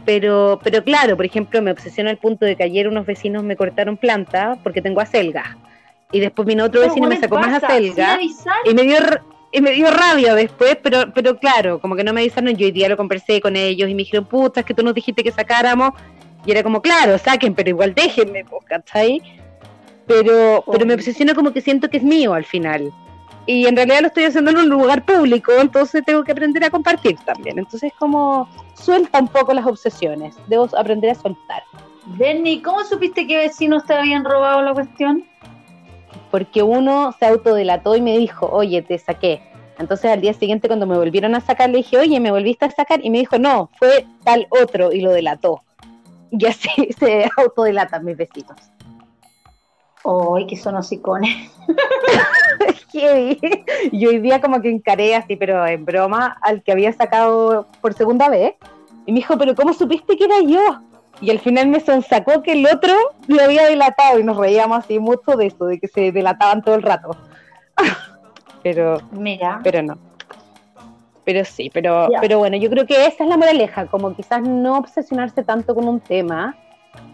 Pero, 0.05 0.61
pero 0.63 0.85
claro, 0.85 1.17
por 1.17 1.25
ejemplo, 1.25 1.61
me 1.63 1.71
obsesiona 1.71 2.11
al 2.11 2.19
punto 2.19 2.45
de 2.45 2.57
que 2.57 2.63
ayer 2.63 2.89
unos 2.89 3.07
vecinos 3.07 3.43
me 3.43 3.57
cortaron 3.57 3.97
planta 3.97 4.59
porque 4.63 4.83
tengo 4.83 5.01
acelga. 5.01 5.57
Y 6.13 6.21
después 6.21 6.47
vino 6.47 6.65
otro 6.65 6.81
Pero, 6.81 6.93
vecino 6.93 7.07
y 7.09 7.11
me 7.11 7.21
sacó 7.21 7.39
más 7.39 7.61
pasa, 7.61 7.75
sin 7.75 7.91
acelga. 7.91 8.19
Y 8.65 8.75
me 8.75 8.83
dio 8.83 8.99
y 9.55 9.61
me 9.61 9.71
dio 9.71 9.89
rabia 9.89 10.35
después, 10.35 10.77
pero 10.83 11.13
pero 11.15 11.39
claro, 11.39 11.79
como 11.79 11.95
que 11.95 12.03
no 12.03 12.13
me 12.13 12.23
avisaron, 12.23 12.57
yo 12.57 12.67
hoy 12.67 12.73
día 12.73 12.89
lo 12.89 12.97
conversé 12.97 13.41
con 13.41 13.55
ellos 13.55 13.89
y 13.89 13.95
me 13.95 13.99
dijeron, 13.99 14.27
puta, 14.27 14.61
es 14.61 14.67
que 14.67 14.75
tú 14.75 14.83
nos 14.83 14.95
dijiste 14.95 15.23
que 15.23 15.31
sacáramos. 15.31 15.93
Y 16.45 16.51
era 16.51 16.65
como, 16.65 16.83
claro, 16.83 17.17
saquen, 17.19 17.55
pero 17.55 17.71
igual 17.71 17.95
déjenme, 17.95 18.45
¿cachai? 18.67 19.23
Pero, 20.09 20.65
pero 20.71 20.85
me 20.85 20.95
obsesiona 20.95 21.35
como 21.35 21.53
que 21.53 21.61
siento 21.61 21.89
que 21.89 21.99
es 21.99 22.03
mío 22.03 22.35
al 22.35 22.45
final. 22.45 22.93
Y 23.47 23.67
en 23.67 23.77
realidad 23.77 24.01
lo 24.01 24.09
estoy 24.09 24.25
haciendo 24.25 24.51
en 24.51 24.59
un 24.59 24.69
lugar 24.69 25.05
público, 25.05 25.53
entonces 25.61 26.05
tengo 26.05 26.25
que 26.25 26.33
aprender 26.33 26.65
a 26.65 26.71
compartir 26.71 27.17
también. 27.25 27.57
Entonces 27.59 27.93
como 27.97 28.49
suelta 28.75 29.21
un 29.21 29.29
poco 29.29 29.55
las 29.55 29.67
obsesiones, 29.67 30.35
debo 30.49 30.69
aprender 30.77 31.11
a 31.11 31.15
soltar. 31.15 31.63
Benny, 32.07 32.61
¿cómo 32.61 32.83
supiste 32.85 33.25
que 33.27 33.37
vecinos 33.37 33.85
te 33.87 33.95
habían 33.95 34.25
robado 34.25 34.63
la 34.63 34.75
cuestión? 34.75 35.25
Porque 36.35 36.64
uno 36.64 37.14
se 37.16 37.26
autodelató 37.26 37.95
y 37.95 38.01
me 38.01 38.18
dijo, 38.18 38.49
oye, 38.51 38.82
te 38.82 38.99
saqué. 38.99 39.41
Entonces 39.78 40.11
al 40.11 40.20
día 40.20 40.35
siguiente 40.35 40.66
cuando 40.66 40.85
me 40.85 40.97
volvieron 40.97 41.37
a 41.37 41.41
sacar 41.41 41.70
le 41.70 41.76
dije, 41.76 41.97
oye, 41.97 42.18
me 42.18 42.32
volviste 42.32 42.64
a 42.64 42.72
sacar 42.72 42.99
y 43.05 43.11
me 43.11 43.18
dijo, 43.18 43.39
no, 43.39 43.70
fue 43.78 44.05
tal 44.24 44.49
otro 44.51 44.91
y 44.91 45.01
lo 45.01 45.12
delató. 45.12 45.62
Y 46.32 46.45
así 46.47 46.70
se 46.99 47.30
autodelatan 47.37 48.05
mis 48.05 48.16
vecinos. 48.16 48.57
¡Ay, 50.05 50.49
que 50.49 50.57
son 50.57 50.74
hocicones! 50.74 51.53
Y 53.93 54.07
hoy 54.07 54.18
día 54.18 54.41
como 54.41 54.61
que 54.61 54.70
encaré 54.70 55.14
así, 55.14 55.37
pero 55.37 55.64
en 55.66 55.85
broma, 55.85 56.37
al 56.43 56.64
que 56.64 56.72
había 56.72 56.93
sacado 56.93 57.68
por 57.80 57.95
segunda 57.95 58.28
vez. 58.28 58.55
Y 59.07 59.12
me 59.12 59.18
dijo, 59.18 59.39
pero 59.39 59.55
¿cómo 59.55 59.72
supiste 59.72 60.16
que 60.16 60.24
era 60.24 60.41
yo? 60.41 60.80
Y 61.21 61.31
al 61.31 61.39
final 61.39 61.69
me 61.69 61.81
sonsacó 61.81 62.43
que 62.43 62.53
el 62.53 62.67
otro 62.67 62.93
lo 63.29 63.43
había 63.43 63.67
delatado 63.67 64.19
y 64.19 64.25
nos 64.25 64.37
reíamos 64.37 64.79
así 64.79 64.99
mucho 64.99 65.33
de 65.37 65.47
eso, 65.47 65.67
de 65.67 65.79
que 65.79 65.89
se 65.89 66.12
delataban 66.12 66.62
todo 66.62 66.75
el 66.75 66.83
rato. 66.83 67.17
pero 68.62 68.99
Mira, 69.12 69.61
pero 69.62 69.83
no. 69.83 69.99
Pero 71.25 71.45
sí, 71.45 71.71
pero, 71.73 72.09
pero 72.21 72.39
bueno, 72.39 72.57
yo 72.59 72.69
creo 72.69 72.85
que 72.85 73.07
esa 73.07 73.25
es 73.25 73.31
la 73.31 73.39
moraleja, 73.39 73.87
como 73.87 74.15
quizás 74.15 74.43
no 74.43 74.77
obsesionarse 74.77 75.43
tanto 75.43 75.75
con 75.75 75.89
un 75.89 76.01
tema 76.01 76.55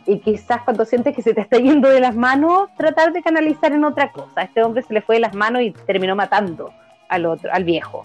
y 0.06 0.18
quizás 0.18 0.62
cuando 0.62 0.84
sientes 0.84 1.14
que 1.14 1.22
se 1.22 1.32
te 1.34 1.40
está 1.42 1.58
yendo 1.58 1.88
de 1.88 2.00
las 2.00 2.16
manos, 2.16 2.68
tratar 2.76 3.12
de 3.12 3.22
canalizar 3.22 3.72
en 3.72 3.84
otra 3.84 4.10
cosa. 4.10 4.40
A 4.40 4.42
este 4.44 4.62
hombre 4.62 4.82
se 4.82 4.94
le 4.94 5.02
fue 5.02 5.16
de 5.16 5.20
las 5.20 5.34
manos 5.34 5.62
y 5.62 5.70
terminó 5.70 6.16
matando 6.16 6.72
al 7.08 7.26
otro, 7.26 7.52
al 7.52 7.64
viejo. 7.64 8.04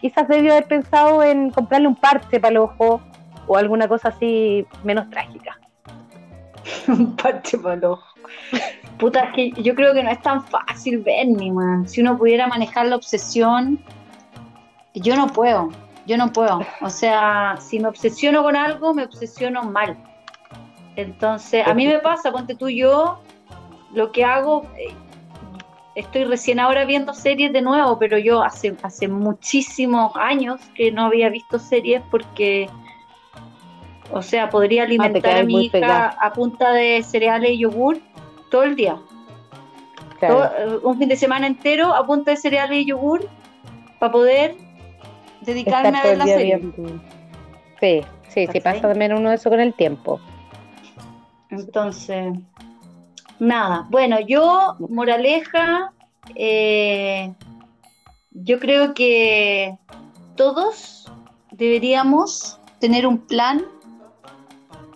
Quizás 0.00 0.28
debió 0.28 0.52
haber 0.52 0.66
pensado 0.66 1.22
en 1.22 1.50
comprarle 1.50 1.88
un 1.88 1.96
parche 1.96 2.40
para 2.40 2.52
el 2.52 2.58
ojo 2.58 3.00
o 3.50 3.56
alguna 3.56 3.88
cosa 3.88 4.10
así 4.10 4.64
menos 4.84 5.10
trágica. 5.10 5.58
un 6.86 7.16
parche 7.16 7.56
ojo. 7.56 8.04
Puta, 8.96 9.24
es 9.24 9.32
que 9.34 9.62
yo 9.62 9.74
creo 9.74 9.92
que 9.92 10.04
no 10.04 10.10
es 10.10 10.22
tan 10.22 10.44
fácil 10.44 10.98
Benny, 10.98 11.50
man. 11.50 11.88
Si 11.88 12.00
uno 12.00 12.16
pudiera 12.16 12.46
manejar 12.46 12.86
la 12.86 12.94
obsesión, 12.94 13.82
yo 14.94 15.16
no 15.16 15.26
puedo, 15.26 15.70
yo 16.06 16.16
no 16.16 16.32
puedo. 16.32 16.60
O 16.80 16.90
sea, 16.90 17.56
si 17.58 17.80
me 17.80 17.88
obsesiono 17.88 18.44
con 18.44 18.54
algo, 18.54 18.94
me 18.94 19.02
obsesiono 19.02 19.64
mal. 19.64 19.96
Entonces, 20.94 21.66
a 21.66 21.74
mí 21.74 21.88
me 21.88 21.98
pasa, 21.98 22.30
ponte 22.30 22.54
tú 22.54 22.68
yo, 22.68 23.18
lo 23.92 24.12
que 24.12 24.24
hago, 24.24 24.64
eh, 24.76 24.94
estoy 25.96 26.22
recién 26.22 26.60
ahora 26.60 26.84
viendo 26.84 27.14
series 27.14 27.52
de 27.52 27.62
nuevo, 27.62 27.98
pero 27.98 28.16
yo 28.16 28.44
hace, 28.44 28.76
hace 28.82 29.08
muchísimos 29.08 30.12
años 30.14 30.60
que 30.76 30.92
no 30.92 31.06
había 31.06 31.30
visto 31.30 31.58
series 31.58 32.00
porque, 32.12 32.70
o 34.12 34.22
sea, 34.22 34.50
podría 34.50 34.84
alimentar 34.84 35.38
a 35.38 35.42
mi 35.44 35.64
hija 35.66 35.72
pegada. 35.72 36.16
a 36.20 36.32
punta 36.32 36.72
de 36.72 37.02
cereales 37.02 37.50
y 37.52 37.58
yogur 37.58 37.98
todo 38.50 38.64
el 38.64 38.74
día. 38.76 38.96
Todo- 40.20 40.44
eh, 40.44 40.78
un 40.82 40.98
fin 40.98 41.08
de 41.08 41.16
semana 41.16 41.46
entero 41.46 41.94
a 41.94 42.04
punta 42.06 42.32
de 42.32 42.36
cereales 42.36 42.82
y 42.82 42.86
yogur 42.86 43.26
para 43.98 44.12
poder 44.12 44.56
dedicarme 45.40 45.96
a 45.98 46.02
todo 46.02 46.10
ver 46.10 46.18
la 46.18 46.24
serie. 46.26 46.56
viendo. 46.56 47.00
Sí, 47.80 48.02
sí, 48.28 48.46
sí 48.52 48.60
pasa 48.60 48.80
también 48.82 49.14
uno 49.14 49.30
de 49.30 49.36
eso 49.36 49.48
con 49.48 49.60
el 49.60 49.72
tiempo. 49.72 50.20
Entonces, 51.50 52.34
nada. 53.38 53.86
Bueno, 53.90 54.20
yo, 54.20 54.76
moraleja, 54.78 55.92
eh, 56.34 57.32
yo 58.32 58.60
creo 58.60 58.94
que 58.94 59.76
todos 60.36 61.10
deberíamos 61.52 62.60
tener 62.78 63.06
un 63.06 63.18
plan 63.18 63.64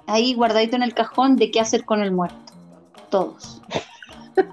ahí 0.07 0.34
guardadito 0.34 0.76
en 0.76 0.82
el 0.82 0.94
cajón 0.94 1.36
de 1.36 1.50
qué 1.50 1.61
hacer 1.61 1.84
con 1.84 2.02
el 2.02 2.12
muerto. 2.12 2.52
Todos. 3.11 3.62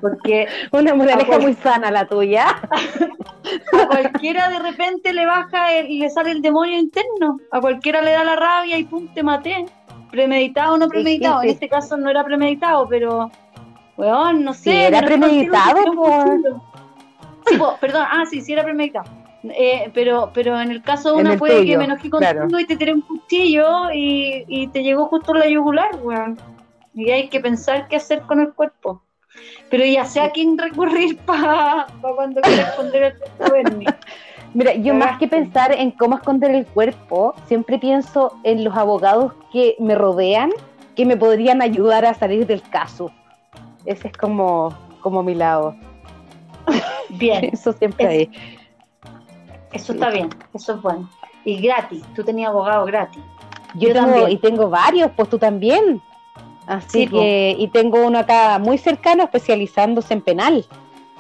Porque 0.02 0.48
Una 0.72 0.94
moraleja 0.94 1.40
muy 1.40 1.54
sana 1.56 1.90
la 1.92 2.06
tuya. 2.08 2.56
cualquiera 3.90 4.50
de 4.50 4.60
repente 4.60 5.14
le 5.14 5.26
baja 5.26 5.74
el- 5.74 5.90
y 5.90 6.00
le 6.00 6.10
sale 6.10 6.32
el 6.32 6.42
demonio 6.42 6.78
interno. 6.78 7.40
A 7.52 7.60
cualquiera 7.60 8.02
le 8.02 8.12
da 8.12 8.24
la 8.24 8.36
rabia 8.36 8.78
y 8.78 8.84
pum, 8.86 9.08
te 9.14 9.24
maté. 9.24 9.66
Premeditado 10.12 10.74
o 10.74 10.78
no 10.78 10.88
premeditado. 10.88 11.42
sí, 11.42 11.48
sí. 11.48 11.50
En 11.50 11.54
este 11.54 11.70
caso 11.70 11.98
no 11.98 12.10
era 12.10 12.24
premeditado, 12.24 12.88
pero. 12.88 13.32
Weón, 13.98 14.44
no 14.44 14.54
sé. 14.54 14.64
Sí, 14.72 14.72
era 14.72 15.02
premeditado, 15.02 15.74
te 15.76 15.80
tiré 15.80 15.90
un 15.90 15.96
po. 15.96 16.04
cuchillo. 16.04 16.62
Sí, 17.48 17.58
po, 17.58 17.78
perdón. 17.80 18.06
Ah, 18.10 18.24
sí, 18.30 18.42
sí 18.42 18.54
era 18.54 18.64
premeditado. 18.64 19.06
Eh, 19.44 19.90
pero, 19.94 20.32
pero 20.34 20.60
en 20.60 20.70
el 20.70 20.84
caso 20.84 21.16
de 21.16 21.22
una 21.22 21.38
fue 21.38 21.66
que 21.66 21.78
me 21.78 21.86
enojé 21.86 22.10
contigo 22.10 22.32
claro. 22.48 22.60
y 22.60 22.66
te 22.66 22.76
tiré 22.76 22.94
un 22.94 23.02
cuchillo 23.02 23.92
y, 23.92 24.46
y 24.48 24.68
te 24.68 24.84
llegó 24.84 25.08
justo 25.08 25.34
la 25.34 25.48
yugular, 25.48 25.96
weón. 26.04 26.40
Y 26.94 27.10
hay 27.10 27.30
que 27.30 27.40
pensar 27.40 27.88
qué 27.88 27.96
hacer 27.96 28.22
con 28.22 28.40
el 28.40 28.54
cuerpo. 28.54 29.02
Pero 29.70 29.86
ya 29.86 30.06
sé 30.06 30.20
a 30.20 30.32
quién 30.32 30.58
recurrir 30.58 31.18
para 31.20 31.88
cuando 32.02 32.42
quiera 32.42 32.64
esconder 32.64 33.04
el 33.04 33.14
cuerpo. 33.38 33.92
Mira, 34.54 34.74
yo 34.74 34.94
más 34.94 35.18
que 35.18 35.30
pensar 35.30 35.72
en 35.72 35.92
cómo 35.92 36.18
esconder 36.18 36.52
el 36.52 36.66
cuerpo, 36.66 37.34
siempre 37.48 37.80
pienso 37.80 38.38
en 38.44 38.66
los 38.66 38.76
abogados 38.76 39.34
que 39.54 39.76
me 39.80 39.96
rodean, 39.96 40.52
que 40.96 41.06
me 41.06 41.16
podrían 41.16 41.62
ayudar 41.62 42.06
a 42.06 42.14
salir 42.14 42.46
del 42.46 42.62
caso. 42.62 43.12
Ese 43.86 44.10
es 44.10 44.14
como, 44.18 44.78
como 45.00 45.24
mi 45.24 45.36
lado. 45.36 45.74
Bien, 47.10 47.46
Eso 47.54 47.72
siempre 47.72 48.06
Es- 48.06 48.12
ahí. 48.12 48.32
Eso 49.72 49.94
está 49.94 50.10
bien, 50.10 50.30
eso 50.54 50.74
es 50.76 50.82
bueno. 50.82 51.10
Y 51.46 51.60
gratis, 51.62 52.04
tú 52.16 52.24
tenías 52.24 52.50
abogado 52.50 52.86
gratis. 52.86 53.22
Yo, 53.76 53.88
yo 53.90 53.94
tengo, 53.94 54.08
también. 54.08 54.30
y 54.32 54.38
tengo 54.38 54.70
varios, 54.70 55.12
pues 55.16 55.30
tú 55.30 55.38
también. 55.40 56.02
Así 56.68 57.06
Sí, 57.06 57.08
que, 57.08 57.56
y 57.58 57.68
tengo 57.70 58.06
uno 58.06 58.20
acá 58.20 58.60
muy 58.60 58.78
cercano 58.78 59.24
especializándose 59.24 60.14
en 60.14 60.22
penal. 60.22 60.66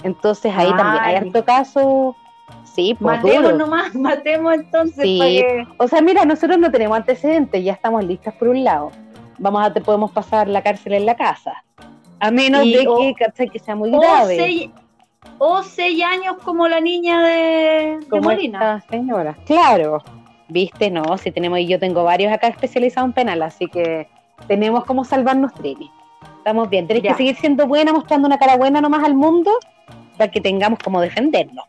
Entonces 0.03 0.53
ahí 0.55 0.69
también 0.69 1.03
hay 1.03 1.15
Ay. 1.15 1.27
harto 1.27 1.43
caso. 1.45 2.15
Sí, 2.63 2.95
pues 2.99 3.17
Matemos 3.17 3.43
duro. 3.51 3.57
nomás, 3.57 3.93
matemos 3.95 4.53
entonces 4.53 5.03
Sí. 5.03 5.19
que... 5.19 5.67
O 5.77 5.87
sea, 5.87 6.01
mira, 6.01 6.25
nosotros 6.25 6.57
no 6.57 6.71
tenemos 6.71 6.97
antecedentes, 6.97 7.63
ya 7.63 7.73
estamos 7.73 8.03
listas 8.03 8.33
por 8.35 8.47
un 8.49 8.63
lado. 8.63 8.91
Vamos 9.39 9.65
a 9.65 9.73
te 9.73 9.81
podemos 9.81 10.11
pasar 10.11 10.47
la 10.47 10.61
cárcel 10.61 10.93
en 10.93 11.05
la 11.05 11.15
casa. 11.15 11.63
A 12.19 12.29
menos 12.31 12.63
Y- 12.65 12.73
de 12.73 12.87
o- 12.87 12.97
que, 13.35 13.47
que 13.49 13.59
sea 13.59 13.75
muy 13.75 13.89
grave. 13.89 14.35
seis, 14.37 14.69
o 15.43 15.63
seis 15.63 16.03
años 16.03 16.35
como 16.43 16.67
la 16.67 16.79
niña 16.79 17.19
de, 17.23 17.97
Molina. 18.21 18.77
esta 18.77 18.89
señora. 18.91 19.35
Claro. 19.47 20.03
Viste, 20.49 20.91
no, 20.91 21.17
si 21.17 21.31
tenemos, 21.31 21.57
y 21.57 21.65
yo 21.65 21.79
tengo 21.79 22.03
varios 22.03 22.31
acá 22.31 22.47
especializados 22.47 23.07
en 23.07 23.13
penal, 23.13 23.41
así 23.41 23.65
que 23.65 24.07
tenemos 24.47 24.85
como 24.85 25.03
salvarnos 25.03 25.51
Trini. 25.55 25.89
Estamos 26.37 26.69
bien. 26.69 26.85
Tenés 26.87 27.01
Ya. 27.01 27.11
que 27.11 27.17
seguir 27.17 27.35
siendo 27.37 27.65
buena, 27.65 27.91
mostrando 27.91 28.27
una 28.27 28.37
cara 28.37 28.55
buena 28.55 28.81
nomás 28.81 29.03
al 29.03 29.15
mundo, 29.15 29.51
para 30.15 30.29
que 30.29 30.41
tengamos 30.41 30.77
como 30.77 31.01
defendernos. 31.01 31.65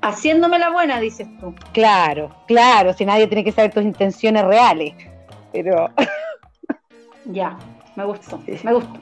Haciéndome 0.00 0.58
la 0.58 0.70
buena, 0.70 1.00
dices 1.00 1.28
tú. 1.38 1.54
Claro, 1.72 2.30
claro, 2.46 2.94
si 2.94 3.04
nadie 3.04 3.26
tiene 3.26 3.44
que 3.44 3.52
saber 3.52 3.74
tus 3.74 3.82
intenciones 3.82 4.42
reales. 4.42 4.94
Pero, 5.52 5.90
Ya, 7.26 7.58
me 7.96 8.04
gustó, 8.06 8.40
me 8.64 8.72
gustó. 8.72 9.00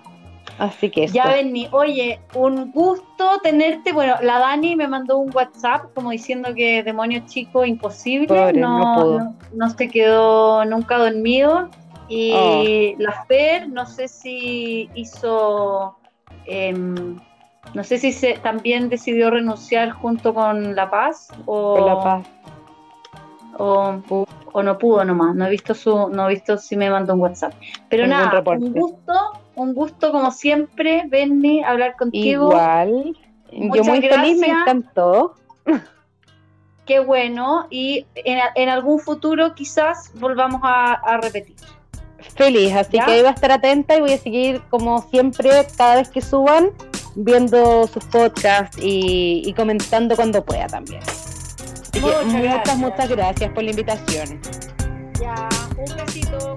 Así 0.58 0.90
que 0.90 1.04
eso. 1.04 1.14
Ya, 1.14 1.26
Benny, 1.28 1.68
oye, 1.72 2.20
un 2.34 2.70
gusto 2.72 3.38
tenerte. 3.42 3.92
Bueno, 3.92 4.14
la 4.22 4.38
Dani 4.38 4.76
me 4.76 4.86
mandó 4.88 5.18
un 5.18 5.30
WhatsApp 5.34 5.92
como 5.94 6.10
diciendo 6.10 6.54
que 6.54 6.82
demonio 6.82 7.22
chico 7.26 7.64
imposible, 7.64 8.26
Pobre, 8.28 8.52
no, 8.60 8.78
no 8.78 9.18
no, 9.18 9.34
no 9.54 9.70
se 9.70 9.88
quedó 9.88 10.64
nunca 10.64 10.98
dormido. 10.98 11.68
Y 12.10 12.32
Oh. 12.34 12.94
la 13.02 13.24
Fer, 13.26 13.68
no 13.68 13.84
sé 13.84 14.08
si 14.08 14.88
hizo, 14.94 15.96
em, 16.46 17.18
no 17.74 17.84
sé 17.84 17.98
si 17.98 18.12
se, 18.12 18.34
también 18.38 18.88
decidió 18.88 19.28
renunciar 19.30 19.90
junto 19.90 20.32
con 20.32 20.74
La 20.74 20.88
Paz 20.90 21.28
o, 21.44 21.74
Con 21.76 21.86
la 21.86 22.00
paz. 22.02 22.26
o, 23.58 24.26
o 24.52 24.62
no 24.62 24.78
pudo 24.78 25.04
nomás. 25.04 25.34
No 25.34 25.46
he 25.46 25.50
visto 25.50 25.74
su, 25.74 26.08
no 26.08 26.26
he 26.28 26.34
visto 26.34 26.56
si 26.56 26.76
me 26.76 26.88
mandó 26.90 27.14
un 27.14 27.20
WhatsApp. 27.20 27.52
Pero 27.90 28.04
Ningún 28.06 28.18
nada, 28.20 28.30
reporte. 28.30 28.64
un 28.64 28.72
gusto, 28.72 29.12
un 29.58 29.74
gusto 29.74 30.12
como 30.12 30.30
siempre, 30.30 31.04
Benny, 31.08 31.62
hablar 31.62 31.96
contigo. 31.96 32.50
Igual. 32.50 33.16
Yo 33.52 33.58
Muchas 33.58 33.86
muy 33.88 34.00
feliz, 34.02 34.38
me 34.38 34.48
encantó. 34.48 35.34
Qué 36.86 37.00
bueno. 37.00 37.66
Y 37.70 38.06
en, 38.14 38.38
en 38.54 38.68
algún 38.68 38.98
futuro 38.98 39.54
quizás 39.54 40.10
volvamos 40.14 40.60
a, 40.64 40.92
a 40.94 41.18
repetir. 41.18 41.56
Feliz, 42.34 42.74
así 42.74 42.96
¿Ya? 42.96 43.04
que 43.04 43.12
ahí 43.12 43.20
voy 43.20 43.28
a 43.28 43.32
estar 43.32 43.52
atenta 43.52 43.96
y 43.96 44.00
voy 44.00 44.12
a 44.12 44.18
seguir, 44.18 44.62
como 44.70 45.02
siempre, 45.02 45.66
cada 45.76 45.96
vez 45.96 46.08
que 46.08 46.20
suban, 46.20 46.70
viendo 47.14 47.86
sus 47.86 48.04
podcasts 48.04 48.78
y, 48.80 49.42
y 49.44 49.52
comentando 49.54 50.16
cuando 50.16 50.44
pueda 50.44 50.66
también. 50.66 51.00
Así 51.02 51.92
que 51.92 52.00
Muchas 52.00 52.24
muchas, 52.26 52.42
gracias. 52.42 52.76
muchas 52.78 53.08
gracias 53.08 53.52
por 53.52 53.62
la 53.64 53.70
invitación. 53.70 54.40
Ya, 55.20 55.48
un 55.76 55.96
besito. 55.96 56.47